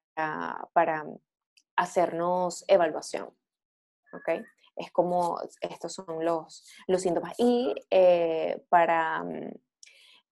para 0.71 1.03
hacernos 1.75 2.63
evaluación. 2.67 3.35
¿okay? 4.13 4.43
Es 4.75 4.91
como, 4.91 5.39
estos 5.61 5.93
son 5.93 6.23
los, 6.23 6.63
los 6.87 7.01
síntomas. 7.01 7.33
Y 7.37 7.73
eh, 7.89 8.61
para, 8.69 9.23
mm, 9.23 9.51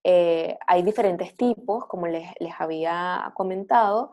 eh, 0.04 0.58
hay 0.66 0.82
diferentes 0.82 1.36
tipos, 1.36 1.86
como 1.86 2.06
les, 2.06 2.28
les 2.40 2.52
había 2.58 3.32
comentado. 3.34 4.12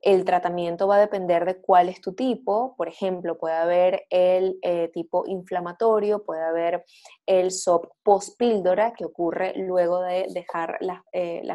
El 0.00 0.24
tratamiento 0.24 0.86
va 0.86 0.96
a 0.96 1.00
depender 1.00 1.44
de 1.44 1.56
cuál 1.56 1.88
es 1.88 2.00
tu 2.00 2.12
tipo. 2.12 2.76
Por 2.76 2.88
ejemplo, 2.88 3.38
puede 3.38 3.56
haber 3.56 4.06
el 4.10 4.58
eh, 4.62 4.88
tipo 4.92 5.24
inflamatorio, 5.26 6.24
puede 6.24 6.44
haber 6.44 6.84
el 7.26 7.50
SOP 7.50 7.86
post-píldora, 8.02 8.92
que 8.92 9.04
ocurre 9.04 9.54
luego 9.56 10.00
de 10.02 10.26
dejar 10.32 10.78
la, 10.80 11.04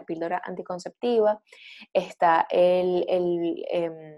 píldora 0.06 0.42
anticonceptiva. 0.44 1.42
Está 1.94 2.48
el, 2.50 3.06
el 3.08 3.64
em, 3.70 4.18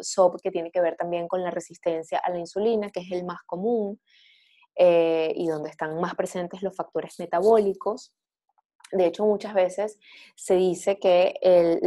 SOP 0.00 0.40
que 0.42 0.50
tiene 0.50 0.70
que 0.70 0.80
ver 0.80 0.96
también 0.96 1.28
con 1.28 1.42
la 1.42 1.50
resistencia 1.50 2.18
a 2.18 2.30
la 2.30 2.38
insulina, 2.38 2.90
que 2.90 3.00
es 3.00 3.10
el 3.10 3.24
más 3.24 3.40
común 3.46 4.00
eh, 4.76 5.32
y 5.34 5.46
donde 5.48 5.70
están 5.70 6.00
más 6.00 6.14
presentes 6.14 6.62
los 6.62 6.74
factores 6.74 7.18
metabólicos. 7.18 8.14
De 8.92 9.06
hecho, 9.06 9.24
muchas 9.24 9.54
veces 9.54 9.98
se 10.34 10.54
dice 10.54 10.98
que 10.98 11.36
el, 11.42 11.80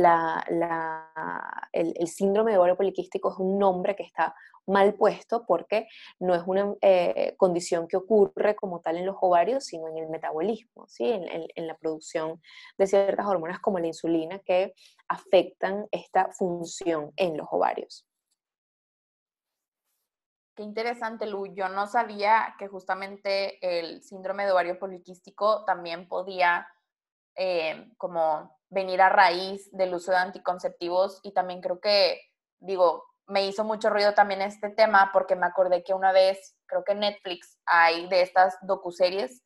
síndrome 2.08 2.52
de 2.52 2.58
ovario 2.58 2.78
poliquístico 2.78 3.32
es 3.32 3.40
un 3.40 3.60
nombre 3.60 3.96
que 3.96 4.04
está 4.04 4.36
mal 4.66 4.94
puesto 4.94 5.46
porque 5.46 5.88
no 6.20 6.34
es 6.34 6.44
una 6.46 6.74
eh, 6.82 7.36
condición 7.38 7.88
que 7.88 7.98
ocurre 7.98 8.56
como 8.56 8.80
tal 8.80 8.98
en 8.98 9.06
los 9.06 9.18
ovarios, 9.20 9.66
sino 9.66 9.90
en 9.90 9.98
el 9.98 10.10
metabolismo, 10.10 10.88
¿sí? 10.88 11.10
en, 11.12 11.68
la 11.68 11.76
producción 11.76 12.42
de 12.78 12.88
ciertas 12.88 13.26
hormonas 13.26 13.60
como 13.60 13.80
la 13.80 13.88
insulina 13.88 14.40
que 14.40 14.74
afectan 15.10 15.88
esta 15.92 16.32
función 16.32 17.12
en 17.18 17.36
los 17.36 17.48
ovarios. 17.52 18.08
Qué 20.56 20.62
interesante, 20.62 21.26
Lu. 21.26 21.48
Yo 21.56 21.68
no 21.68 21.88
sabía 21.88 22.56
que 22.60 22.68
justamente 22.68 23.58
el 23.62 24.04
síndrome 24.04 24.46
de 24.46 24.52
ovario 24.52 24.78
poliquístico 24.78 25.66
también 25.66 26.08
podía 26.08 26.68
eh, 27.36 27.92
como 27.98 28.58
venir 28.70 29.02
a 29.02 29.10
raíz 29.10 29.70
del 29.72 29.94
uso 29.94 30.12
de 30.12 30.18
anticonceptivos 30.18 31.20
y 31.24 31.34
también 31.34 31.62
creo 31.62 31.80
que, 31.80 32.20
digo, 32.60 33.06
me 33.28 33.46
hizo 33.46 33.64
mucho 33.64 33.90
ruido 33.90 34.14
también 34.14 34.42
este 34.42 34.70
tema 34.70 35.12
porque 35.14 35.36
me 35.36 35.46
acordé 35.46 35.84
que 35.84 35.94
una 35.94 36.12
vez, 36.12 36.58
creo 36.66 36.84
que 36.84 36.94
en 36.94 37.00
Netflix 37.00 37.58
hay 37.66 38.08
de 38.08 38.22
estas 38.22 38.58
docuseries 38.62 39.44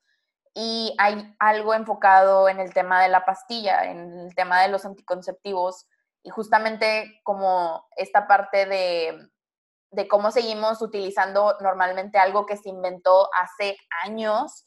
y 0.53 0.95
hay 0.97 1.35
algo 1.39 1.73
enfocado 1.73 2.49
en 2.49 2.59
el 2.59 2.73
tema 2.73 3.01
de 3.03 3.09
la 3.09 3.25
pastilla, 3.25 3.85
en 3.85 4.19
el 4.19 4.35
tema 4.35 4.61
de 4.61 4.69
los 4.69 4.85
anticonceptivos 4.85 5.87
y 6.23 6.29
justamente 6.29 7.21
como 7.23 7.87
esta 7.95 8.27
parte 8.27 8.65
de, 8.65 9.29
de 9.91 10.07
cómo 10.07 10.31
seguimos 10.31 10.81
utilizando 10.81 11.57
normalmente 11.61 12.17
algo 12.17 12.45
que 12.45 12.57
se 12.57 12.69
inventó 12.69 13.29
hace 13.33 13.77
años 14.03 14.65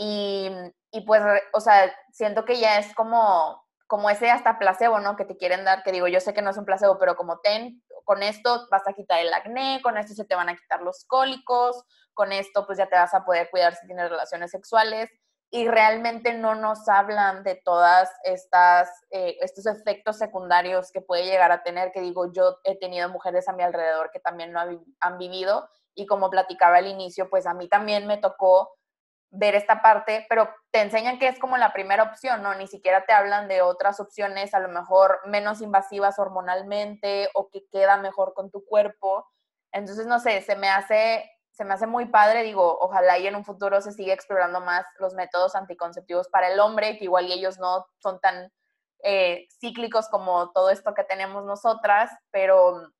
y, 0.00 1.00
pues, 1.06 1.22
o 1.52 1.60
sea, 1.60 1.92
siento 2.12 2.44
que 2.44 2.58
ya 2.58 2.78
es 2.78 2.94
como 2.94 3.66
como 3.88 4.10
ese 4.10 4.30
hasta 4.30 4.58
placebo, 4.58 5.00
¿no? 5.00 5.16
Que 5.16 5.24
te 5.24 5.38
quieren 5.38 5.64
dar, 5.64 5.82
que 5.82 5.92
digo, 5.92 6.08
yo 6.08 6.20
sé 6.20 6.34
que 6.34 6.42
no 6.42 6.50
es 6.50 6.58
un 6.58 6.66
placebo, 6.66 6.98
pero 6.98 7.16
como 7.16 7.40
ten, 7.40 7.82
con 8.04 8.22
esto 8.22 8.66
vas 8.70 8.86
a 8.86 8.92
quitar 8.92 9.18
el 9.18 9.32
acné, 9.32 9.80
con 9.82 9.96
esto 9.96 10.12
se 10.12 10.26
te 10.26 10.34
van 10.34 10.50
a 10.50 10.56
quitar 10.56 10.82
los 10.82 11.06
cólicos, 11.06 11.84
con 12.12 12.32
esto 12.32 12.66
pues 12.66 12.78
ya 12.78 12.86
te 12.86 12.96
vas 12.96 13.14
a 13.14 13.24
poder 13.24 13.48
cuidar 13.50 13.74
si 13.74 13.86
tienes 13.86 14.10
relaciones 14.10 14.50
sexuales 14.50 15.10
y 15.50 15.66
realmente 15.68 16.34
no 16.34 16.54
nos 16.54 16.88
hablan 16.88 17.42
de 17.42 17.54
todas 17.54 18.10
estas 18.24 18.90
eh, 19.10 19.38
estos 19.40 19.66
efectos 19.66 20.18
secundarios 20.18 20.92
que 20.92 21.00
puede 21.00 21.24
llegar 21.24 21.52
a 21.52 21.62
tener 21.62 21.90
que 21.92 22.00
digo 22.00 22.30
yo 22.32 22.58
he 22.64 22.78
tenido 22.78 23.08
mujeres 23.08 23.48
a 23.48 23.54
mi 23.54 23.62
alrededor 23.62 24.10
que 24.12 24.20
también 24.20 24.52
lo 24.52 24.60
han 25.00 25.18
vivido 25.18 25.68
y 25.94 26.06
como 26.06 26.28
platicaba 26.28 26.78
al 26.78 26.86
inicio 26.86 27.30
pues 27.30 27.46
a 27.46 27.54
mí 27.54 27.68
también 27.68 28.06
me 28.06 28.18
tocó 28.18 28.77
ver 29.30 29.54
esta 29.54 29.82
parte, 29.82 30.26
pero 30.28 30.48
te 30.70 30.80
enseñan 30.80 31.18
que 31.18 31.28
es 31.28 31.38
como 31.38 31.56
la 31.58 31.72
primera 31.72 32.04
opción, 32.04 32.42
¿no? 32.42 32.54
Ni 32.54 32.66
siquiera 32.66 33.04
te 33.04 33.12
hablan 33.12 33.48
de 33.48 33.62
otras 33.62 34.00
opciones, 34.00 34.54
a 34.54 34.60
lo 34.60 34.68
mejor 34.68 35.20
menos 35.26 35.60
invasivas 35.60 36.18
hormonalmente 36.18 37.28
o 37.34 37.50
que 37.50 37.66
queda 37.70 37.98
mejor 37.98 38.32
con 38.34 38.50
tu 38.50 38.64
cuerpo. 38.64 39.26
Entonces, 39.72 40.06
no 40.06 40.18
sé, 40.18 40.40
se 40.42 40.56
me 40.56 40.70
hace, 40.70 41.30
se 41.50 41.64
me 41.64 41.74
hace 41.74 41.86
muy 41.86 42.06
padre, 42.06 42.42
digo, 42.42 42.78
ojalá 42.80 43.18
y 43.18 43.26
en 43.26 43.36
un 43.36 43.44
futuro 43.44 43.80
se 43.82 43.92
siga 43.92 44.14
explorando 44.14 44.60
más 44.60 44.86
los 44.98 45.14
métodos 45.14 45.54
anticonceptivos 45.54 46.28
para 46.28 46.50
el 46.50 46.58
hombre, 46.58 46.96
que 46.96 47.04
igual 47.04 47.30
ellos 47.30 47.58
no 47.58 47.86
son 47.98 48.20
tan 48.20 48.50
eh, 49.02 49.46
cíclicos 49.60 50.08
como 50.08 50.52
todo 50.52 50.70
esto 50.70 50.94
que 50.94 51.04
tenemos 51.04 51.44
nosotras, 51.44 52.10
pero, 52.30 52.92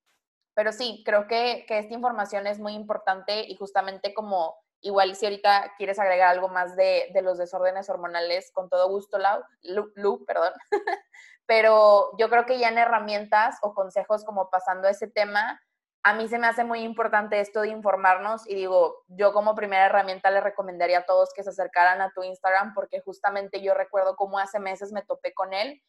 pero 0.54 0.72
sí, 0.72 1.02
creo 1.06 1.26
que, 1.26 1.64
que 1.66 1.78
esta 1.78 1.94
información 1.94 2.46
es 2.46 2.58
muy 2.58 2.74
importante 2.74 3.44
y 3.48 3.56
justamente 3.56 4.12
como 4.12 4.56
Igual 4.80 5.16
si 5.16 5.26
ahorita 5.26 5.72
quieres 5.76 5.98
agregar 5.98 6.28
algo 6.28 6.48
más 6.48 6.76
de, 6.76 7.10
los 7.22 7.38
desórdenes 7.38 7.88
hormonales, 7.90 8.52
con 8.52 8.68
todo 8.68 8.88
gusto, 8.88 9.18
Lau, 9.18 9.42
Lu, 9.62 10.24
perdón. 10.24 10.52
Pero 11.46 12.10
yo 12.18 12.28
creo 12.28 12.46
que 12.46 12.58
ya 12.58 12.68
en 12.68 12.78
herramientas 12.78 13.58
o 13.62 13.74
consejos 13.74 14.24
como 14.24 14.50
pasando 14.50 14.86
a 14.86 14.90
ese 14.90 15.08
tema, 15.08 15.60
a 16.02 16.14
mí 16.14 16.28
se 16.28 16.38
me 16.38 16.46
hace 16.46 16.64
muy 16.64 16.80
importante 16.80 17.40
esto 17.40 17.62
de 17.62 17.68
informarnos 17.68 18.48
y 18.48 18.54
digo, 18.54 19.04
yo 19.08 19.32
como 19.32 19.54
primera 19.54 19.86
herramienta 19.86 20.30
le 20.30 20.40
recomendaría 20.40 21.00
a 21.00 21.06
todos 21.06 21.32
que 21.34 21.42
se 21.42 21.50
acercaran 21.50 22.00
a 22.00 22.12
tu 22.12 22.22
Instagram 22.22 22.72
porque 22.74 23.00
justamente 23.00 23.60
yo 23.60 23.74
recuerdo 23.74 24.14
cómo 24.14 24.38
hace 24.38 24.60
meses 24.60 24.92
me 24.92 25.02
topé 25.02 25.34
con 25.34 25.52
él 25.52 25.82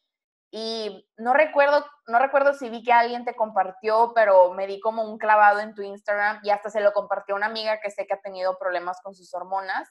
y 0.52 1.08
no 1.16 1.32
recuerdo, 1.32 1.86
no 2.08 2.18
recuerdo 2.18 2.54
si 2.54 2.68
vi 2.70 2.82
que 2.82 2.92
alguien 2.92 3.24
te 3.24 3.36
compartió, 3.36 4.12
pero 4.14 4.52
me 4.52 4.66
di 4.66 4.80
como 4.80 5.04
un 5.04 5.16
clavado 5.16 5.60
en 5.60 5.74
tu 5.74 5.82
Instagram 5.82 6.40
y 6.42 6.50
hasta 6.50 6.70
se 6.70 6.80
lo 6.80 6.92
compartió 6.92 7.36
una 7.36 7.46
amiga 7.46 7.80
que 7.80 7.90
sé 7.90 8.06
que 8.06 8.14
ha 8.14 8.20
tenido 8.20 8.58
problemas 8.58 9.00
con 9.00 9.14
sus 9.14 9.32
hormonas. 9.32 9.88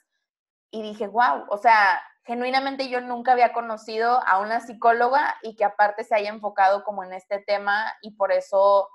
Y 0.71 0.81
dije, 0.83 1.07
wow, 1.07 1.45
o 1.49 1.57
sea, 1.57 2.01
genuinamente 2.25 2.89
yo 2.89 2.99
nunca 2.99 3.31
había 3.31 3.53
conocido 3.53 4.21
a 4.27 4.39
una 4.39 4.59
psicóloga 4.59 5.37
y 5.43 5.55
que 5.55 5.63
aparte 5.63 6.03
se 6.03 6.15
haya 6.15 6.29
enfocado 6.29 6.83
como 6.83 7.03
en 7.03 7.13
este 7.13 7.39
tema 7.39 7.95
y 8.01 8.11
por 8.17 8.33
eso, 8.33 8.89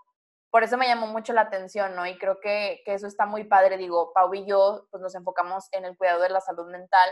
por 0.51 0.65
eso 0.65 0.77
me 0.77 0.87
llamó 0.87 1.07
mucho 1.07 1.33
la 1.33 1.41
atención, 1.43 1.97
¿no? 1.97 2.07
Y 2.07 2.19
creo 2.19 2.41
que, 2.41 2.83
que 2.85 2.93
eso 2.93 3.07
está 3.07 3.25
muy 3.25 3.45
padre. 3.45 3.79
Digo, 3.79 4.13
Pau 4.13 4.33
y 4.35 4.47
yo 4.47 4.87
pues 4.91 5.03
nos 5.03 5.15
enfocamos 5.15 5.69
en 5.73 5.87
el 5.87 5.97
cuidado 5.97 6.21
de 6.21 6.29
la 6.29 6.43
salud 6.43 6.71
mental, 6.71 7.11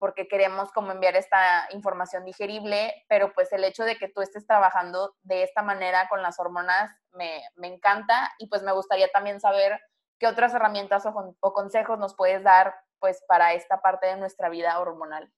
porque 0.00 0.26
queremos 0.26 0.72
como 0.72 0.90
enviar 0.90 1.14
esta 1.14 1.68
información 1.72 2.24
digerible, 2.24 3.04
pero 3.06 3.32
pues 3.34 3.52
el 3.52 3.62
hecho 3.64 3.84
de 3.84 3.96
que 3.96 4.08
tú 4.08 4.22
estés 4.22 4.46
trabajando 4.46 5.14
de 5.22 5.42
esta 5.42 5.62
manera 5.62 6.08
con 6.08 6.22
las 6.22 6.40
hormonas 6.40 6.90
me, 7.12 7.42
encanta 7.62 8.32
y 8.38 8.48
pues 8.48 8.62
me 8.62 8.72
gustaría 8.72 9.08
también 9.12 9.40
saber 9.40 9.78
qué 10.18 10.26
otras 10.26 10.54
herramientas 10.54 11.04
o, 11.04 11.52
consejos 11.52 11.98
nos 11.98 12.16
puedes 12.16 12.42
dar 12.42 12.74
pues 12.98 13.22
para 13.28 13.52
esta 13.52 13.82
parte 13.82 14.06
de 14.06 14.16
nuestra 14.16 14.48
vida 14.48 14.80
hormonal. 14.80 15.30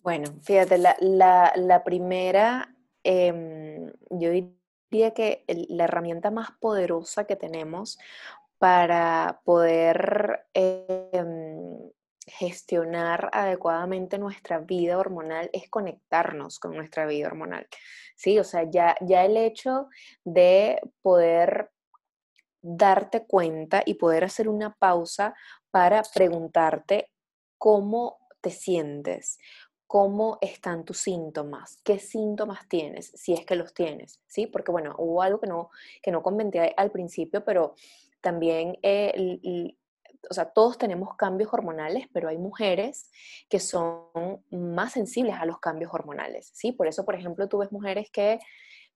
Bueno, 0.00 0.32
fíjate, 0.42 0.76
la, 0.78 1.82
primera, 1.84 2.74
em, 3.04 3.92
yo 4.10 4.30
diría 4.30 5.14
que 5.14 5.44
la 5.46 5.84
herramienta 5.84 6.32
más 6.32 6.50
poderosa 6.60 7.24
que 7.24 7.36
tenemos 7.36 7.98
para 8.58 9.42
poder 9.44 10.46
em, 10.54 11.90
gestionar 12.26 13.30
adecuadamente 13.32 14.18
nuestra 14.18 14.58
vida 14.58 14.98
hormonal 14.98 15.48
es 15.52 15.70
conectarnos 15.70 16.58
con 16.58 16.74
nuestra 16.74 17.06
vida 17.06 17.28
hormonal. 17.28 17.66
Sí, 18.16 18.38
o 18.38 18.44
sea, 18.44 18.68
ya, 18.68 18.96
ya 19.00 19.24
el 19.24 19.36
hecho 19.36 19.88
de 20.24 20.80
poder 21.02 21.70
darte 22.60 23.24
cuenta 23.26 23.82
y 23.86 23.94
poder 23.94 24.24
hacer 24.24 24.48
una 24.48 24.74
pausa 24.74 25.34
para 25.70 26.02
preguntarte 26.14 27.10
cómo 27.58 28.18
te 28.40 28.50
sientes, 28.50 29.38
cómo 29.86 30.38
están 30.40 30.84
tus 30.84 30.98
síntomas, 30.98 31.78
qué 31.84 32.00
síntomas 32.00 32.68
tienes, 32.68 33.12
si 33.14 33.34
es 33.34 33.46
que 33.46 33.54
los 33.54 33.72
tienes, 33.72 34.20
¿sí? 34.26 34.48
Porque 34.48 34.72
bueno, 34.72 34.96
hubo 34.98 35.22
algo 35.22 35.38
que 35.38 35.46
no, 35.46 35.70
que 36.02 36.10
no 36.10 36.22
comenté 36.22 36.74
al 36.76 36.90
principio, 36.90 37.44
pero 37.44 37.74
también 38.20 38.76
eh, 38.82 39.76
o 40.28 40.34
sea, 40.34 40.50
todos 40.50 40.78
tenemos 40.78 41.16
cambios 41.16 41.52
hormonales, 41.52 42.06
pero 42.12 42.28
hay 42.28 42.38
mujeres 42.38 43.10
que 43.48 43.60
son 43.60 44.42
más 44.50 44.92
sensibles 44.92 45.36
a 45.36 45.46
los 45.46 45.58
cambios 45.58 45.92
hormonales, 45.92 46.50
¿sí? 46.54 46.72
Por 46.72 46.86
eso, 46.86 47.04
por 47.04 47.14
ejemplo, 47.14 47.48
tú 47.48 47.58
ves 47.58 47.72
mujeres 47.72 48.10
que 48.10 48.38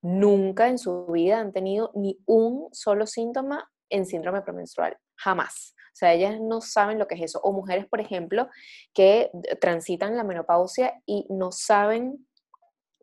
nunca 0.03 0.69
en 0.69 0.79
su 0.79 1.07
vida 1.07 1.41
han 1.41 1.53
tenido 1.53 1.93
ni 1.95 2.19
un 2.27 2.69
solo 2.73 3.07
síntoma 3.07 3.71
en 3.89 4.07
síndrome 4.07 4.43
premenstrual, 4.43 4.97
jamás. 5.17 5.75
O 5.93 5.97
sea, 6.01 6.13
ellas 6.13 6.41
no 6.41 6.61
saben 6.61 6.99
lo 6.99 7.07
que 7.07 7.17
es 7.17 7.23
eso. 7.23 7.41
O 7.43 7.53
mujeres, 7.53 7.87
por 7.87 8.01
ejemplo, 8.01 8.49
que 8.95 9.31
transitan 9.61 10.17
la 10.17 10.25
menopausia 10.25 11.03
y 11.05 11.27
no 11.29 11.53
saben 11.53 12.27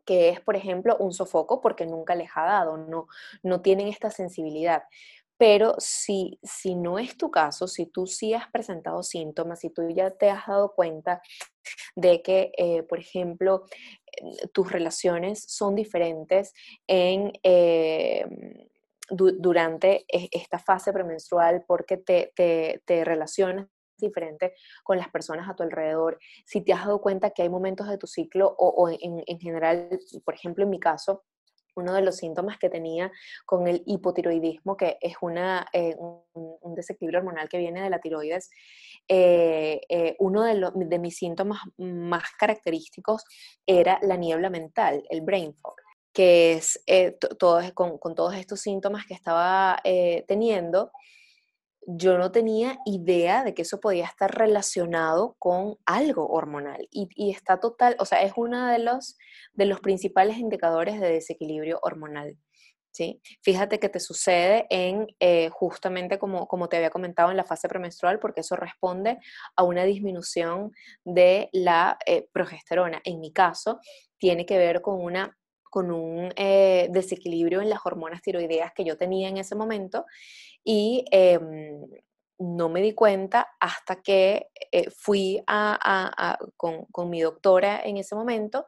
que 0.08 0.30
es, 0.30 0.40
por 0.40 0.56
ejemplo, 0.56 0.96
un 0.98 1.12
sofoco 1.12 1.60
porque 1.60 1.84
nunca 1.84 2.14
les 2.14 2.30
ha 2.34 2.42
dado, 2.42 2.78
no, 2.78 3.08
no 3.42 3.60
tienen 3.60 3.88
esta 3.88 4.10
sensibilidad. 4.10 4.84
Pero 5.38 5.74
si, 5.78 6.38
si 6.42 6.74
no 6.74 6.98
es 6.98 7.16
tu 7.16 7.30
caso, 7.30 7.68
si 7.68 7.86
tú 7.86 8.06
sí 8.06 8.34
has 8.34 8.50
presentado 8.50 9.02
síntomas, 9.02 9.60
si 9.60 9.70
tú 9.70 9.88
ya 9.88 10.10
te 10.10 10.28
has 10.30 10.46
dado 10.46 10.74
cuenta 10.74 11.22
de 11.96 12.22
que, 12.22 12.52
eh, 12.58 12.82
por 12.82 12.98
ejemplo, 12.98 13.64
tus 14.52 14.70
relaciones 14.70 15.44
son 15.48 15.74
diferentes 15.74 16.52
en, 16.86 17.32
eh, 17.42 18.26
durante 19.10 20.04
e, 20.12 20.28
esta 20.32 20.58
fase 20.58 20.92
premenstrual 20.92 21.64
porque 21.66 21.96
te, 21.96 22.32
te, 22.34 22.82
te 22.84 23.04
relacionas 23.04 23.68
diferente 23.98 24.54
con 24.82 24.98
las 24.98 25.08
personas 25.08 25.48
a 25.48 25.54
tu 25.54 25.62
alrededor, 25.62 26.18
si 26.46 26.60
te 26.60 26.72
has 26.72 26.84
dado 26.84 27.00
cuenta 27.00 27.30
que 27.30 27.42
hay 27.42 27.48
momentos 27.48 27.88
de 27.88 27.98
tu 27.98 28.06
ciclo 28.06 28.54
o, 28.58 28.88
en, 28.88 29.22
en, 29.26 29.40
general, 29.40 29.88
por 30.24 30.34
ejemplo, 30.34 30.64
en 30.64 30.70
mi 30.70 30.80
caso, 30.80 31.24
uno 31.78 31.94
de 31.94 32.02
los 32.02 32.16
síntomas 32.16 32.58
que 32.58 32.68
tenía 32.68 33.10
con 33.46 33.66
el 33.66 33.82
hipotiroidismo, 33.86 34.76
que 34.76 34.98
es 35.00 35.14
una, 35.20 35.66
eh, 35.72 35.96
un, 35.98 36.74
desequilibrio 36.74 37.20
hormonal 37.20 37.48
que 37.48 37.58
viene 37.58 37.82
de 37.82 37.90
la 37.90 38.00
tiroides, 38.00 38.50
eh, 39.08 39.80
eh, 39.88 40.16
uno 40.18 40.42
de, 40.42 40.70
de, 40.74 40.98
mis 40.98 41.16
síntomas 41.16 41.60
más 41.78 42.24
característicos 42.38 43.24
era 43.66 43.98
la 44.02 44.16
niebla 44.16 44.50
mental, 44.50 45.02
el 45.10 45.22
brain 45.22 45.54
fog 45.54 45.74
que 46.12 46.54
es 46.54 46.82
con, 47.74 47.98
con, 47.98 48.14
todos 48.16 48.34
estos 48.34 48.60
síntomas 48.60 49.06
que 49.06 49.14
estaba 49.14 49.80
teniendo, 50.26 50.90
yo 51.90 52.18
no 52.18 52.30
tenía 52.30 52.78
idea 52.84 53.42
de 53.44 53.54
que 53.54 53.62
eso 53.62 53.80
podía 53.80 54.04
estar 54.04 54.36
relacionado 54.36 55.36
con 55.38 55.78
algo 55.86 56.28
hormonal 56.28 56.86
y, 56.90 57.30
está 57.30 57.60
total, 57.60 57.96
o 57.98 58.04
sea, 58.04 58.22
es 58.22 58.34
uno 58.36 58.66
de 58.66 58.78
los, 58.78 59.16
de 59.54 59.64
los 59.64 59.80
principales 59.80 60.36
indicadores 60.36 61.00
de 61.00 61.10
desequilibrio 61.10 61.78
hormonal. 61.82 62.36
¿sí? 62.90 63.22
Fíjate 63.42 63.78
que 63.78 63.88
te 63.88 64.00
sucede 64.00 64.66
en 64.68 65.06
eh, 65.18 65.48
justamente 65.48 66.18
como, 66.18 66.46
como 66.46 66.68
te 66.68 66.76
había 66.76 66.90
comentado 66.90 67.30
en 67.30 67.38
la 67.38 67.44
fase 67.44 67.68
premenstrual, 67.70 68.18
porque 68.18 68.42
eso 68.42 68.54
responde 68.54 69.18
a 69.56 69.62
una 69.62 69.84
disminución 69.84 70.72
de 71.04 71.48
la 71.52 71.96
eh, 72.04 72.28
progesterona. 72.32 73.00
En 73.04 73.18
mi 73.18 73.32
caso, 73.32 73.80
tiene 74.18 74.44
que 74.44 74.58
ver 74.58 74.82
con 74.82 75.00
una 75.00 75.37
con 75.68 75.90
un 75.90 76.32
eh, 76.36 76.88
desequilibrio 76.90 77.60
en 77.60 77.70
las 77.70 77.80
hormonas 77.84 78.22
tiroideas 78.22 78.72
que 78.72 78.84
yo 78.84 78.96
tenía 78.96 79.28
en 79.28 79.36
ese 79.36 79.54
momento 79.54 80.06
y 80.64 81.04
em, 81.10 81.86
no 82.38 82.68
me 82.68 82.80
di 82.80 82.92
cuenta 82.92 83.48
hasta 83.60 84.02
que 84.02 84.48
eh, 84.70 84.90
fui 84.90 85.42
con, 86.56 86.84
con 86.86 87.10
mi 87.10 87.20
doctora 87.20 87.80
en 87.82 87.96
ese 87.96 88.14
momento 88.14 88.66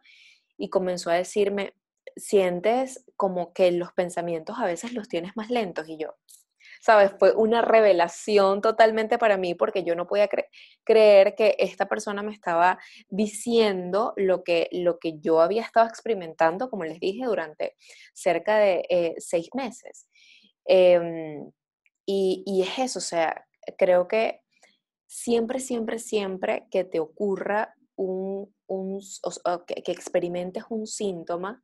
y 0.56 0.68
comenzó 0.68 1.10
a 1.10 1.14
decirme, 1.14 1.74
sientes 2.16 3.04
como 3.16 3.52
que 3.52 3.70
los 3.72 3.92
pensamientos 3.92 4.58
a 4.58 4.66
veces 4.66 4.92
los 4.92 5.08
tienes 5.08 5.36
más 5.36 5.50
lentos 5.50 5.88
y 5.88 5.96
yo, 5.96 6.16
¿sabes? 6.80 7.12
Fue 7.18 7.32
una 7.34 7.62
revelación 7.62 8.62
totalmente 8.62 9.18
para 9.18 9.36
mí 9.36 9.54
porque 9.54 9.84
yo 9.84 9.94
no 9.94 10.06
podía 10.06 10.28
creer 10.84 11.34
que 11.34 11.54
esta 11.58 11.86
persona 11.86 12.22
me 12.22 12.32
estaba 12.32 12.78
diciendo 13.08 14.14
lo 14.16 14.42
que, 14.42 14.68
lo 14.72 14.98
que 14.98 15.20
yo 15.20 15.40
había 15.40 15.62
estado 15.62 15.86
experimentando, 15.86 16.70
como 16.70 16.84
les 16.84 16.98
dije, 16.98 17.24
durante 17.26 17.76
cerca 18.14 18.56
de 18.56 18.82
eh, 18.88 19.14
seis 19.18 19.48
meses. 19.54 20.08
Em, 20.64 21.50
y, 22.06 22.62
es 22.62 22.78
eso, 22.78 22.98
o 22.98 23.02
sea, 23.02 23.46
creo 23.78 24.08
que 24.08 24.40
siempre, 25.06 25.60
siempre, 25.60 25.98
siempre 25.98 26.66
que 26.70 26.84
te 26.84 26.98
ocurra 26.98 27.74
un, 27.94 28.52
que, 29.66 29.82
que 29.82 29.92
experimentes 29.92 30.64
un 30.70 30.86
síntoma, 30.86 31.62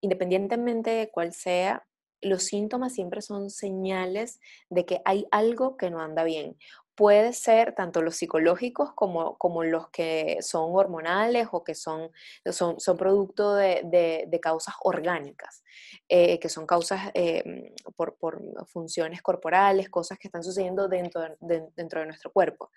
independientemente 0.00 0.90
de 0.90 1.10
cuál 1.10 1.32
sea, 1.32 1.86
los 2.24 2.44
síntomas 2.44 2.94
siempre 2.94 3.22
son 3.22 3.50
señales 3.50 4.40
de 4.70 4.84
que 4.84 5.00
hay 5.04 5.26
algo 5.30 5.76
que 5.76 5.90
no 5.90 6.00
anda 6.00 6.24
bien. 6.24 6.56
Puede 6.94 7.32
ser 7.32 7.74
tanto 7.74 8.02
los 8.02 8.16
psicológicos 8.16 8.92
como, 8.94 9.36
como 9.36 9.64
los 9.64 9.88
que 9.88 10.38
son 10.42 10.70
hormonales 10.74 11.48
o 11.50 11.64
que 11.64 11.74
son, 11.74 12.10
son, 12.50 12.96
producto 12.96 13.54
de, 13.54 13.82
de, 14.28 14.40
causas 14.40 14.76
orgánicas, 14.80 15.64
eh, 16.08 16.38
que 16.38 16.48
son 16.48 16.66
causas 16.66 17.10
eh, 17.14 17.74
por, 17.96 18.16
por, 18.16 18.40
funciones 18.68 19.22
corporales, 19.22 19.90
cosas 19.90 20.18
que 20.18 20.28
están 20.28 20.44
sucediendo 20.44 20.86
dentro 20.86 21.22
dentro 21.40 22.00
de 22.00 22.06
nuestro 22.06 22.30
cuerpo. 22.30 22.70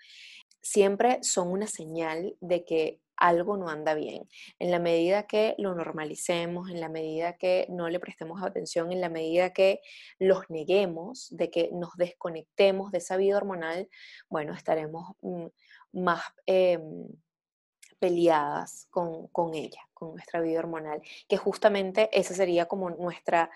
Siempre 0.62 1.20
son 1.22 1.50
una 1.50 1.68
señal 1.68 2.36
de 2.42 2.66
que 2.66 3.00
algo 3.18 3.58
no 3.58 3.70
anda 3.70 3.94
bien. 3.94 4.28
En 4.60 4.72
la 4.72 4.80
medida 4.80 5.24
que 5.28 5.56
lo 5.58 5.76
normalicemos, 5.76 6.70
en 6.70 6.80
la 6.80 6.90
medida 6.90 7.34
que 7.34 7.68
no 7.70 7.90
le 7.90 8.00
prestemos 8.00 8.42
atención, 8.44 8.92
en 8.92 9.02
la 9.02 9.10
medida 9.10 9.52
que 9.52 9.82
los 10.20 10.50
neguemos, 10.50 11.28
de 11.32 11.50
que 11.50 11.70
nos 11.74 11.96
desconectemos 11.98 12.92
de 12.92 13.00
esa 13.00 13.18
vida 13.18 13.38
hormonal, 13.38 13.90
bueno, 14.30 14.54
estaremos 14.54 15.12
mm, 15.22 15.48
más 15.94 16.22
em, 16.46 17.08
peleadas 18.00 18.88
con, 18.92 19.54
ella, 19.54 19.82
con 19.94 20.12
nuestra 20.12 20.42
vida 20.42 20.60
hormonal, 20.60 21.02
que 21.28 21.38
justamente 21.38 22.10
esa 22.12 22.34
sería 22.36 22.68
como 22.68 22.90
nuestra, 22.92 23.50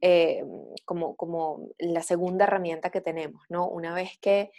em, 0.00 0.48
como, 0.84 1.16
como 1.16 1.68
la 1.78 2.02
segunda 2.02 2.44
herramienta 2.44 2.90
que 2.90 3.00
tenemos, 3.00 3.42
¿no? 3.48 3.68
Una 3.68 3.94
vez 3.94 4.18
que 4.20 4.52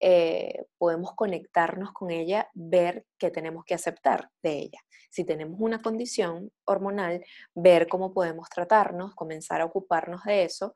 eh, 0.00 0.66
podemos 0.78 1.12
conectarnos 1.14 1.92
con 1.92 2.10
ella, 2.10 2.50
ver 2.54 3.06
qué 3.18 3.30
tenemos 3.30 3.64
que 3.64 3.74
aceptar 3.74 4.30
de 4.42 4.52
ella. 4.58 4.80
Si 5.10 5.24
tenemos 5.24 5.58
una 5.60 5.80
condición 5.80 6.52
hormonal, 6.64 7.24
ver 7.54 7.88
cómo 7.88 8.12
podemos 8.12 8.48
tratarnos, 8.50 9.14
comenzar 9.14 9.60
a 9.60 9.64
ocuparnos 9.64 10.24
de 10.24 10.44
eso, 10.44 10.74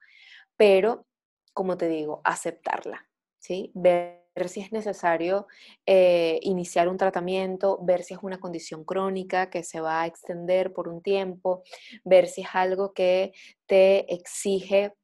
pero, 0.57 1.07
como 1.53 1.77
te 1.77 1.89
digo, 1.89 2.21
aceptarla, 2.25 3.07
¿sí? 3.39 3.71
Ver 3.75 4.21
si 4.47 4.61
es 4.61 4.73
necesario 4.73 5.47
eh, 5.85 6.39
iniciar 6.43 6.89
un 6.89 6.97
tratamiento, 6.97 7.79
ver 7.83 8.03
si 8.03 8.15
es 8.15 8.21
una 8.23 8.41
condición 8.41 8.85
crónica 8.85 9.51
que 9.51 9.63
se 9.63 9.81
va 9.81 10.03
a 10.03 10.07
extender 10.07 10.73
por 10.73 10.89
un 10.89 11.03
tiempo, 11.03 11.63
ver 12.05 12.27
si 12.27 12.43
es 12.43 12.49
algo 12.55 12.93
que 12.95 13.33
te 13.67 14.13
exige 14.15 14.95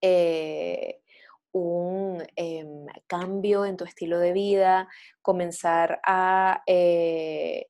eh, 0.00 1.00
un 1.56 2.22
em, 2.36 2.86
cambio 3.06 3.64
en 3.64 3.76
tu 3.76 3.84
estilo 3.84 4.18
de 4.18 4.32
vida, 4.32 4.88
comenzar 5.22 6.00
a 6.04 6.62
eh, 6.66 7.68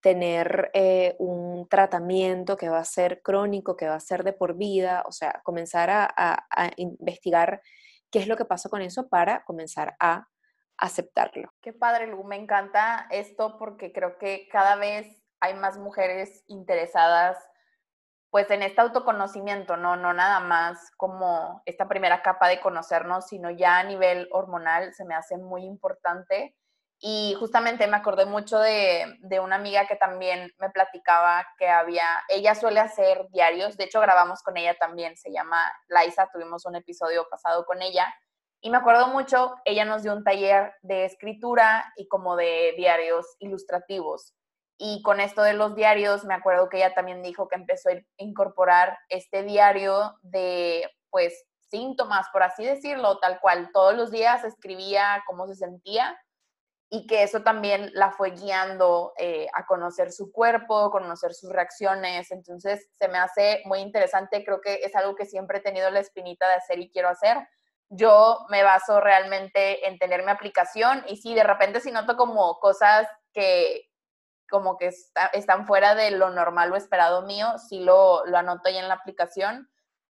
tener 0.00 0.70
eh, 0.72 1.14
un 1.18 1.68
tratamiento 1.68 2.56
que 2.56 2.70
va 2.70 2.78
a 2.78 2.84
ser 2.84 3.20
crónico, 3.20 3.76
que 3.76 3.86
va 3.86 3.96
a 3.96 4.00
ser 4.00 4.24
de 4.24 4.32
por 4.32 4.56
vida, 4.56 5.04
o 5.06 5.12
sea, 5.12 5.42
comenzar 5.44 5.90
a, 5.90 6.46
investigar 6.76 7.60
qué 8.10 8.18
es 8.18 8.26
lo 8.26 8.36
que 8.36 8.46
pasa 8.46 8.70
con 8.70 8.80
eso 8.80 9.08
para 9.08 9.44
comenzar 9.44 9.94
a 10.00 10.26
aceptarlo. 10.78 11.52
Qué 11.60 11.72
padre, 11.74 12.06
Lu, 12.06 12.24
me 12.24 12.36
encanta 12.36 13.06
esto 13.10 13.58
porque 13.58 13.92
creo 13.92 14.16
que 14.18 14.48
cada 14.50 14.76
vez 14.76 15.06
hay 15.40 15.54
más 15.54 15.78
mujeres 15.78 16.44
interesadas 16.46 17.36
pues 18.32 18.50
en 18.50 18.62
este 18.62 18.80
autoconocimiento, 18.80 19.76
¿no? 19.76 19.96
No 19.96 20.14
nada 20.14 20.40
más 20.40 20.90
como 20.96 21.62
esta 21.66 21.86
primera 21.86 22.22
capa 22.22 22.48
de 22.48 22.60
conocernos, 22.60 23.26
sino 23.26 23.50
ya 23.50 23.78
a 23.78 23.84
nivel 23.84 24.26
hormonal 24.32 24.94
se 24.94 25.04
me 25.04 25.14
hace 25.14 25.36
muy 25.36 25.66
importante. 25.66 26.56
Y 26.98 27.36
justamente 27.38 27.86
me 27.86 27.96
acordé 27.98 28.24
mucho 28.24 28.58
de, 28.58 29.18
de, 29.20 29.38
una 29.38 29.56
amiga 29.56 29.86
que 29.86 29.96
también 29.96 30.50
me 30.58 30.70
platicaba 30.70 31.46
que 31.58 31.68
había, 31.68 32.06
ella 32.30 32.54
suele 32.54 32.80
hacer 32.80 33.28
diarios, 33.32 33.76
de 33.76 33.84
hecho 33.84 34.00
grabamos 34.00 34.42
con 34.42 34.56
ella 34.56 34.76
también, 34.80 35.14
se 35.18 35.30
llama 35.30 35.60
Laisa, 35.88 36.30
tuvimos 36.32 36.64
un 36.64 36.76
episodio 36.76 37.28
pasado 37.28 37.66
con 37.66 37.82
ella. 37.82 38.06
Y 38.62 38.70
me 38.70 38.78
acuerdo 38.78 39.08
mucho, 39.08 39.56
ella 39.66 39.84
nos 39.84 40.04
dio 40.04 40.14
un 40.14 40.24
taller 40.24 40.72
de 40.80 41.04
escritura 41.04 41.92
y 41.96 42.08
como 42.08 42.36
de 42.36 42.72
diarios 42.78 43.26
ilustrativos. 43.40 44.32
Y 44.78 45.02
con 45.02 45.20
esto 45.20 45.42
de 45.42 45.52
los 45.52 45.74
diarios, 45.74 46.24
me 46.24 46.34
acuerdo 46.34 46.68
que 46.68 46.78
ella 46.78 46.94
también 46.94 47.22
dijo 47.22 47.48
que 47.48 47.56
empezó 47.56 47.90
a 47.90 48.00
incorporar 48.16 48.98
este 49.08 49.42
diario 49.42 50.16
de, 50.22 50.90
pues, 51.10 51.44
síntomas, 51.70 52.26
por 52.32 52.42
así 52.42 52.64
decirlo, 52.64 53.18
tal 53.18 53.40
cual. 53.40 53.70
Todos 53.72 53.94
los 53.94 54.10
días 54.10 54.44
escribía 54.44 55.22
cómo 55.26 55.46
se 55.46 55.54
sentía 55.54 56.18
y 56.90 57.06
que 57.06 57.22
eso 57.22 57.42
también 57.42 57.90
la 57.94 58.10
fue 58.10 58.32
guiando 58.32 59.14
eh, 59.16 59.46
a 59.54 59.64
conocer 59.64 60.12
su 60.12 60.30
cuerpo, 60.30 60.90
conocer 60.90 61.32
sus 61.32 61.50
reacciones. 61.50 62.30
Entonces, 62.30 62.86
se 62.98 63.08
me 63.08 63.16
hace 63.16 63.62
muy 63.64 63.78
interesante. 63.78 64.44
Creo 64.44 64.60
que 64.60 64.74
es 64.74 64.94
algo 64.94 65.14
que 65.14 65.24
siempre 65.24 65.58
he 65.58 65.62
tenido 65.62 65.90
la 65.90 66.00
espinita 66.00 66.46
de 66.48 66.54
hacer 66.56 66.78
y 66.78 66.90
quiero 66.90 67.08
hacer. 67.08 67.38
Yo 67.88 68.44
me 68.50 68.62
baso 68.62 69.00
realmente 69.00 69.88
en 69.88 69.98
tener 69.98 70.22
mi 70.22 70.30
aplicación 70.30 71.02
y 71.08 71.16
sí, 71.16 71.34
de 71.34 71.44
repente 71.44 71.80
si 71.80 71.90
noto 71.90 72.14
como 72.16 72.58
cosas 72.58 73.06
que, 73.32 73.91
como 74.52 74.78
que 74.78 74.92
están 75.32 75.66
fuera 75.66 75.96
de 75.96 76.12
lo 76.12 76.30
normal 76.30 76.70
o 76.72 76.76
esperado 76.76 77.22
mío, 77.22 77.58
sí 77.58 77.80
lo, 77.80 78.24
lo 78.26 78.38
anoto 78.38 78.68
ahí 78.68 78.76
en 78.78 78.88
la 78.88 78.94
aplicación. 78.94 79.68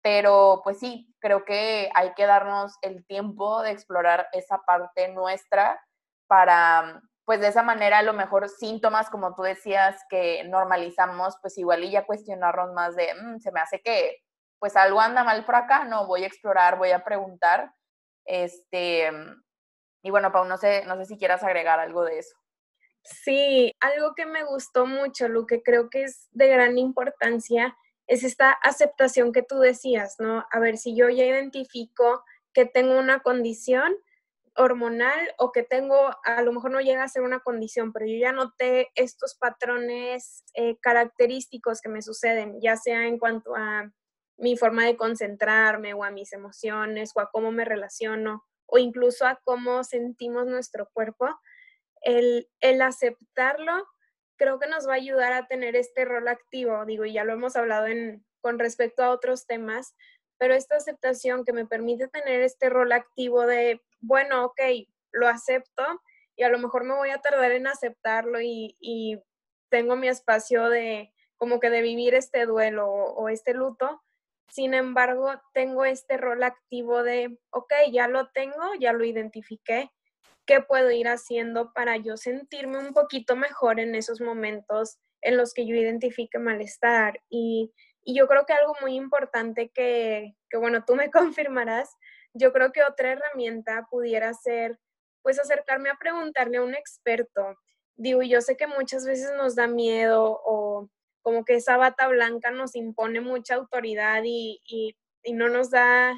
pero 0.04 0.62
pues 0.64 0.80
sí, 0.80 1.14
creo 1.20 1.44
que 1.44 1.90
hay 1.96 2.14
que 2.16 2.26
darnos 2.28 2.78
el 2.82 3.06
tiempo 3.08 3.62
de 3.64 3.72
explorar 3.72 4.28
esa 4.34 4.60
parte 4.66 5.10
nuestra 5.10 5.82
para, 6.28 7.02
pues 7.26 7.42
de 7.42 7.48
esa 7.50 7.64
manera 7.64 8.00
a 8.00 8.04
lo 8.04 8.14
mejor 8.14 8.48
síntomas, 8.50 9.10
como 9.10 9.36
tú 9.36 9.42
decías, 9.44 10.02
que 10.10 10.44
normalizamos, 10.46 11.38
pues 11.42 11.58
igual 11.58 11.84
y 11.84 11.92
ya 11.92 12.06
cuestionarnos 12.06 12.74
más 12.74 12.96
de, 12.96 13.14
mm, 13.16 13.40
se 13.40 13.52
me 13.52 13.60
hace 13.60 13.82
que 13.82 14.18
pues 14.60 14.76
algo 14.78 15.02
anda 15.02 15.24
mal 15.24 15.46
por 15.46 15.56
acá, 15.56 15.84
no, 15.86 16.08
voy 16.08 16.24
a 16.24 16.28
explorar, 16.28 16.78
voy 16.78 16.92
a 16.92 17.04
preguntar. 17.04 17.72
Este, 18.26 19.12
y 20.04 20.10
bueno, 20.12 20.32
Pau, 20.32 20.46
no 20.46 20.58
sé, 20.58 20.86
no 20.86 20.96
sé 20.98 21.06
si 21.06 21.18
quieras 21.18 21.44
agregar 21.44 21.80
algo 21.80 22.04
de 22.06 22.20
eso. 22.20 22.36
Sí, 23.10 23.74
algo 23.80 24.14
que 24.16 24.26
me 24.26 24.44
gustó 24.44 24.86
mucho, 24.86 25.30
lo 25.30 25.46
que 25.46 25.64
creo 25.64 25.90
que 25.90 26.04
es 26.04 26.28
de 26.32 26.48
gran 26.48 26.78
importancia, 26.78 27.78
es 28.06 28.24
esta 28.24 28.52
aceptación 28.52 29.32
que 29.32 29.44
tú 29.44 29.60
decías, 29.60 30.16
¿no? 30.20 30.46
A 30.52 30.60
ver, 30.60 30.78
si 30.78 30.94
yo 30.94 31.10
ya 31.10 31.26
identifico 31.26 32.24
que 32.54 32.66
tengo 32.66 32.98
una 32.98 33.20
condición 33.22 33.96
hormonal 34.58 35.20
o 35.38 35.54
que 35.54 35.64
tengo, 35.64 36.10
a 36.24 36.42
lo 36.42 36.52
mejor 36.52 36.72
no 36.72 36.82
llega 36.82 37.04
a 37.04 37.08
ser 37.08 37.22
una 37.22 37.40
condición, 37.40 37.94
pero 37.94 38.06
yo 38.06 38.18
ya 38.18 38.34
noté 38.34 38.90
estos 38.96 39.36
patrones 39.36 40.44
eh, 40.54 40.78
característicos 40.82 41.80
que 41.80 41.90
me 41.90 42.02
suceden, 42.02 42.60
ya 42.60 42.76
sea 42.76 43.08
en 43.08 43.20
cuanto 43.20 43.56
a 43.56 43.90
mi 44.38 44.58
forma 44.58 44.86
de 44.86 44.98
concentrarme 44.98 45.94
o 45.94 46.04
a 46.04 46.12
mis 46.12 46.34
emociones 46.34 47.12
o 47.16 47.22
a 47.22 47.32
cómo 47.32 47.52
me 47.52 47.64
relaciono 47.64 48.44
o 48.66 48.78
incluso 48.78 49.26
a 49.26 49.40
cómo 49.46 49.84
sentimos 49.86 50.46
nuestro 50.46 50.90
cuerpo, 50.92 51.30
el, 52.08 52.82
aceptarlo 52.82 53.86
creo 54.38 54.60
que 54.60 54.68
nos 54.68 54.88
va 54.88 54.94
a 54.94 54.98
ayudar 54.98 55.34
a 55.34 55.48
tener 55.48 55.76
este 55.76 56.06
rol 56.06 56.28
activo, 56.28 56.86
digo, 56.86 57.06
y 57.06 57.14
ya 57.14 57.24
lo 57.24 57.34
hemos 57.34 57.56
hablado 57.56 57.88
en, 57.88 58.24
con 58.40 58.60
respecto 58.60 59.04
a 59.04 59.10
otros 59.10 59.46
temas, 59.46 59.96
pero 60.38 60.54
esta 60.54 60.76
aceptación 60.78 61.44
que 61.44 61.54
me 61.54 61.66
permite 61.66 62.08
tener 62.08 62.42
este 62.42 62.70
rol 62.70 62.92
activo 62.92 63.46
de, 63.46 63.82
bueno, 64.00 64.46
ok, 64.46 64.62
lo 65.12 65.28
acepto 65.28 65.84
y 66.36 66.44
a 66.44 66.50
lo 66.50 66.60
mejor 66.60 66.84
me 66.84 66.94
voy 66.94 67.10
a 67.10 67.18
tardar 67.18 67.52
en 67.52 67.68
aceptarlo 67.68 68.40
y, 68.42 69.22
tengo 69.70 69.98
mi 69.98 70.08
espacio 70.08 70.70
de 70.70 71.14
como 71.36 71.60
que 71.60 71.70
de 71.70 71.82
vivir 71.82 72.16
este 72.16 72.46
duelo 72.46 72.90
o 72.90 73.28
este 73.28 73.54
luto, 73.54 74.02
sin 74.48 74.74
embargo, 74.74 75.34
tengo 75.54 75.84
este 75.84 76.16
rol 76.16 76.42
activo 76.44 77.04
de, 77.04 77.38
ok, 77.50 77.74
ya 77.92 78.08
lo 78.08 78.30
tengo, 78.30 78.64
ya 78.80 78.94
lo 78.94 79.04
identifiqué, 79.04 79.92
¿qué 80.48 80.62
puedo 80.62 80.90
ir 80.90 81.08
haciendo 81.08 81.74
para 81.74 81.98
yo 81.98 82.18
sentirme 82.18 82.80
un 82.80 82.94
poquito 82.94 83.36
mejor 83.36 83.80
en 83.80 83.94
esos 83.94 84.22
momentos 84.22 84.98
en 85.22 85.38
los 85.38 85.54
que 85.54 85.68
yo 85.68 85.76
identifique 85.76 86.40
malestar? 86.40 87.22
Y, 87.30 87.72
yo 88.10 88.26
creo 88.26 88.46
que 88.46 88.54
algo 88.54 88.74
muy 88.80 88.96
importante 88.96 89.70
que, 89.70 90.34
que, 90.50 90.58
bueno, 90.58 90.86
tú 90.86 90.96
me 90.96 91.12
confirmarás, 91.12 91.94
yo 92.34 92.54
creo 92.54 92.72
que 92.72 92.82
otra 92.84 93.12
herramienta 93.12 93.86
pudiera 93.92 94.34
ser, 94.34 94.80
pues, 95.22 95.40
acercarme 95.40 95.90
a 95.90 95.98
preguntarle 96.00 96.58
a 96.58 96.64
un 96.64 96.74
experto. 96.74 97.58
Digo, 97.98 98.24
yo 98.24 98.40
sé 98.42 98.56
que 98.56 98.68
muchas 98.68 99.06
veces 99.06 99.34
nos 99.36 99.56
da 99.56 99.68
miedo 99.68 100.40
o 100.46 100.90
como 101.28 101.44
que 101.44 101.56
esa 101.56 101.76
bata 101.76 102.08
blanca 102.08 102.52
nos 102.52 102.74
impone 102.74 103.20
mucha 103.20 103.56
autoridad 103.56 104.22
y, 104.24 104.62
no 105.34 105.50
nos 105.50 105.70
da 105.70 106.14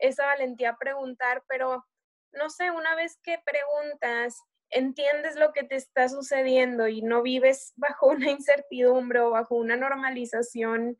esa 0.00 0.26
valentía 0.26 0.70
a 0.70 0.76
preguntar, 0.76 1.44
pero 1.46 1.86
no 2.32 2.50
sé, 2.50 2.70
una 2.70 2.94
vez 2.94 3.18
que 3.22 3.38
preguntas, 3.44 4.42
entiendes 4.70 5.36
lo 5.36 5.52
que 5.52 5.64
te 5.64 5.74
está 5.76 6.08
sucediendo 6.08 6.88
y 6.88 7.02
no 7.02 7.22
vives 7.22 7.72
bajo 7.76 8.06
una 8.06 8.30
incertidumbre 8.30 9.20
o 9.20 9.30
bajo 9.30 9.56
una 9.56 9.76
normalización 9.76 10.98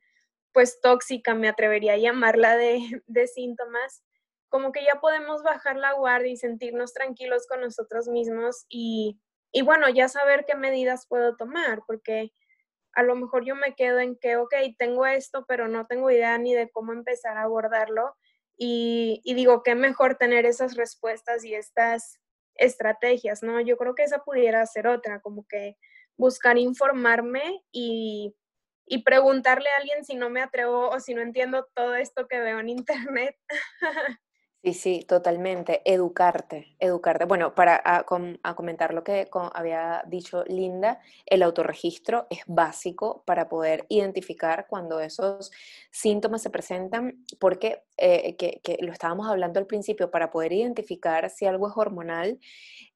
pues 0.52 0.80
tóxica, 0.80 1.34
me 1.34 1.48
atrevería 1.48 1.92
a 1.92 1.98
llamarla 1.98 2.56
de, 2.56 3.26
síntomas, 3.32 4.02
como 4.48 4.72
que 4.72 4.84
ya 4.84 5.00
podemos 5.00 5.44
bajar 5.44 5.76
la 5.76 5.92
guardia 5.92 6.32
y 6.32 6.36
sentirnos 6.36 6.92
tranquilos 6.92 7.46
con 7.46 7.60
nosotros 7.60 8.08
mismos 8.08 8.66
y, 8.68 9.20
y 9.52 9.62
bueno, 9.62 9.88
ya 9.88 10.08
saber 10.08 10.44
qué 10.46 10.56
medidas 10.56 11.06
puedo 11.06 11.36
tomar, 11.36 11.82
porque 11.86 12.32
a 12.94 13.04
lo 13.04 13.14
mejor 13.14 13.44
yo 13.44 13.54
me 13.54 13.74
quedo 13.76 14.00
en 14.00 14.16
que, 14.16 14.36
ok, 14.36 14.54
tengo 14.76 15.06
esto, 15.06 15.44
pero 15.46 15.68
no 15.68 15.86
tengo 15.86 16.10
idea 16.10 16.36
ni 16.38 16.52
de 16.52 16.68
cómo 16.68 16.92
empezar 16.92 17.36
a 17.36 17.42
abordarlo. 17.42 18.16
Y, 18.62 19.22
digo, 19.24 19.62
qué 19.62 19.74
mejor 19.74 20.16
tener 20.16 20.44
esas 20.44 20.76
respuestas 20.76 21.46
y 21.46 21.54
estas 21.54 22.20
estrategias, 22.56 23.42
¿no? 23.42 23.58
Yo 23.62 23.78
creo 23.78 23.94
que 23.94 24.02
esa 24.02 24.22
pudiera 24.22 24.66
ser 24.66 24.86
otra, 24.86 25.20
como 25.22 25.46
que 25.48 25.78
buscar 26.18 26.58
informarme 26.58 27.64
y, 27.72 28.36
y 28.84 29.02
preguntarle 29.02 29.70
a 29.70 29.78
alguien 29.78 30.04
si 30.04 30.14
no 30.14 30.28
me 30.28 30.42
atrevo 30.42 30.90
o 30.90 31.00
si 31.00 31.14
no 31.14 31.22
entiendo 31.22 31.70
todo 31.74 31.94
esto 31.94 32.28
que 32.28 32.38
veo 32.38 32.60
en 32.60 32.68
internet. 32.68 33.34
Sí, 34.62 34.74
sí, 34.74 35.04
totalmente. 35.08 35.80
Educarte, 35.90 36.76
educarte. 36.78 37.24
Bueno, 37.24 37.54
para 37.54 37.80
a, 37.82 38.04
comentar 38.54 38.92
lo 38.92 39.02
que 39.02 39.26
había 39.54 40.04
dicho 40.06 40.44
Linda, 40.44 41.00
el 41.24 41.42
autorregistro 41.42 42.26
es 42.28 42.40
básico 42.46 43.22
para 43.24 43.48
poder 43.48 43.86
identificar 43.88 44.66
cuando 44.68 45.00
esos 45.00 45.50
síntomas 45.90 46.42
se 46.42 46.50
presentan, 46.50 47.24
porque 47.38 47.84
eh, 47.96 48.36
que 48.36 48.76
lo 48.82 48.92
estábamos 48.92 49.28
hablando 49.28 49.58
al 49.60 49.66
principio, 49.66 50.10
para 50.10 50.30
poder 50.30 50.52
identificar 50.52 51.30
si 51.30 51.46
algo 51.46 51.66
es 51.68 51.74
hormonal, 51.76 52.38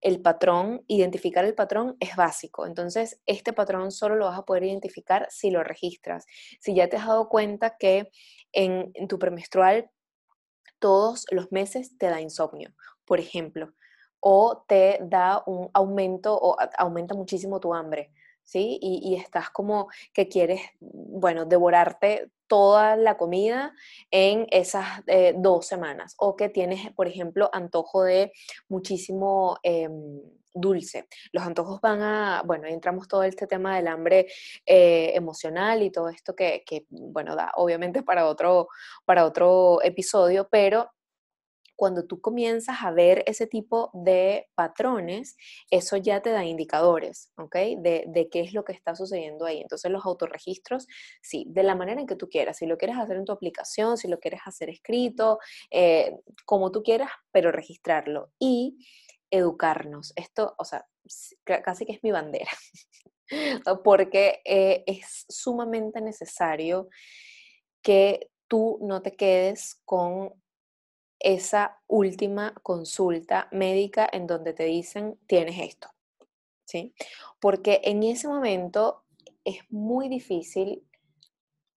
el 0.02 0.20
patrón, 0.20 0.84
identificar 0.86 1.46
el 1.46 1.54
patrón 1.54 1.96
es 1.98 2.14
básico. 2.14 2.66
Entonces, 2.66 3.22
este 3.24 3.54
patrón 3.54 3.90
solo 3.90 4.16
lo 4.16 4.26
vas 4.26 4.38
a 4.38 4.44
poder 4.44 4.64
identificar 4.64 5.28
si 5.30 5.50
lo 5.50 5.64
registras. 5.64 6.26
Si 6.60 6.74
ya 6.74 6.88
te 6.90 6.98
has 6.98 7.06
dado 7.06 7.30
cuenta 7.30 7.78
que 7.78 8.10
en, 8.52 8.90
en 8.92 9.08
tu 9.08 9.18
premenstrual 9.18 9.90
todos 10.84 11.24
los 11.30 11.50
meses 11.50 11.96
te 11.96 12.10
da 12.10 12.20
insomnio, 12.20 12.74
por 13.06 13.18
ejemplo, 13.18 13.72
o 14.20 14.66
te 14.68 14.98
da 15.00 15.42
un 15.46 15.70
aumento 15.72 16.38
o 16.38 16.58
aumenta 16.76 17.14
muchísimo 17.14 17.58
tu 17.58 17.72
hambre, 17.72 18.12
¿sí? 18.42 18.78
Y, 18.82 19.14
estás 19.14 19.48
como 19.48 19.88
que 20.12 20.28
quieres, 20.28 20.60
bueno, 20.80 21.46
devorarte 21.46 22.30
toda 22.46 22.96
la 22.96 23.16
comida 23.16 23.74
en 24.10 24.46
esas 24.50 25.02
eh, 25.06 25.34
dos 25.36 25.66
semanas, 25.66 26.14
o 26.18 26.36
que 26.36 26.48
tienes, 26.48 26.92
por 26.94 27.08
ejemplo, 27.08 27.50
antojo 27.52 28.04
de 28.04 28.32
muchísimo... 28.68 29.58
Em, 29.62 30.20
dulce. 30.54 31.08
Los 31.32 31.44
antojos 31.44 31.80
van 31.80 32.00
a, 32.00 32.42
bueno, 32.46 32.68
entramos 32.68 33.08
todo 33.08 33.24
este 33.24 33.46
tema 33.46 33.76
del 33.76 33.88
hambre 33.88 34.28
eh, 34.64 35.10
emocional 35.14 35.82
y 35.82 35.90
todo 35.90 36.08
esto 36.08 36.34
que, 36.34 36.62
que, 36.64 36.86
bueno, 36.90 37.34
da 37.34 37.50
obviamente 37.56 38.02
para 38.02 38.26
otro, 38.26 38.68
para 39.04 39.24
otro 39.24 39.82
episodio, 39.82 40.48
pero 40.48 40.90
cuando 41.76 42.04
tú 42.04 42.20
comienzas 42.20 42.76
a 42.82 42.90
ver 42.90 43.24
ese 43.26 43.46
tipo 43.46 43.90
de 43.92 44.48
patrones, 44.54 45.36
eso 45.70 45.96
ya 45.96 46.20
te 46.22 46.30
da 46.30 46.44
indicadores, 46.44 47.32
¿ok? 47.36 47.54
De, 47.78 48.04
de, 48.06 48.28
qué 48.30 48.40
es 48.40 48.52
lo 48.52 48.64
que 48.64 48.72
está 48.72 48.94
sucediendo 48.94 49.44
ahí. 49.46 49.60
Entonces 49.60 49.90
los 49.90 50.04
autorregistros, 50.04 50.86
sí, 51.22 51.46
de 51.48 51.62
la 51.62 51.74
manera 51.74 52.00
en 52.00 52.06
que 52.06 52.16
tú 52.16 52.28
quieras, 52.28 52.58
si 52.58 52.66
lo 52.66 52.78
quieres 52.78 52.96
hacer 52.98 53.16
en 53.16 53.24
tu 53.24 53.32
aplicación, 53.32 53.96
si 53.96 54.08
lo 54.08 54.18
quieres 54.18 54.40
hacer 54.44 54.70
escrito, 54.70 55.38
eh, 55.70 56.16
como 56.44 56.70
tú 56.70 56.82
quieras, 56.82 57.10
pero 57.32 57.50
registrarlo. 57.52 58.30
Y 58.38 58.78
educarnos. 59.30 60.12
Esto, 60.16 60.54
o 60.58 60.64
sea, 60.64 60.86
casi 61.44 61.86
que 61.86 61.92
es 61.92 62.02
mi 62.02 62.12
bandera, 62.12 62.50
porque 63.84 64.40
eh, 64.44 64.84
es 64.86 65.26
sumamente 65.28 66.00
necesario 66.00 66.88
que 67.82 68.30
tú 68.48 68.78
no 68.82 69.02
te 69.02 69.16
quedes 69.16 69.80
con 69.84 70.32
esa 71.24 71.80
última 71.86 72.54
consulta 72.62 73.48
médica 73.50 74.08
en 74.12 74.26
donde 74.26 74.52
te 74.52 74.64
dicen 74.64 75.18
tienes 75.26 75.58
esto, 75.58 75.88
¿sí? 76.64 76.94
Porque 77.40 77.80
en 77.84 78.02
ese 78.02 78.28
momento 78.28 79.04
es 79.44 79.58
muy 79.70 80.08
difícil 80.08 80.86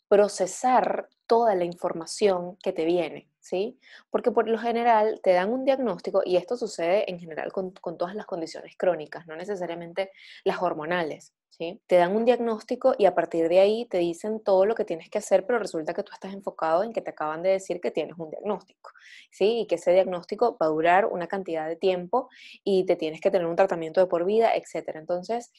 procesar 0.07 1.09
toda 1.25 1.55
la 1.55 1.65
información 1.65 2.57
que 2.57 2.71
te 2.71 2.85
viene. 2.85 3.29
¿sí? 3.47 3.79
Porque 4.09 4.31
por 4.31 4.49
lo 4.49 4.57
general 4.57 5.21
te 5.23 5.31
dan 5.31 5.51
un 5.51 5.63
diagnóstico, 5.63 6.21
y 6.25 6.35
esto 6.35 6.57
sucede 6.57 7.09
en 7.09 7.19
general 7.19 7.51
con, 7.51 7.73
todas 7.73 8.13
las 8.13 8.25
condiciones 8.25 8.75
crónicas, 8.77 9.25
no 9.25 9.35
necesariamente 9.35 10.11
las 10.43 10.61
hormonales, 10.61 11.33
¿sí? 11.49 11.81
Te 11.87 11.95
dan 11.97 12.15
un 12.15 12.25
diagnóstico 12.25 12.95
y 12.97 13.05
a 13.05 13.15
partir 13.15 13.49
de 13.49 13.59
ahí 13.59 13.85
te 13.85 13.97
dicen 13.97 14.39
todo 14.39 14.65
lo 14.65 14.75
que 14.75 14.85
tienes 14.85 15.09
que 15.09 15.17
hacer, 15.17 15.45
pero 15.45 15.59
resulta 15.59 15.93
que 15.93 16.03
tú 16.03 16.11
estás 16.13 16.33
enfocado 16.33 16.83
en 16.83 16.93
que 16.93 17.01
te 17.01 17.11
acaban 17.11 17.41
de 17.43 17.49
decir 17.49 17.81
que 17.81 17.91
tienes 17.91 18.17
un 18.17 18.29
diagnóstico, 18.29 18.91
¿sí? 19.31 19.59
Y 19.59 19.67
que 19.67 19.75
ese 19.75 19.91
diagnóstico 19.91 20.57
va 20.61 20.67
a 20.67 20.69
durar 20.69 21.05
una 21.05 21.27
cantidad 21.27 21.67
de 21.67 21.75
tiempo 21.75 22.29
y 22.63 22.85
te 22.85 22.95
tienes 22.95 23.21
que 23.21 23.31
tener 23.31 23.47
un 23.47 23.55
tratamiento 23.55 24.01
de 24.01 24.07
por 24.07 24.25
vida, 24.25 24.51
etc. 24.55 24.95
Entonces, 24.95 25.51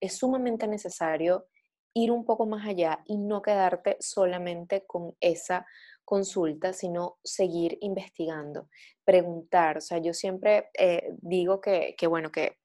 es 0.00 0.16
sumamente 0.16 0.66
necesario 0.66 1.46
ir 1.94 2.10
un 2.10 2.24
poco 2.24 2.46
más 2.46 2.66
allá 2.66 3.00
y 3.06 3.18
no 3.18 3.42
quedarte 3.42 3.96
solamente 4.00 4.84
con 4.86 5.14
esa 5.20 5.66
consulta, 6.04 6.72
sino 6.72 7.18
seguir 7.22 7.78
investigando, 7.80 8.68
preguntar. 9.04 9.78
O 9.78 9.80
sea, 9.80 9.98
yo 9.98 10.12
siempre 10.14 10.70
eh, 10.78 11.10
digo 11.20 11.60
que, 11.60 11.94
bueno, 12.08 12.30
que 12.32 12.58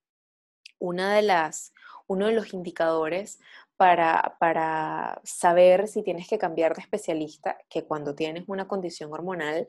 una 0.79 1.15
de 1.15 1.21
las, 1.21 1.73
uno 2.07 2.27
de 2.27 2.33
los 2.33 2.53
indicadores 2.53 3.39
para, 3.75 4.37
para 4.39 5.21
saber 5.23 5.87
si 5.87 6.01
tienes 6.03 6.27
que 6.27 6.37
cambiar 6.37 6.75
de 6.75 6.81
especialista, 6.81 7.57
que 7.69 7.83
cuando 7.83 8.15
tienes 8.15 8.45
una 8.47 8.67
condición 8.67 9.13
hormonal 9.13 9.67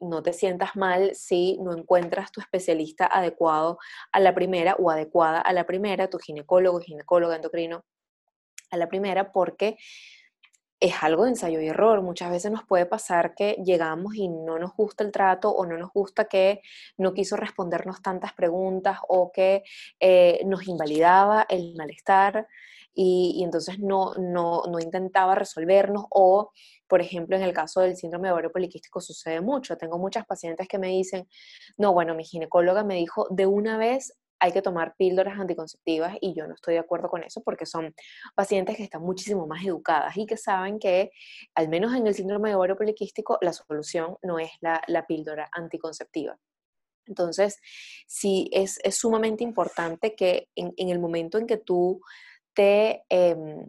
no 0.00 0.22
te 0.22 0.32
sientas 0.32 0.76
mal 0.76 1.14
si 1.14 1.58
no 1.58 1.76
encuentras 1.76 2.32
tu 2.32 2.40
especialista 2.40 3.06
adecuado 3.06 3.78
a 4.12 4.20
la 4.20 4.34
primera 4.34 4.74
o 4.78 4.90
adecuada 4.90 5.40
a 5.40 5.52
la 5.52 5.66
primera, 5.66 6.08
tu 6.08 6.18
ginecólogo, 6.18 6.80
ginecóloga, 6.80 7.36
endocrino 7.36 7.84
a 8.70 8.76
la 8.76 8.88
primera, 8.88 9.32
porque 9.32 9.76
es 10.80 10.94
algo 11.02 11.24
de 11.24 11.30
ensayo 11.30 11.60
y 11.60 11.68
error. 11.68 12.02
Muchas 12.02 12.30
veces 12.30 12.50
nos 12.50 12.64
puede 12.64 12.86
pasar 12.86 13.34
que 13.34 13.56
llegamos 13.64 14.14
y 14.16 14.28
no 14.28 14.58
nos 14.58 14.74
gusta 14.74 15.04
el 15.04 15.12
trato 15.12 15.50
o 15.50 15.66
no 15.66 15.76
nos 15.76 15.92
gusta 15.92 16.24
que 16.24 16.62
no 16.96 17.12
quiso 17.12 17.36
respondernos 17.36 18.02
tantas 18.02 18.32
preguntas 18.32 18.98
o 19.08 19.30
que 19.30 19.62
eh, 20.00 20.40
nos 20.46 20.66
invalidaba 20.66 21.46
el 21.48 21.74
malestar 21.76 22.48
y, 22.94 23.42
entonces 23.44 23.78
no, 23.78 24.14
no, 24.14 24.62
no, 24.68 24.80
intentaba 24.80 25.34
resolvernos 25.34 26.06
o, 26.10 26.50
por 26.88 27.00
ejemplo, 27.00 27.36
en 27.36 27.42
el 27.42 27.52
caso 27.52 27.80
del 27.80 27.96
síndrome 27.96 28.28
de 28.28 28.32
ovario 28.32 28.52
poliquístico 28.52 29.00
sucede 29.00 29.40
mucho. 29.40 29.76
Tengo 29.76 29.98
muchas 29.98 30.26
pacientes 30.26 30.66
que 30.66 30.78
me 30.78 30.88
dicen, 30.88 31.28
no, 31.78 31.92
bueno, 31.92 32.14
mi 32.14 32.24
ginecóloga 32.24 32.82
me 32.84 32.96
dijo 32.96 33.26
de 33.30 33.46
una 33.46 33.78
vez 33.78 34.18
hay 34.40 34.52
que 34.52 34.62
tomar 34.62 34.96
píldoras 34.96 35.38
anticonceptivas 35.38 36.16
y 36.20 36.34
yo 36.34 36.46
no 36.46 36.54
estoy 36.54 36.74
de 36.74 36.80
acuerdo 36.80 37.08
con 37.08 37.22
eso 37.22 37.42
porque 37.42 37.66
son 37.66 37.94
pacientes 38.34 38.76
que 38.76 38.82
están 38.82 39.02
muchísimo 39.02 39.46
más 39.46 39.64
educadas 39.64 40.16
y 40.16 40.26
que 40.26 40.38
saben 40.38 40.78
que, 40.78 41.10
al 41.54 41.68
menos 41.68 41.94
en 41.94 42.06
el 42.06 42.14
síndrome 42.14 42.48
de 42.48 42.54
ovario 42.54 42.76
poliquístico, 42.76 43.38
la 43.42 43.52
solución 43.52 44.16
no 44.22 44.38
es 44.38 44.50
la, 44.60 44.80
píldora 45.06 45.48
anticonceptiva. 45.52 46.38
Entonces, 47.06 47.58
sí 48.06 48.48
es, 48.52 48.80
sumamente 48.90 49.44
importante 49.44 50.14
que 50.14 50.48
en, 50.54 50.72
el 50.76 50.98
momento 50.98 51.38
en 51.38 51.46
que 51.46 51.56
tú 51.56 52.00
te 52.54 53.04
em, 53.08 53.64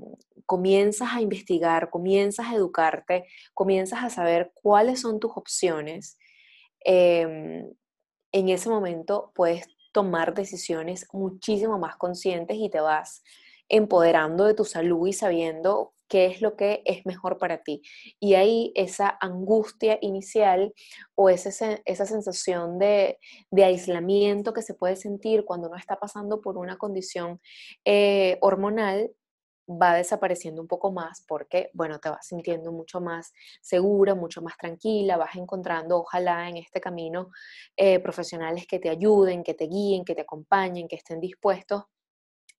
comienzas 0.46 1.10
a 1.14 1.22
investigar, 1.22 1.90
comienzas 1.90 2.48
a 2.48 2.56
educarte, 2.56 3.26
comienzas 3.54 4.04
a 4.04 4.10
saber 4.10 4.52
cuáles 4.54 5.02
son 5.02 5.20
tus 5.20 5.32
opciones, 5.36 6.18
em, 6.84 7.74
en 8.32 8.50
ese 8.50 8.70
momento 8.70 9.32
puedes 9.36 9.68
tomar 9.92 10.34
decisiones 10.34 11.08
muchísimo 11.14 11.78
más 11.80 11.96
conscientes 11.98 12.58
y 12.58 12.70
te 12.70 12.80
vas 12.80 13.24
empoderando 13.70 14.46
de 14.46 14.54
tu 14.54 14.66
salud 14.66 15.08
y 15.08 15.14
sabiendo 15.14 15.94
qué 16.12 16.26
es 16.26 16.42
lo 16.42 16.58
que 16.58 16.82
es 16.84 17.06
mejor 17.06 17.38
para 17.38 17.64
ti. 17.64 17.82
Y 18.20 18.34
ahí 18.34 18.74
esa 18.76 19.18
angustia 19.22 19.98
inicial 20.02 20.74
o 21.16 21.30
esa 21.30 21.52
sensación 22.06 22.80
de, 22.80 23.18
aislamiento 23.64 24.52
que 24.52 24.62
se 24.62 24.74
puede 24.74 24.98
sentir 24.98 25.46
cuando 25.46 25.70
uno 25.70 25.78
está 25.78 25.98
pasando 25.98 26.42
por 26.42 26.58
una 26.58 26.78
condición 26.78 27.40
eh, 27.86 28.38
hormonal 28.42 29.12
va 29.80 29.96
desapareciendo 29.96 30.62
un 30.62 30.68
poco 30.68 30.92
más 30.92 31.24
porque, 31.28 31.70
bueno, 31.74 32.00
te 32.00 32.10
vas 32.10 32.26
sintiendo 32.26 32.72
mucho 32.72 33.02
más 33.02 33.32
segura, 33.62 34.16
mucho 34.16 34.42
más 34.42 34.58
tranquila, 34.58 35.18
vas 35.18 35.36
encontrando, 35.36 36.00
ojalá 36.00 36.50
en 36.50 36.58
este 36.58 36.82
camino, 36.82 37.30
eh, 37.76 38.00
profesionales 38.00 38.66
que 38.68 38.80
te 38.80 38.90
ayuden, 38.90 39.44
que 39.44 39.54
te 39.54 39.68
guíen, 39.68 40.06
que 40.06 40.16
te 40.16 40.22
acompañen, 40.22 40.88
que 40.88 40.96
estén 40.96 41.20
dispuestos 41.20 41.84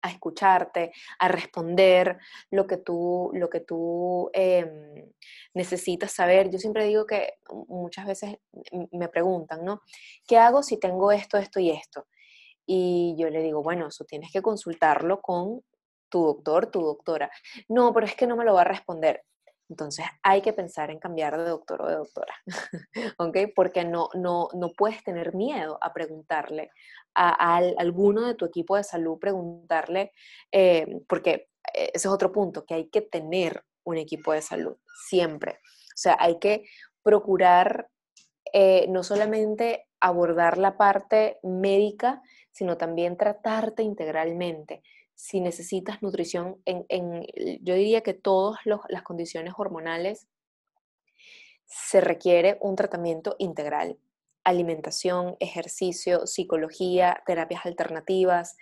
a 0.02 0.10
escucharte, 0.10 0.92
a 1.18 1.28
responder 1.28 2.18
lo 2.50 2.66
que 2.66 2.76
tú, 2.76 3.30
lo 3.34 3.48
que 3.48 3.60
tú 3.60 4.30
em, 4.32 5.12
necesitas 5.54 6.12
saber. 6.12 6.50
Yo 6.50 6.58
siempre 6.58 6.86
digo 6.86 7.06
que 7.06 7.34
muchas 7.68 8.06
veces 8.06 8.36
me 8.90 9.08
preguntan, 9.08 9.64
¿no? 9.64 9.80
¿Qué 10.26 10.38
hago 10.38 10.62
si 10.62 10.78
tengo 10.78 11.12
esto, 11.12 11.38
esto 11.38 11.60
y 11.60 11.70
esto? 11.70 12.06
Y 12.66 13.14
yo 13.16 13.30
le 13.30 13.42
digo, 13.42 13.62
bueno, 13.62 13.88
eso 13.88 14.04
tienes 14.04 14.30
que 14.32 14.42
consultarlo 14.42 15.20
con 15.20 15.62
tu 16.12 16.24
doctor, 16.26 16.66
tu 16.66 16.82
doctora. 16.82 17.30
No, 17.68 17.92
pero 17.92 18.06
es 18.06 18.14
que 18.14 18.26
no 18.26 18.36
me 18.36 18.44
lo 18.44 18.54
va 18.54 18.60
a 18.60 18.64
responder. 18.64 19.24
Entonces 19.68 20.04
hay 20.22 20.42
que 20.42 20.52
pensar 20.52 20.90
en 20.90 20.98
cambiar 20.98 21.38
de 21.38 21.48
doctor 21.48 21.80
o 21.80 21.88
de 21.88 21.94
doctora, 21.94 22.34
¿ok? 23.18 23.38
Porque 23.56 23.84
no, 23.84 24.10
no, 24.12 24.48
no 24.52 24.72
puedes 24.76 25.02
tener 25.02 25.34
miedo 25.34 25.78
a 25.80 25.94
preguntarle 25.94 26.70
a, 27.14 27.56
alguno 27.78 28.26
de 28.26 28.34
tu 28.34 28.44
equipo 28.44 28.76
de 28.76 28.84
salud, 28.84 29.18
preguntarle, 29.18 30.12
eh, 30.50 31.00
porque 31.08 31.48
ese 31.72 31.90
es 31.94 32.06
otro 32.06 32.32
punto, 32.32 32.66
que 32.66 32.74
hay 32.74 32.90
que 32.90 33.00
tener 33.00 33.64
un 33.84 33.96
equipo 33.96 34.32
de 34.32 34.42
salud, 34.42 34.76
siempre. 35.08 35.52
O 35.52 35.96
sea, 35.96 36.18
hay 36.20 36.38
que 36.38 36.64
procurar 37.02 37.88
eh, 38.52 38.86
no 38.90 39.02
solamente 39.02 39.86
abordar 40.00 40.58
la 40.58 40.76
parte 40.76 41.38
médica, 41.42 42.20
sino 42.50 42.76
también 42.76 43.16
tratarte 43.16 43.82
integralmente 43.82 44.82
si 45.14 45.40
necesitas 45.40 46.02
nutrición, 46.02 46.60
en, 46.64 47.26
yo 47.60 47.74
diría 47.74 48.02
que 48.02 48.14
todas 48.14 48.60
las 48.64 49.02
condiciones 49.02 49.54
hormonales 49.56 50.26
se 51.66 52.00
requiere 52.00 52.58
un 52.60 52.76
tratamiento 52.76 53.36
integral. 53.38 53.98
Alimentación, 54.44 55.36
ejercicio, 55.40 56.26
psicología, 56.26 57.22
terapias 57.26 57.64
alternativas, 57.64 58.56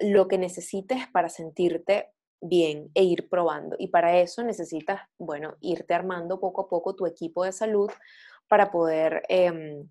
lo 0.00 0.28
que 0.28 0.38
necesites 0.38 1.06
para 1.12 1.28
sentirte 1.28 2.10
bien 2.40 2.90
e 2.94 3.04
ir 3.04 3.28
probando. 3.28 3.76
Y 3.78 3.88
para 3.88 4.18
eso 4.18 4.42
necesitas, 4.42 5.02
bueno, 5.18 5.56
irte 5.60 5.94
armando 5.94 6.40
poco 6.40 6.62
a 6.62 6.68
poco 6.68 6.94
tu 6.94 7.06
equipo 7.06 7.44
de 7.44 7.52
salud 7.52 7.90
para 8.48 8.70
poder 8.70 9.22
em, 9.28 9.88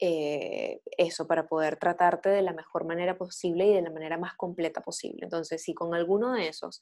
eh, 0.00 0.80
eso, 0.96 1.26
para 1.26 1.46
poder 1.46 1.76
tratarte 1.76 2.30
de 2.30 2.40
la 2.40 2.54
mejor 2.54 2.86
manera 2.86 3.18
posible 3.18 3.66
y 3.66 3.74
de 3.74 3.82
la 3.82 3.90
manera 3.90 4.16
más 4.16 4.34
completa 4.34 4.80
posible. 4.80 5.20
Entonces, 5.22 5.62
si 5.62 5.74
con 5.74 5.94
alguno 5.94 6.32
de 6.32 6.48
esos 6.48 6.80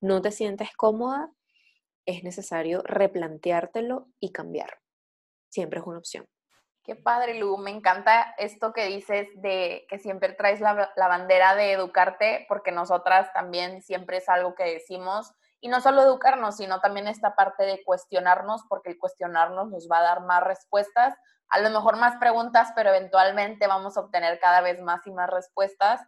no 0.00 0.20
te 0.20 0.30
sientes 0.30 0.74
cómoda, 0.76 1.32
es 2.04 2.24
necesario 2.24 2.82
replanteártelo 2.82 4.08
y 4.20 4.32
cambiar. 4.32 4.80
Siempre 5.48 5.80
es 5.80 5.86
una 5.86 5.98
opción. 5.98 6.26
Qué 6.84 6.94
padre, 6.94 7.34
Lu. 7.38 7.56
Me 7.58 7.70
encanta 7.70 8.34
esto 8.38 8.72
que 8.72 8.86
dices 8.86 9.28
de 9.36 9.86
que 9.88 9.98
siempre 9.98 10.32
traes 10.32 10.60
la, 10.60 10.90
la, 10.94 11.08
bandera 11.08 11.54
de 11.54 11.72
educarte, 11.72 12.46
porque 12.48 12.72
nosotras 12.72 13.32
también 13.32 13.82
siempre 13.82 14.18
es 14.18 14.28
algo 14.28 14.54
que 14.54 14.64
decimos. 14.64 15.34
Y 15.60 15.68
no 15.68 15.80
solo 15.80 16.02
educarnos, 16.02 16.56
sino 16.56 16.80
también 16.80 17.08
esta 17.08 17.34
parte 17.34 17.64
de 17.64 17.82
cuestionarnos, 17.84 18.62
porque 18.68 18.90
el 18.90 18.98
cuestionarnos 18.98 19.70
nos 19.70 19.88
va 19.90 19.98
a 19.98 20.02
dar 20.02 20.20
más 20.22 20.42
respuestas 20.42 21.14
a 21.50 21.60
lo 21.60 21.70
mejor 21.70 21.96
más 21.96 22.16
preguntas, 22.16 22.72
pero 22.74 22.90
eventualmente 22.90 23.66
vamos 23.66 23.96
a 23.96 24.00
obtener 24.00 24.38
cada 24.38 24.60
vez 24.60 24.80
más 24.80 25.06
y 25.06 25.12
más 25.12 25.30
respuestas. 25.30 26.00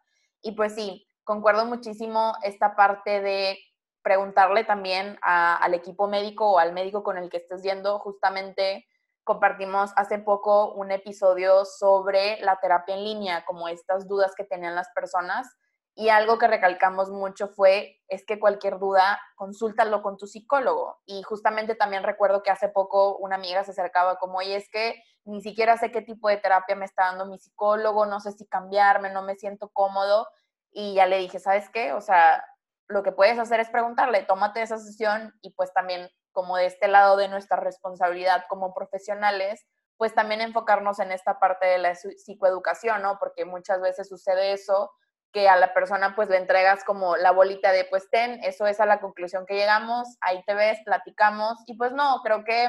Y 0.42 0.52
pues 0.52 0.74
sí, 0.74 1.06
concuerdo 1.24 1.64
muchísimo 1.64 2.34
esta 2.42 2.76
parte 2.76 3.20
de 3.20 3.58
preguntarle 4.02 4.64
también 4.64 5.18
al 5.22 5.74
equipo 5.74 6.08
médico 6.08 6.52
o 6.52 6.58
al 6.58 6.72
médico 6.72 7.02
con 7.02 7.18
el 7.18 7.30
que 7.30 7.38
estés 7.38 7.62
yendo. 7.62 7.98
Justamente 7.98 8.86
compartimos 9.24 9.92
hace 9.96 10.18
poco 10.18 10.72
un 10.72 10.90
episodio 10.90 11.64
sobre 11.64 12.40
la 12.40 12.56
terapia 12.56 12.94
en 12.94 13.04
línea, 13.04 13.44
como 13.44 13.68
estas 13.68 14.08
dudas 14.08 14.34
que 14.36 14.44
tenían 14.44 14.74
las 14.74 14.90
personas. 14.94 15.46
Y 15.94 16.08
algo 16.08 16.38
que 16.38 16.46
recalcamos 16.46 17.10
mucho 17.10 17.48
fue, 17.48 18.00
es 18.08 18.24
que 18.24 18.38
cualquier 18.38 18.78
duda, 18.78 19.20
consúltalo 19.36 20.02
con 20.02 20.16
tu 20.16 20.26
psicólogo. 20.26 21.00
Y 21.04 21.22
justamente 21.22 21.74
también 21.74 22.04
recuerdo 22.04 22.42
que 22.42 22.50
hace 22.50 22.68
poco 22.68 23.16
una 23.18 23.36
amiga 23.36 23.64
se 23.64 23.72
acercaba 23.72 24.16
como, 24.16 24.38
oye, 24.38 24.56
es 24.56 24.68
que 24.70 25.02
ni 25.24 25.42
siquiera 25.42 25.76
sé 25.76 25.90
qué 25.90 26.00
tipo 26.00 26.28
de 26.28 26.38
terapia 26.38 26.76
me 26.76 26.84
está 26.84 27.04
dando 27.06 27.26
mi 27.26 27.38
psicólogo, 27.38 28.06
no 28.06 28.20
sé 28.20 28.32
si 28.32 28.46
cambiarme, 28.46 29.10
no 29.10 29.22
me 29.22 29.36
siento 29.36 29.68
cómodo. 29.70 30.26
Y 30.72 30.94
ya 30.94 31.06
le 31.06 31.18
dije, 31.18 31.38
¿sabes 31.38 31.68
qué? 31.70 31.92
O 31.92 32.00
sea, 32.00 32.44
lo 32.88 33.02
que 33.02 33.12
puedes 33.12 33.38
hacer 33.38 33.60
es 33.60 33.70
preguntarle, 33.70 34.22
tómate 34.22 34.62
esa 34.62 34.78
sesión 34.78 35.34
y 35.42 35.50
pues 35.54 35.72
también 35.72 36.08
como 36.32 36.56
de 36.56 36.66
este 36.66 36.88
lado 36.88 37.16
de 37.16 37.28
nuestra 37.28 37.56
responsabilidad 37.56 38.44
como 38.48 38.74
profesionales, 38.74 39.66
pues 39.96 40.14
también 40.14 40.40
enfocarnos 40.40 40.98
en 40.98 41.12
esta 41.12 41.38
parte 41.38 41.66
de 41.66 41.78
la 41.78 41.94
psicoeducación, 41.94 43.02
¿no? 43.02 43.18
Porque 43.18 43.44
muchas 43.44 43.80
veces 43.80 44.08
sucede 44.08 44.52
eso, 44.52 44.90
que 45.32 45.48
a 45.48 45.56
la 45.56 45.72
persona 45.72 46.14
pues 46.16 46.28
le 46.28 46.36
entregas 46.36 46.84
como 46.84 47.16
la 47.16 47.30
bolita 47.30 47.72
de 47.72 47.84
pues 47.84 48.08
ten, 48.10 48.42
eso 48.42 48.66
es 48.66 48.80
a 48.80 48.86
la 48.86 49.00
conclusión 49.00 49.46
que 49.46 49.54
llegamos, 49.54 50.16
ahí 50.20 50.42
te 50.44 50.54
ves, 50.54 50.78
platicamos 50.84 51.58
y 51.66 51.76
pues 51.76 51.92
no, 51.92 52.20
creo 52.22 52.44
que 52.44 52.68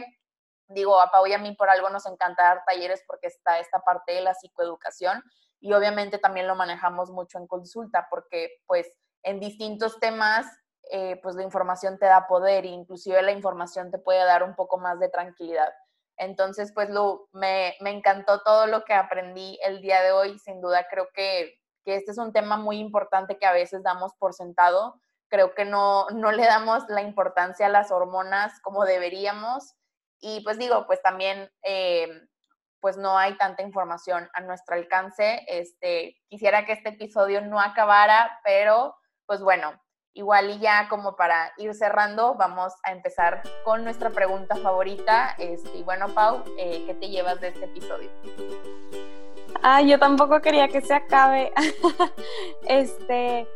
digo, 0.74 1.00
a 1.00 1.12
Pau 1.12 1.28
y 1.28 1.34
a 1.34 1.38
mí 1.38 1.54
por 1.54 1.70
algo 1.70 1.90
nos 1.90 2.06
encanta 2.06 2.44
dar 2.44 2.64
talleres 2.66 3.04
porque 3.08 3.28
está 3.28 3.60
esta 3.60 3.80
parte 3.80 4.14
de 4.14 4.22
la 4.22 4.34
psicoeducación 4.34 5.24
y 5.60 5.74
obviamente 5.74 6.18
también 6.18 6.48
lo 6.48 6.56
manejamos 6.56 7.12
mucho 7.12 7.38
en 7.38 7.48
consulta 7.48 8.08
porque 8.10 8.62
pues 8.66 8.92
en 9.24 9.40
distintos 9.40 10.00
temas 10.00 10.46
eh, 10.92 11.20
pues 11.22 11.36
la 11.36 11.44
información 11.44 12.00
te 12.00 12.06
da 12.06 12.28
poder 12.28 12.66
e 12.66 12.70
inclusive 12.70 13.22
la 13.22 13.32
información 13.32 13.92
te 13.92 14.00
puede 14.00 14.24
dar 14.26 14.44
un 14.44 14.56
poco 14.56 14.78
más 14.78 15.00
de 15.00 15.10
tranquilidad. 15.10 15.72
Entonces 16.18 16.72
pues 16.74 16.90
lo, 16.90 17.30
me, 17.32 17.76
me 17.82 17.92
encantó 17.92 18.42
todo 18.42 18.68
lo 18.68 18.84
que 18.84 18.94
aprendí 18.94 19.60
el 19.64 19.82
día 19.82 20.02
de 20.02 20.12
hoy, 20.12 20.40
sin 20.40 20.62
duda 20.62 20.88
creo 20.90 21.10
que, 21.14 21.61
que 21.84 21.96
este 21.96 22.12
es 22.12 22.18
un 22.18 22.34
tema 22.34 22.58
muy 22.58 22.78
importante 22.78 23.38
que 23.38 23.46
a 23.46 23.54
veces 23.54 23.84
damos 23.84 24.14
por 24.16 24.34
sentado, 24.34 25.02
creo 25.30 25.54
que 25.56 25.66
no, 25.66 26.08
no 26.10 26.32
le 26.32 26.46
damos 26.46 26.84
la 26.90 27.02
importancia 27.02 27.68
a 27.68 27.70
las 27.70 27.92
hormonas 27.92 28.60
como 28.62 28.86
deberíamos 28.86 29.76
y 30.20 30.42
pues 30.42 30.58
digo, 30.58 30.86
pues 30.86 31.02
también 31.02 31.52
eh, 31.64 32.08
pues 32.80 32.98
no 32.98 33.18
hay 33.18 33.38
tanta 33.38 33.64
información 33.64 34.30
a 34.34 34.42
nuestro 34.42 34.76
alcance. 34.76 35.44
Este, 35.48 36.18
quisiera 36.30 36.66
que 36.66 36.74
este 36.74 36.90
episodio 36.90 37.42
no 37.42 37.60
acabara, 37.60 38.40
pero 38.44 38.96
pues 39.26 39.42
bueno, 39.42 39.82
igual 40.14 40.50
y 40.50 40.60
ya 40.60 40.88
como 40.90 41.16
para 41.16 41.54
ir 41.58 41.74
cerrando, 41.74 42.36
vamos 42.36 42.74
a 42.84 42.92
empezar 42.92 43.42
con 43.64 43.84
nuestra 43.84 44.10
pregunta 44.10 44.56
favorita. 44.56 45.36
Este, 45.40 45.78
y 45.78 45.84
bueno, 45.84 46.08
Pau, 46.14 46.44
eh, 46.58 46.84
¿qué 46.86 46.94
te 46.94 47.10
llevas 47.10 47.42
de 47.42 47.50
este 47.50 47.66
episodio? 47.66 48.12
Ah, 49.64 49.82
yo 49.82 50.00
tampoco 50.00 50.42
quería 50.42 50.68
que 50.68 50.82
se 50.82 50.94
acabe. 50.94 51.52
este, 52.68 53.48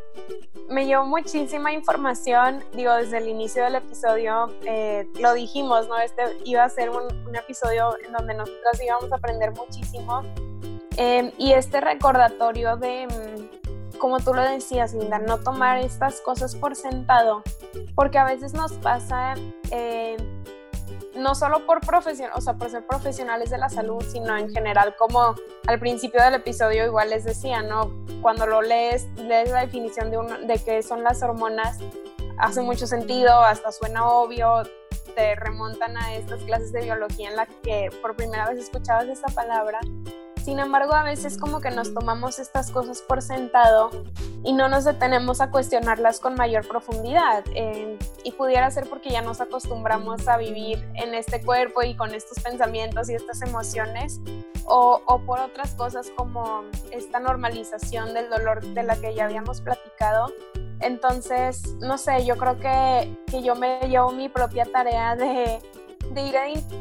me 0.68 0.86
llevó 0.86 1.04
muchísima 1.04 1.72
información, 1.72 2.62
digo, 2.74 2.92
desde 2.94 3.18
el 3.18 3.28
inicio 3.28 3.64
del 3.64 3.76
episodio 3.76 4.52
eh, 4.64 5.08
lo 5.20 5.34
dijimos, 5.34 5.88
¿no? 5.88 5.98
Este 5.98 6.22
iba 6.44 6.64
a 6.64 6.68
ser 6.68 6.90
un, 6.90 7.34
episodio 7.34 7.96
en 8.04 8.12
donde 8.12 8.34
nosotros 8.34 8.80
íbamos 8.82 9.12
a 9.12 9.16
aprender 9.16 9.52
muchísimo. 9.52 10.22
Em, 10.96 11.30
y 11.38 11.52
este 11.52 11.80
recordatorio 11.80 12.76
de, 12.76 13.06
mm, 13.06 13.98
como 13.98 14.20
tú 14.20 14.32
lo 14.32 14.42
decías, 14.42 14.94
Linda, 14.94 15.18
no 15.18 15.38
tomar 15.38 15.78
estas 15.78 16.20
cosas 16.20 16.54
por 16.54 16.74
sentado, 16.76 17.42
porque 17.94 18.18
a 18.18 18.24
veces 18.24 18.54
nos 18.54 18.72
pasa... 18.74 19.34
Eh, 19.70 20.16
no 21.16 21.34
solo 21.34 21.66
por 21.66 21.80
profesión, 21.80 22.30
o 22.34 22.40
sea, 22.40 22.54
por 22.54 22.70
ser 22.70 22.86
profesionales 22.86 23.50
de 23.50 23.58
la 23.58 23.68
salud, 23.68 24.04
sino 24.10 24.36
en 24.36 24.50
general, 24.50 24.94
como 24.96 25.34
al 25.66 25.78
principio 25.78 26.22
del 26.22 26.34
episodio 26.34 26.84
igual 26.84 27.10
les 27.10 27.24
decía, 27.24 27.62
¿no? 27.62 27.92
Cuando 28.22 28.46
lo 28.46 28.62
lees, 28.62 29.06
lees 29.16 29.50
la 29.50 29.60
definición 29.60 30.10
de, 30.10 30.46
de 30.46 30.58
qué 30.62 30.82
son 30.82 31.02
las 31.02 31.22
hormonas, 31.22 31.78
hace 32.38 32.60
mucho 32.60 32.86
sentido, 32.86 33.32
hasta 33.40 33.72
suena 33.72 34.06
obvio, 34.06 34.62
te 35.14 35.34
remontan 35.34 35.96
a 35.96 36.14
estas 36.14 36.42
clases 36.42 36.72
de 36.72 36.82
biología 36.82 37.30
en 37.30 37.36
la 37.36 37.46
que 37.46 37.90
por 38.02 38.16
primera 38.16 38.48
vez 38.50 38.58
escuchabas 38.58 39.06
esa 39.06 39.28
palabra 39.28 39.80
sin 40.46 40.60
embargo, 40.60 40.94
a 40.94 41.02
veces 41.02 41.38
como 41.38 41.60
que 41.60 41.72
nos 41.72 41.92
tomamos 41.92 42.38
estas 42.38 42.70
cosas 42.70 43.02
por 43.02 43.20
sentado 43.20 43.90
y 44.44 44.52
no 44.52 44.68
nos 44.68 44.84
detenemos 44.84 45.40
a 45.40 45.50
cuestionarlas 45.50 46.20
con 46.20 46.36
mayor 46.36 46.68
profundidad. 46.68 47.42
Eh, 47.52 47.98
y 48.22 48.30
pudiera 48.30 48.70
ser 48.70 48.88
porque 48.88 49.10
ya 49.10 49.22
nos 49.22 49.40
acostumbramos 49.40 50.28
a 50.28 50.36
vivir 50.36 50.88
en 50.94 51.16
este 51.16 51.42
cuerpo 51.42 51.82
y 51.82 51.96
con 51.96 52.14
estos 52.14 52.38
pensamientos 52.44 53.10
y 53.10 53.14
estas 53.14 53.42
emociones, 53.42 54.20
o, 54.66 55.02
o 55.04 55.18
por 55.22 55.40
otras 55.40 55.74
cosas 55.74 56.12
como 56.14 56.62
esta 56.92 57.18
normalización 57.18 58.14
del 58.14 58.30
dolor 58.30 58.64
de 58.64 58.84
la 58.84 58.94
que 58.94 59.16
ya 59.16 59.24
habíamos 59.24 59.60
platicado. 59.60 60.32
Entonces, 60.78 61.74
no 61.80 61.98
sé, 61.98 62.24
yo 62.24 62.36
creo 62.36 62.56
que, 62.60 63.18
que 63.26 63.42
yo 63.42 63.56
me 63.56 63.80
llevo 63.88 64.12
mi 64.12 64.28
propia 64.28 64.64
tarea 64.64 65.16
de 65.16 65.58
de 66.10 66.22
ir 66.22 66.34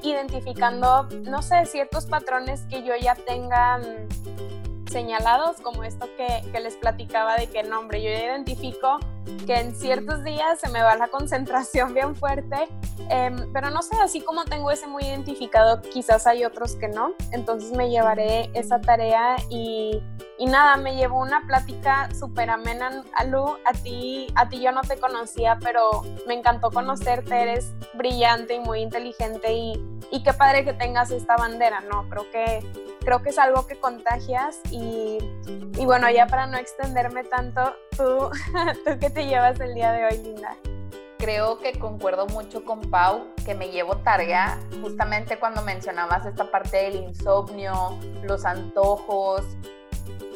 identificando, 0.04 1.08
no 1.24 1.42
sé, 1.42 1.66
ciertos 1.66 2.06
patrones 2.06 2.62
que 2.70 2.84
yo 2.84 2.94
ya 3.00 3.16
tenga 3.16 3.78
mm, 3.78 4.92
señalados, 4.92 5.58
como 5.62 5.84
esto 5.84 6.08
que, 6.18 6.60
les 6.60 6.76
platicaba 6.76 7.36
de 7.36 7.48
que, 7.48 7.64
no, 7.64 7.80
hombre, 7.80 8.02
yo 8.02 8.10
ya 8.10 8.26
identifico 8.26 9.00
que 9.46 9.56
en 9.60 9.76
ciertos 9.76 10.24
días 10.24 10.60
se 10.60 10.70
me 10.70 10.82
va 10.82 10.96
la 10.96 11.08
concentración 11.08 11.94
bien 11.94 12.16
fuerte, 12.16 12.68
em, 13.10 13.52
pero 13.54 13.70
no 13.70 13.82
sé, 13.82 13.96
así 14.02 14.22
como 14.22 14.46
tengo 14.46 14.72
ese 14.72 14.88
muy 14.88 15.04
identificado, 15.04 15.82
quizás 15.82 16.28
hay 16.28 16.46
otros 16.46 16.76
que 16.76 16.88
no, 16.88 17.14
entonces 17.32 17.72
me 17.72 17.90
llevaré 17.90 18.50
esa 18.54 18.82
tarea 18.82 19.36
y, 19.50 20.02
y 20.38 20.46
nada, 20.46 20.78
me 20.78 20.96
llevo 20.96 21.20
una 21.20 21.46
plática 21.48 22.10
súper 22.14 22.50
amena, 22.50 23.04
Lu, 23.28 23.58
a 23.66 23.74
ti, 23.74 24.28
a 24.36 24.50
ti 24.50 24.60
yo 24.60 24.72
no 24.72 24.82
te 24.82 24.98
conocía, 24.98 25.58
pero 25.62 26.04
me 26.28 26.34
encantó 26.34 26.72
conocerte, 26.72 27.42
eres 27.42 27.74
brillante 27.94 28.56
y 28.56 28.60
muy 28.60 28.82
inteligente 28.82 29.54
y, 29.54 29.74
y 30.12 30.24
qué 30.24 30.34
padre 30.34 30.64
que 30.64 30.74
tengas 30.74 31.12
esta 31.12 31.36
bandera, 31.36 31.82
¿no? 31.82 32.08
Creo 32.10 32.30
que 32.32 32.64
creo 33.06 33.22
que 33.22 33.30
es 33.30 33.38
algo 33.38 33.68
que 33.68 33.80
contagias 33.80 34.60
y, 34.72 35.20
y 35.78 35.86
bueno, 35.86 36.10
ya 36.10 36.26
para 36.26 36.48
no 36.48 36.58
extenderme 36.58 37.24
tanto, 37.24 37.76
tú, 37.96 38.30
tú 38.86 39.00
qué 39.00 39.10
te 39.10 39.26
llevas 39.26 39.60
el 39.60 39.74
día 39.74 39.92
de 39.92 40.06
hoy, 40.06 40.18
Linda. 40.18 40.56
Creo 41.18 41.60
que 41.60 41.80
concuerdo 41.80 42.28
mucho 42.28 42.64
con 42.66 42.82
Pau, 42.92 43.28
que 43.46 43.56
me 43.56 43.70
llevo 43.70 43.98
tarea 43.98 44.60
justamente 44.82 45.40
cuando 45.40 45.62
mencionabas 45.62 46.26
esta 46.26 46.52
parte 46.52 46.78
del 46.78 46.96
insomnio, 46.96 47.98
los 48.24 48.46
antojos, 48.46 49.44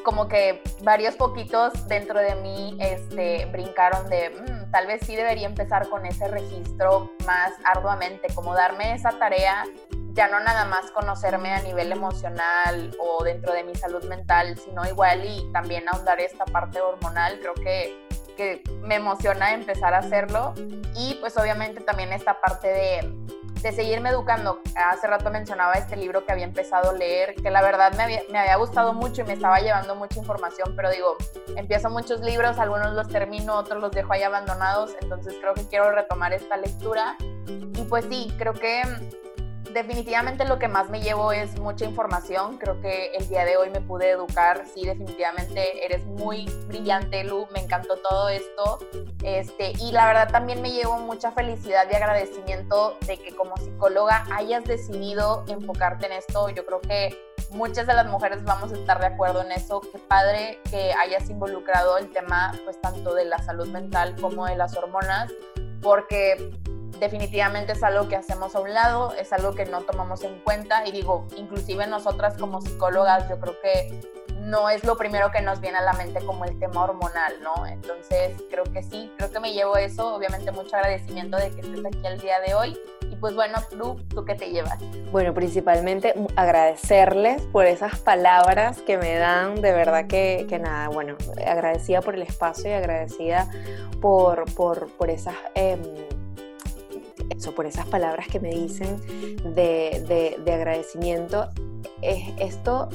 como 0.03 0.27
que 0.27 0.63
varios 0.81 1.15
poquitos 1.15 1.87
dentro 1.87 2.19
de 2.19 2.35
mí 2.35 2.77
este, 2.79 3.45
brincaron 3.47 4.09
de 4.09 4.29
mm, 4.29 4.71
tal 4.71 4.87
vez 4.87 5.01
sí 5.05 5.15
debería 5.15 5.47
empezar 5.47 5.89
con 5.89 6.05
ese 6.05 6.27
registro 6.27 7.11
más 7.25 7.51
arduamente, 7.65 8.33
como 8.33 8.53
darme 8.55 8.93
esa 8.93 9.11
tarea 9.19 9.65
ya 10.13 10.27
no 10.27 10.39
nada 10.39 10.65
más 10.65 10.91
conocerme 10.91 11.53
a 11.53 11.61
nivel 11.61 11.91
emocional 11.91 12.91
o 12.99 13.23
dentro 13.23 13.53
de 13.53 13.63
mi 13.63 13.75
salud 13.75 14.03
mental, 14.05 14.57
sino 14.57 14.85
igual 14.87 15.23
y 15.25 15.51
también 15.51 15.87
ahondar 15.89 16.19
esta 16.19 16.45
parte 16.45 16.81
hormonal, 16.81 17.39
creo 17.39 17.53
que, 17.53 18.07
que 18.35 18.63
me 18.81 18.95
emociona 18.95 19.53
empezar 19.53 19.93
a 19.93 19.99
hacerlo 19.99 20.53
y 20.95 21.15
pues 21.15 21.37
obviamente 21.37 21.81
también 21.81 22.11
esta 22.11 22.39
parte 22.41 22.67
de, 22.67 23.15
de 23.61 23.71
seguirme 23.71 24.09
educando. 24.09 24.61
Hace 24.75 25.07
rato 25.07 25.29
mencionaba 25.29 25.73
este 25.73 25.95
libro 25.95 26.25
que 26.25 26.31
había 26.31 26.45
empezado 26.45 26.91
a 26.91 26.93
leer, 26.93 27.35
que 27.35 27.51
la 27.51 27.61
verdad 27.61 27.93
me 27.93 28.03
había, 28.03 28.21
me 28.31 28.39
había, 28.39 28.55
gustado 28.55 28.93
mucho 28.93 29.21
y 29.21 29.25
me 29.25 29.33
estaba 29.33 29.59
llevando 29.59 29.95
mucha 29.95 30.19
información, 30.19 30.73
pero 30.75 30.89
digo, 30.89 31.17
empiezo 31.55 31.89
muchos 31.89 32.21
libros, 32.21 32.57
algunos 32.57 32.93
los 32.93 33.07
termino, 33.07 33.55
otros 33.55 33.81
los 33.81 33.91
dejo 33.91 34.13
ahí 34.13 34.23
abandonados, 34.23 34.95
entonces 35.01 35.35
creo 35.39 35.53
que 35.53 35.67
quiero 35.67 35.91
retomar 35.91 36.33
esta 36.33 36.57
lectura. 36.57 37.15
Y 37.47 37.83
pues 37.83 38.05
sí, 38.09 38.33
creo 38.37 38.53
que 38.53 38.81
definitivamente 39.73 40.45
lo 40.45 40.59
que 40.59 40.67
más 40.67 40.89
me 40.89 41.01
llevo 41.01 41.31
es 41.31 41.57
mucha 41.59 41.85
información. 41.85 42.57
Creo 42.57 42.79
que 42.81 43.11
el 43.13 43.27
día 43.27 43.45
de 43.45 43.57
hoy 43.57 43.69
me 43.69 43.81
pude 43.81 44.09
educar. 44.09 44.63
Sí, 44.73 44.85
definitivamente 44.85 45.85
eres 45.85 46.05
muy 46.05 46.45
brillante, 46.67 47.23
Lu. 47.23 47.47
Me 47.51 47.59
encantó 47.59 47.97
todo 47.97 48.29
esto. 48.29 48.79
Este, 49.23 49.71
y 49.79 49.91
la 49.91 50.05
verdad 50.07 50.29
también 50.31 50.61
me 50.61 50.71
llevo 50.71 50.97
mucha 50.99 51.31
felicidad 51.31 51.87
y 51.91 51.95
agradecimiento 51.95 52.97
de 53.05 53.17
que 53.17 53.35
como 53.35 53.55
psicóloga 53.57 54.25
hayas 54.31 54.63
decidido 54.63 55.43
enfocarte 55.47 56.05
en 56.07 56.13
esto. 56.13 56.49
Yo 56.49 56.65
creo 56.65 56.81
que 56.81 57.17
muchas 57.51 57.87
de 57.87 57.93
las 57.93 58.07
mujeres 58.07 58.43
vamos 58.43 58.71
a 58.71 58.75
estar 58.75 58.99
de 58.99 59.07
acuerdo 59.07 59.41
en 59.41 59.51
eso. 59.51 59.81
Qué 59.81 59.99
padre 59.99 60.59
que 60.69 60.93
hayas 60.93 61.29
involucrado 61.29 61.97
el 61.97 62.11
tema, 62.11 62.51
pues 62.63 62.79
tanto 62.81 63.13
de 63.13 63.25
la 63.25 63.39
salud 63.39 63.67
mental 63.67 64.15
como 64.19 64.45
de 64.45 64.55
las 64.55 64.75
hormonas, 64.75 65.31
porque 65.81 66.51
definitivamente 66.99 67.73
es 67.73 67.83
algo 67.83 68.07
que 68.07 68.15
hacemos 68.15 68.55
a 68.55 68.59
un 68.59 68.73
lado, 68.73 69.13
es 69.15 69.31
algo 69.33 69.53
que 69.53 69.65
no 69.65 69.81
tomamos 69.81 70.23
en 70.23 70.39
cuenta 70.41 70.85
y 70.87 70.91
digo, 70.91 71.27
inclusive 71.37 71.87
nosotras 71.87 72.37
como 72.37 72.61
psicólogas 72.61 73.27
yo 73.29 73.39
creo 73.39 73.55
que 73.61 74.01
no 74.41 74.69
es 74.69 74.83
lo 74.83 74.97
primero 74.97 75.31
que 75.31 75.41
nos 75.41 75.59
viene 75.59 75.77
a 75.77 75.83
la 75.83 75.93
mente 75.93 76.19
como 76.25 76.45
el 76.45 76.57
tema 76.59 76.83
hormonal, 76.83 77.33
¿no? 77.43 77.65
Entonces 77.67 78.33
creo 78.49 78.63
que 78.63 78.81
sí, 78.83 79.11
creo 79.17 79.31
que 79.31 79.39
me 79.39 79.53
llevo 79.53 79.77
eso, 79.77 80.15
obviamente 80.15 80.51
mucho 80.51 80.75
agradecimiento 80.75 81.37
de 81.37 81.51
que 81.51 81.61
estés 81.61 81.85
aquí 81.85 82.05
el 82.05 82.19
día 82.19 82.39
de 82.39 82.53
hoy. 82.53 82.77
Y 83.11 83.15
pues 83.15 83.33
bueno, 83.35 83.57
Lu, 83.75 83.95
¿tú 84.07 84.23
qué 84.23 84.35
te 84.35 84.49
llevas? 84.49 84.77
Bueno, 85.11 85.33
principalmente 85.33 86.13
agradecerles 86.35 87.41
por 87.47 87.65
esas 87.65 87.99
palabras 87.99 88.81
que 88.81 88.97
me 88.97 89.15
dan, 89.15 89.55
de 89.61 89.71
verdad 89.71 90.07
que, 90.07 90.45
que 90.47 90.59
nada, 90.59 90.89
bueno, 90.89 91.15
agradecida 91.45 92.01
por 92.01 92.15
el 92.15 92.21
espacio 92.21 92.69
y 92.69 92.73
agradecida 92.73 93.49
por, 93.99 94.45
por, 94.53 94.87
por 94.91 95.09
esas... 95.09 95.35
Eh, 95.55 95.77
eso, 97.29 97.53
por 97.53 97.65
esas 97.65 97.85
palabras 97.87 98.27
que 98.27 98.39
me 98.39 98.49
dicen 98.49 98.99
de, 99.55 100.35
agradecimiento. 100.47 101.49
Es 102.01 102.33
esto 102.39 102.89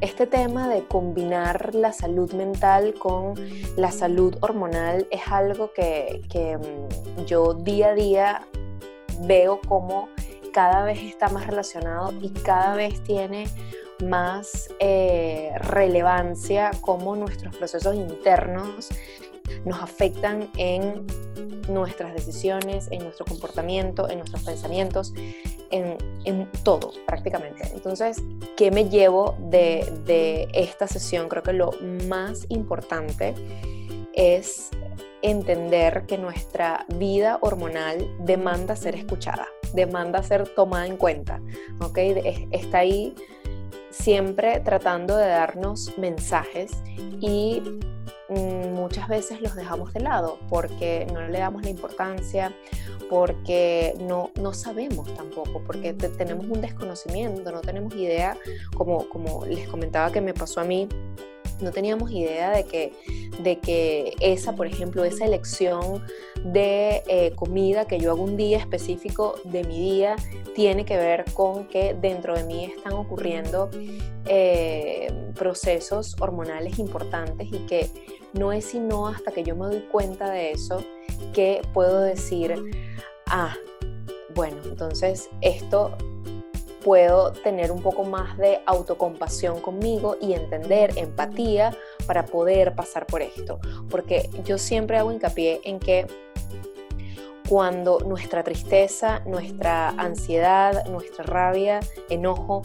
este 0.00 0.26
tema 0.26 0.68
de 0.68 0.84
combinar 0.84 1.74
la 1.74 1.92
salud 1.92 2.32
mental 2.34 2.94
con 2.98 3.34
la 3.76 3.90
salud 3.90 4.36
hormonal 4.40 5.06
es 5.10 5.22
algo 5.26 5.72
que, 5.72 6.20
mm, 6.58 7.24
yo 7.24 7.54
día 7.54 7.88
a 7.88 7.94
día 7.94 8.46
veo 9.22 9.58
como 9.66 10.08
cada 10.52 10.84
vez 10.84 11.02
está 11.02 11.28
más 11.30 11.46
relacionado 11.46 12.12
y 12.20 12.30
cada 12.30 12.74
vez 12.74 13.02
tiene 13.04 13.46
más 14.04 14.68
eh, 14.80 15.52
relevancia 15.60 16.70
como 16.82 17.16
nuestros 17.16 17.56
procesos 17.56 17.94
internos 17.94 18.90
nos 19.64 19.82
afectan 19.82 20.50
en 20.56 21.06
nuestras 21.68 22.14
decisiones, 22.14 22.88
en 22.90 23.02
nuestro 23.02 23.24
comportamiento, 23.26 24.08
en 24.08 24.18
nuestros 24.18 24.42
pensamientos, 24.42 25.12
en, 25.70 25.96
todo 26.62 26.92
prácticamente. 27.06 27.68
Entonces, 27.72 28.22
¿qué 28.56 28.70
me 28.70 28.88
llevo 28.88 29.36
de, 29.38 29.92
de 30.04 30.48
esta 30.52 30.86
sesión? 30.86 31.28
Creo 31.28 31.42
que 31.42 31.52
lo 31.52 31.72
más 32.08 32.46
importante 32.48 33.34
es 34.14 34.70
entender 35.22 36.06
que 36.06 36.18
nuestra 36.18 36.86
vida 36.96 37.38
hormonal 37.40 38.08
demanda 38.20 38.76
ser 38.76 38.94
escuchada, 38.94 39.46
demanda 39.74 40.22
ser 40.22 40.48
tomada 40.48 40.86
en 40.86 40.96
cuenta, 40.96 41.40
¿ok? 41.80 41.98
Está 42.50 42.78
ahí 42.78 43.14
siempre 43.90 44.60
tratando 44.60 45.16
de 45.16 45.26
darnos 45.26 45.96
mensajes 45.98 46.72
y 47.20 47.62
muchas 48.28 49.08
veces 49.08 49.40
los 49.40 49.54
dejamos 49.54 49.92
de 49.92 50.00
lado 50.00 50.38
porque 50.48 51.06
no 51.12 51.26
le 51.28 51.38
damos 51.38 51.62
la 51.62 51.70
importancia, 51.70 52.52
porque 53.08 53.94
no, 54.00 54.30
no 54.40 54.52
sabemos 54.52 55.12
tampoco, 55.14 55.62
porque 55.64 55.92
tenemos 55.92 56.46
un 56.46 56.60
desconocimiento, 56.60 57.52
no 57.52 57.60
tenemos 57.60 57.94
idea, 57.94 58.36
como, 58.74 59.08
como 59.08 59.44
les 59.46 59.68
comentaba 59.68 60.10
que 60.10 60.20
me 60.20 60.34
pasó 60.34 60.60
a 60.60 60.64
mí, 60.64 60.88
no 61.60 61.72
teníamos 61.72 62.10
idea 62.10 62.50
de 62.50 62.64
que, 62.64 62.92
de 63.42 63.58
que 63.58 64.14
esa, 64.20 64.54
por 64.54 64.66
ejemplo, 64.66 65.04
esa 65.04 65.24
elección 65.24 66.04
de 66.44 67.02
eh, 67.08 67.32
comida 67.34 67.86
que 67.86 67.98
yo 67.98 68.10
hago 68.10 68.22
un 68.22 68.36
día 68.36 68.58
específico 68.58 69.36
de 69.44 69.64
mi 69.64 69.80
día 69.80 70.16
tiene 70.54 70.84
que 70.84 70.96
ver 70.96 71.24
con 71.32 71.66
que 71.66 71.94
dentro 71.94 72.34
de 72.34 72.44
mí 72.44 72.64
están 72.64 72.92
ocurriendo 72.92 73.70
eh, 74.26 75.08
procesos 75.34 76.16
hormonales 76.20 76.78
importantes 76.78 77.48
y 77.50 77.58
que 77.66 77.90
no 78.32 78.52
es 78.52 78.66
sino 78.66 79.08
hasta 79.08 79.32
que 79.32 79.42
yo 79.42 79.56
me 79.56 79.66
doy 79.66 79.80
cuenta 79.90 80.30
de 80.30 80.52
eso 80.52 80.82
que 81.32 81.62
puedo 81.72 82.00
decir, 82.00 82.54
ah, 83.26 83.54
bueno, 84.34 84.58
entonces 84.64 85.30
esto 85.40 85.96
puedo 86.84 87.32
tener 87.32 87.72
un 87.72 87.82
poco 87.82 88.04
más 88.04 88.38
de 88.38 88.60
autocompasión 88.64 89.60
conmigo 89.60 90.16
y 90.20 90.34
entender 90.34 90.96
empatía 90.96 91.76
para 92.06 92.26
poder 92.26 92.76
pasar 92.76 93.06
por 93.06 93.22
esto. 93.22 93.58
Porque 93.90 94.30
yo 94.44 94.56
siempre 94.56 94.96
hago 94.96 95.10
hincapié 95.10 95.60
en 95.64 95.80
que 95.80 96.06
cuando 97.48 97.98
nuestra 98.00 98.44
tristeza, 98.44 99.20
nuestra 99.26 99.88
ansiedad, 99.90 100.86
nuestra 100.86 101.24
rabia, 101.24 101.80
enojo 102.08 102.62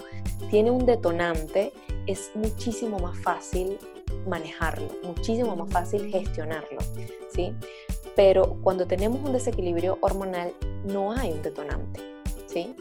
tiene 0.51 0.69
un 0.69 0.85
detonante, 0.85 1.73
es 2.05 2.31
muchísimo 2.35 2.99
más 2.99 3.17
fácil 3.19 3.79
manejarlo, 4.27 4.89
muchísimo 5.03 5.55
más 5.55 5.71
fácil 5.71 6.11
gestionarlo, 6.11 6.79
¿sí? 7.33 7.53
Pero 8.15 8.57
cuando 8.61 8.85
tenemos 8.85 9.21
un 9.21 9.33
desequilibrio 9.33 9.97
hormonal 10.01 10.53
no 10.85 11.11
hay 11.11 11.31
un 11.31 11.41
detonante, 11.41 12.01
¿sí? 12.47 12.75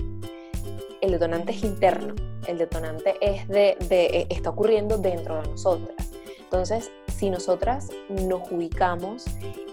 el 1.01 1.13
detonante 1.13 1.53
es 1.53 1.65
interno, 1.65 2.15
el 2.47 2.59
detonante 2.59 3.15
es 3.21 3.49
de, 3.49 3.77
eh, 3.91 4.27
está 4.29 4.51
ocurriendo 4.51 4.99
dentro 4.99 5.41
de 5.41 5.49
nosotras. 5.49 6.11
Entonces, 6.51 6.91
si 7.07 7.31
nosotras 7.31 7.91
nos 8.09 8.51
ubicamos 8.51 9.25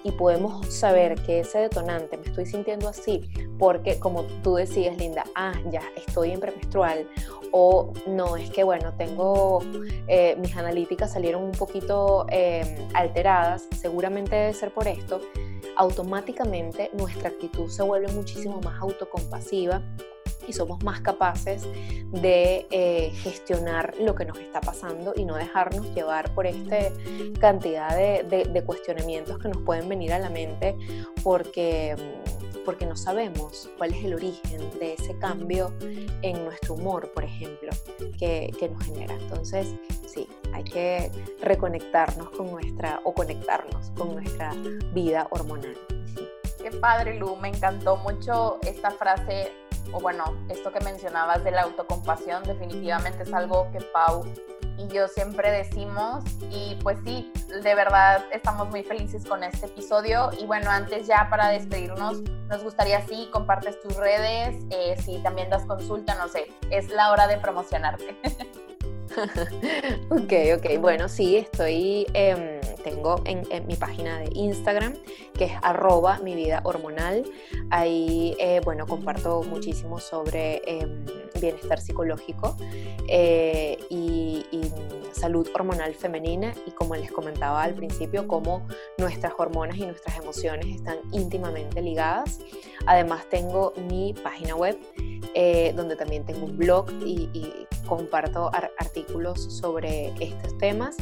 y 0.03 0.11
podemos 0.11 0.71
saber 0.71 1.19
que 1.23 1.39
ese 1.39 1.57
detonante 1.57 2.17
me 2.17 2.25
estoy 2.27 2.45
sintiendo 2.45 2.87
así, 2.87 3.31
porque 3.57 3.97
como 3.97 4.25
tú 4.43 4.53
decías, 4.53 4.95
Linda, 4.95 5.23
ah, 5.33 5.55
ya 5.71 5.81
estoy 5.95 6.33
en 6.33 6.39
premenstrual, 6.39 7.07
o 7.51 7.93
no, 8.05 8.37
es 8.37 8.51
que 8.51 8.63
bueno, 8.63 8.93
tengo, 8.95 9.63
eh, 10.07 10.35
mis 10.39 10.55
analíticas 10.55 11.13
salieron 11.13 11.41
un 11.41 11.53
poquito 11.53 12.27
em, 12.29 12.67
alteradas, 12.93 13.67
seguramente 13.75 14.35
debe 14.35 14.53
ser 14.53 14.71
por 14.71 14.87
esto, 14.87 15.19
automáticamente 15.77 16.91
nuestra 16.93 17.29
actitud 17.29 17.69
se 17.69 17.81
vuelve 17.81 18.11
muchísimo 18.11 18.61
más 18.61 18.79
autocompasiva 18.79 19.81
y 20.47 20.53
somos 20.53 20.83
más 20.83 21.01
capaces 21.01 21.67
de 22.11 22.67
eh, 22.71 23.11
gestionar 23.15 23.93
lo 23.99 24.15
que 24.15 24.25
nos 24.25 24.37
está 24.39 24.61
pasando 24.61 25.13
y 25.15 25.25
no 25.25 25.35
dejarnos 25.35 25.93
llevar 25.93 26.33
por 26.33 26.47
esta 26.47 26.77
cantidad 27.39 27.95
de, 27.95 28.63
cuestionamientos 28.65 29.39
que 29.39 29.49
nos 29.49 29.61
pueden 29.61 29.87
venir 29.87 30.11
a 30.13 30.19
la 30.19 30.29
mente 30.29 30.75
porque, 31.23 31.95
porque 32.65 32.85
no 32.85 32.95
sabemos 32.95 33.69
cuál 33.77 33.93
es 33.93 34.03
el 34.03 34.13
origen 34.13 34.59
de 34.79 34.93
ese 34.93 35.17
cambio 35.19 35.73
en 36.21 36.43
nuestro 36.43 36.73
humor, 36.73 37.11
por 37.13 37.23
ejemplo, 37.23 37.69
que, 38.17 38.53
que 38.59 38.69
nos 38.69 38.83
genera. 38.83 39.15
Entonces, 39.15 39.73
sí, 40.07 40.27
hay 40.53 40.63
que 40.63 41.11
reconectarnos 41.41 42.29
con 42.31 42.51
nuestra 42.51 42.99
o 43.03 43.13
conectarnos 43.13 43.91
con 43.97 44.15
nuestra 44.15 44.53
vida 44.93 45.27
hormonal. 45.29 45.77
Qué 46.61 46.71
padre, 46.71 47.17
Lu, 47.17 47.35
me 47.37 47.49
encantó 47.49 47.97
mucho 47.97 48.57
esta 48.63 48.91
frase 48.91 49.51
o 49.91 49.99
bueno, 49.99 50.35
esto 50.49 50.71
que 50.71 50.79
mencionabas 50.81 51.43
de 51.43 51.51
la 51.51 51.63
autocompasión, 51.63 52.43
definitivamente 52.43 53.23
es 53.23 53.33
algo 53.33 53.69
que 53.71 53.79
Pau 53.81 54.23
y 54.77 54.87
yo 54.87 55.07
siempre 55.07 55.51
decimos 55.51 56.23
y 56.51 56.75
pues 56.83 56.97
sí, 57.03 57.31
de 57.47 57.75
verdad 57.75 58.23
estamos 58.31 58.69
muy 58.69 58.83
felices 58.83 59.25
con 59.25 59.43
este 59.43 59.65
episodio 59.65 60.29
y 60.39 60.45
bueno, 60.45 60.69
antes 60.69 61.07
ya 61.07 61.27
para 61.29 61.49
despedirnos, 61.49 62.21
nos 62.47 62.63
gustaría 62.63 63.05
si 63.07 63.27
compartes 63.31 63.81
tus 63.81 63.95
redes, 63.95 64.55
eh, 64.69 64.95
si 65.03 65.17
también 65.19 65.49
das 65.49 65.65
consulta, 65.65 66.15
no 66.15 66.27
sé, 66.27 66.51
es 66.69 66.89
la 66.89 67.11
hora 67.11 67.27
de 67.27 67.37
promocionarte. 67.37 68.15
ok, 70.09 70.57
ok, 70.57 70.79
bueno, 70.79 71.09
sí, 71.09 71.37
estoy... 71.37 72.05
Em, 72.13 72.56
tengo 72.89 73.21
en, 73.25 73.45
mi 73.67 73.75
página 73.75 74.19
de 74.19 74.29
Instagram, 74.33 74.93
que 75.33 75.45
es 75.45 75.51
arroba 75.61 76.19
mi 76.19 76.35
vida 76.35 76.61
hormonal. 76.63 77.23
Ahí, 77.69 78.35
eh, 78.39 78.61
bueno, 78.63 78.85
comparto 78.87 79.43
muchísimo 79.43 79.99
sobre 79.99 80.61
em, 80.65 81.05
bienestar 81.39 81.81
psicológico 81.81 82.55
eh, 83.07 83.77
y, 83.89 84.45
salud 85.11 85.49
hormonal 85.55 85.95
femenina 85.95 86.53
y 86.67 86.71
como 86.71 86.95
les 86.95 87.11
comentaba 87.11 87.63
al 87.63 87.73
principio, 87.73 88.27
cómo 88.27 88.67
nuestras 88.99 89.33
hormonas 89.35 89.75
y 89.77 89.81
nuestras 89.81 90.15
emociones 90.19 90.67
están 90.67 90.97
íntimamente 91.11 91.81
ligadas. 91.81 92.39
Además 92.85 93.25
tengo 93.27 93.73
mi 93.89 94.13
página 94.13 94.55
web 94.55 94.77
eh, 95.33 95.73
donde 95.75 95.95
también 95.95 96.23
tengo 96.23 96.45
un 96.45 96.55
blog 96.55 96.91
y, 97.03 97.51
comparto 97.87 98.51
artículos 98.77 99.41
sobre 99.41 100.13
estos 100.19 100.55
temas. 100.59 100.97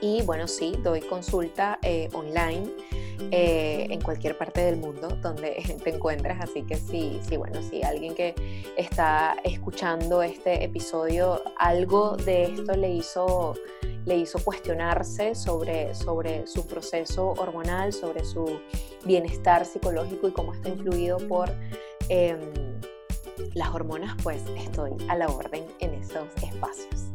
Y 0.00 0.22
bueno, 0.22 0.46
sí, 0.46 0.74
doy 0.82 1.00
consulta 1.00 1.78
eh, 1.82 2.08
online 2.12 2.68
eh, 3.32 3.88
en 3.90 4.00
cualquier 4.00 4.38
parte 4.38 4.60
del 4.60 4.76
mundo 4.76 5.08
donde 5.20 5.78
te 5.84 5.90
encuentres. 5.90 6.36
Así 6.40 6.62
que 6.62 6.76
sí, 6.76 7.18
sí, 7.28 7.36
bueno, 7.36 7.60
si 7.62 7.82
alguien 7.82 8.14
que 8.14 8.34
está 8.76 9.36
escuchando 9.42 10.22
este 10.22 10.64
episodio, 10.64 11.42
algo 11.58 12.16
de 12.16 12.44
esto 12.44 12.74
le 12.76 12.90
hizo, 12.90 13.54
le 14.04 14.18
hizo 14.18 14.38
cuestionarse 14.38 15.34
sobre, 15.34 15.94
sobre 15.94 16.46
su 16.46 16.66
proceso 16.66 17.30
hormonal, 17.38 17.92
sobre 17.92 18.24
su 18.24 18.60
bienestar 19.04 19.64
psicológico 19.64 20.28
y 20.28 20.32
cómo 20.32 20.54
está 20.54 20.68
influido 20.68 21.18
por 21.28 21.50
em, 22.08 22.40
las 23.54 23.74
hormonas, 23.74 24.14
pues 24.22 24.42
estoy 24.56 24.92
a 25.08 25.16
la 25.16 25.26
orden 25.26 25.66
en 25.80 25.94
esos 25.94 26.28
espacios. 26.42 27.08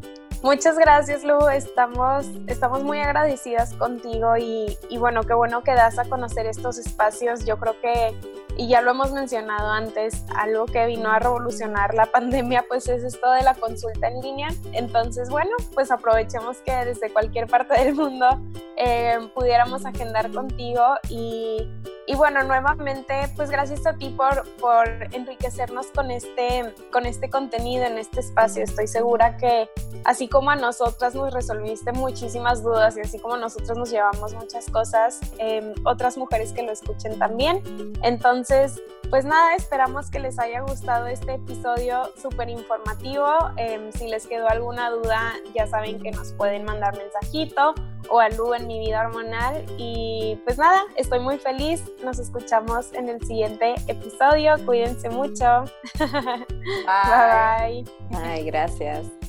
Muchas 0.43 0.77
gracias, 0.77 1.23
Lu. 1.23 1.47
Estamos, 1.47 2.25
estamos 2.47 2.83
muy 2.83 2.99
agradecidas 2.99 3.73
contigo 3.75 4.35
y, 4.35 4.77
y, 4.89 4.97
bueno, 4.97 5.23
qué 5.23 5.33
bueno 5.33 5.63
que 5.63 5.71
das 5.71 5.97
a 5.97 6.03
conocer 6.03 6.45
estos 6.47 6.77
espacios. 6.77 7.45
Yo 7.45 7.57
creo 7.57 7.79
que, 7.79 8.13
y 8.57 8.67
ya 8.67 8.81
lo 8.81 8.91
hemos 8.91 9.11
mencionado 9.11 9.71
antes, 9.71 10.23
algo 10.35 10.65
que 10.65 10.85
vino 10.85 11.09
a 11.09 11.19
revolucionar 11.19 11.93
la 11.93 12.05
pandemia, 12.11 12.65
pues 12.67 12.87
es 12.87 13.03
esto 13.03 13.31
de 13.31 13.43
la 13.43 13.55
consulta 13.55 14.07
en 14.07 14.21
línea. 14.21 14.49
Entonces, 14.73 15.29
bueno, 15.29 15.51
pues 15.73 15.91
aprovechemos 15.91 16.57
que 16.57 16.71
desde 16.85 17.11
cualquier 17.11 17.47
parte 17.47 17.79
del 17.83 17.95
mundo 17.95 18.27
eh, 18.77 19.17
pudiéramos 19.33 19.85
agendar 19.85 20.31
contigo 20.31 20.83
y 21.09 21.67
y 22.05 22.15
bueno, 22.15 22.43
nuevamente, 22.43 23.13
pues 23.37 23.49
gracias 23.49 23.85
a 23.85 23.93
ti 23.93 24.09
por, 24.09 24.43
por 24.57 24.87
enriquecernos 25.13 25.87
con 25.87 26.11
este, 26.11 26.73
con 26.91 27.05
este 27.05 27.29
contenido 27.29 27.85
en 27.85 27.97
este 27.97 28.19
espacio. 28.19 28.61
Estoy 28.63 28.87
segura 28.87 29.37
que 29.37 29.69
así 30.03 30.27
como 30.27 30.51
a 30.51 30.57
nosotras 30.57 31.15
nos 31.15 31.33
resolviste 31.33 31.93
muchísimas 31.93 32.61
dudas 32.61 32.97
y 32.97 33.01
así 33.01 33.19
como 33.19 33.37
nosotros 33.37 33.77
nos 33.77 33.89
llevamos 33.89 34.33
muchas 34.33 34.69
cosas, 34.69 35.21
em, 35.37 35.73
otras 35.85 36.17
mujeres 36.17 36.51
que 36.51 36.63
lo 36.63 36.73
escuchen 36.73 37.17
también. 37.17 37.61
Entonces, 38.01 38.42
pues 39.09 39.25
nada, 39.25 39.55
esperamos 39.55 40.09
que 40.09 40.19
les 40.19 40.39
haya 40.39 40.61
gustado 40.61 41.05
este 41.07 41.35
episodio 41.35 42.11
súper 42.19 42.49
informativo. 42.49 43.27
Em, 43.57 43.91
si 43.91 44.07
les 44.07 44.25
quedó 44.25 44.49
alguna 44.49 44.89
duda, 44.89 45.33
ya 45.53 45.67
saben 45.67 46.01
que 46.01 46.11
nos 46.11 46.33
pueden 46.33 46.63
mandar 46.63 46.97
mensajito 46.97 47.75
o 48.09 48.19
a 48.19 48.29
Lu 48.29 48.53
en 48.55 48.65
mi 48.65 48.79
vida 48.79 49.01
hormonal. 49.01 49.65
Y 49.77 50.39
pues 50.45 50.57
nada, 50.57 50.81
estoy 50.95 51.19
muy 51.19 51.37
feliz. 51.37 51.83
Nos 52.03 52.17
escuchamos 52.17 52.91
en 52.93 53.09
el 53.09 53.23
siguiente 53.25 53.75
episodio. 53.87 54.55
Cuídense 54.65 55.09
mucho. 55.09 55.65
Bye. 55.99 57.85
Bye, 58.09 58.43
gracias. 58.45 59.22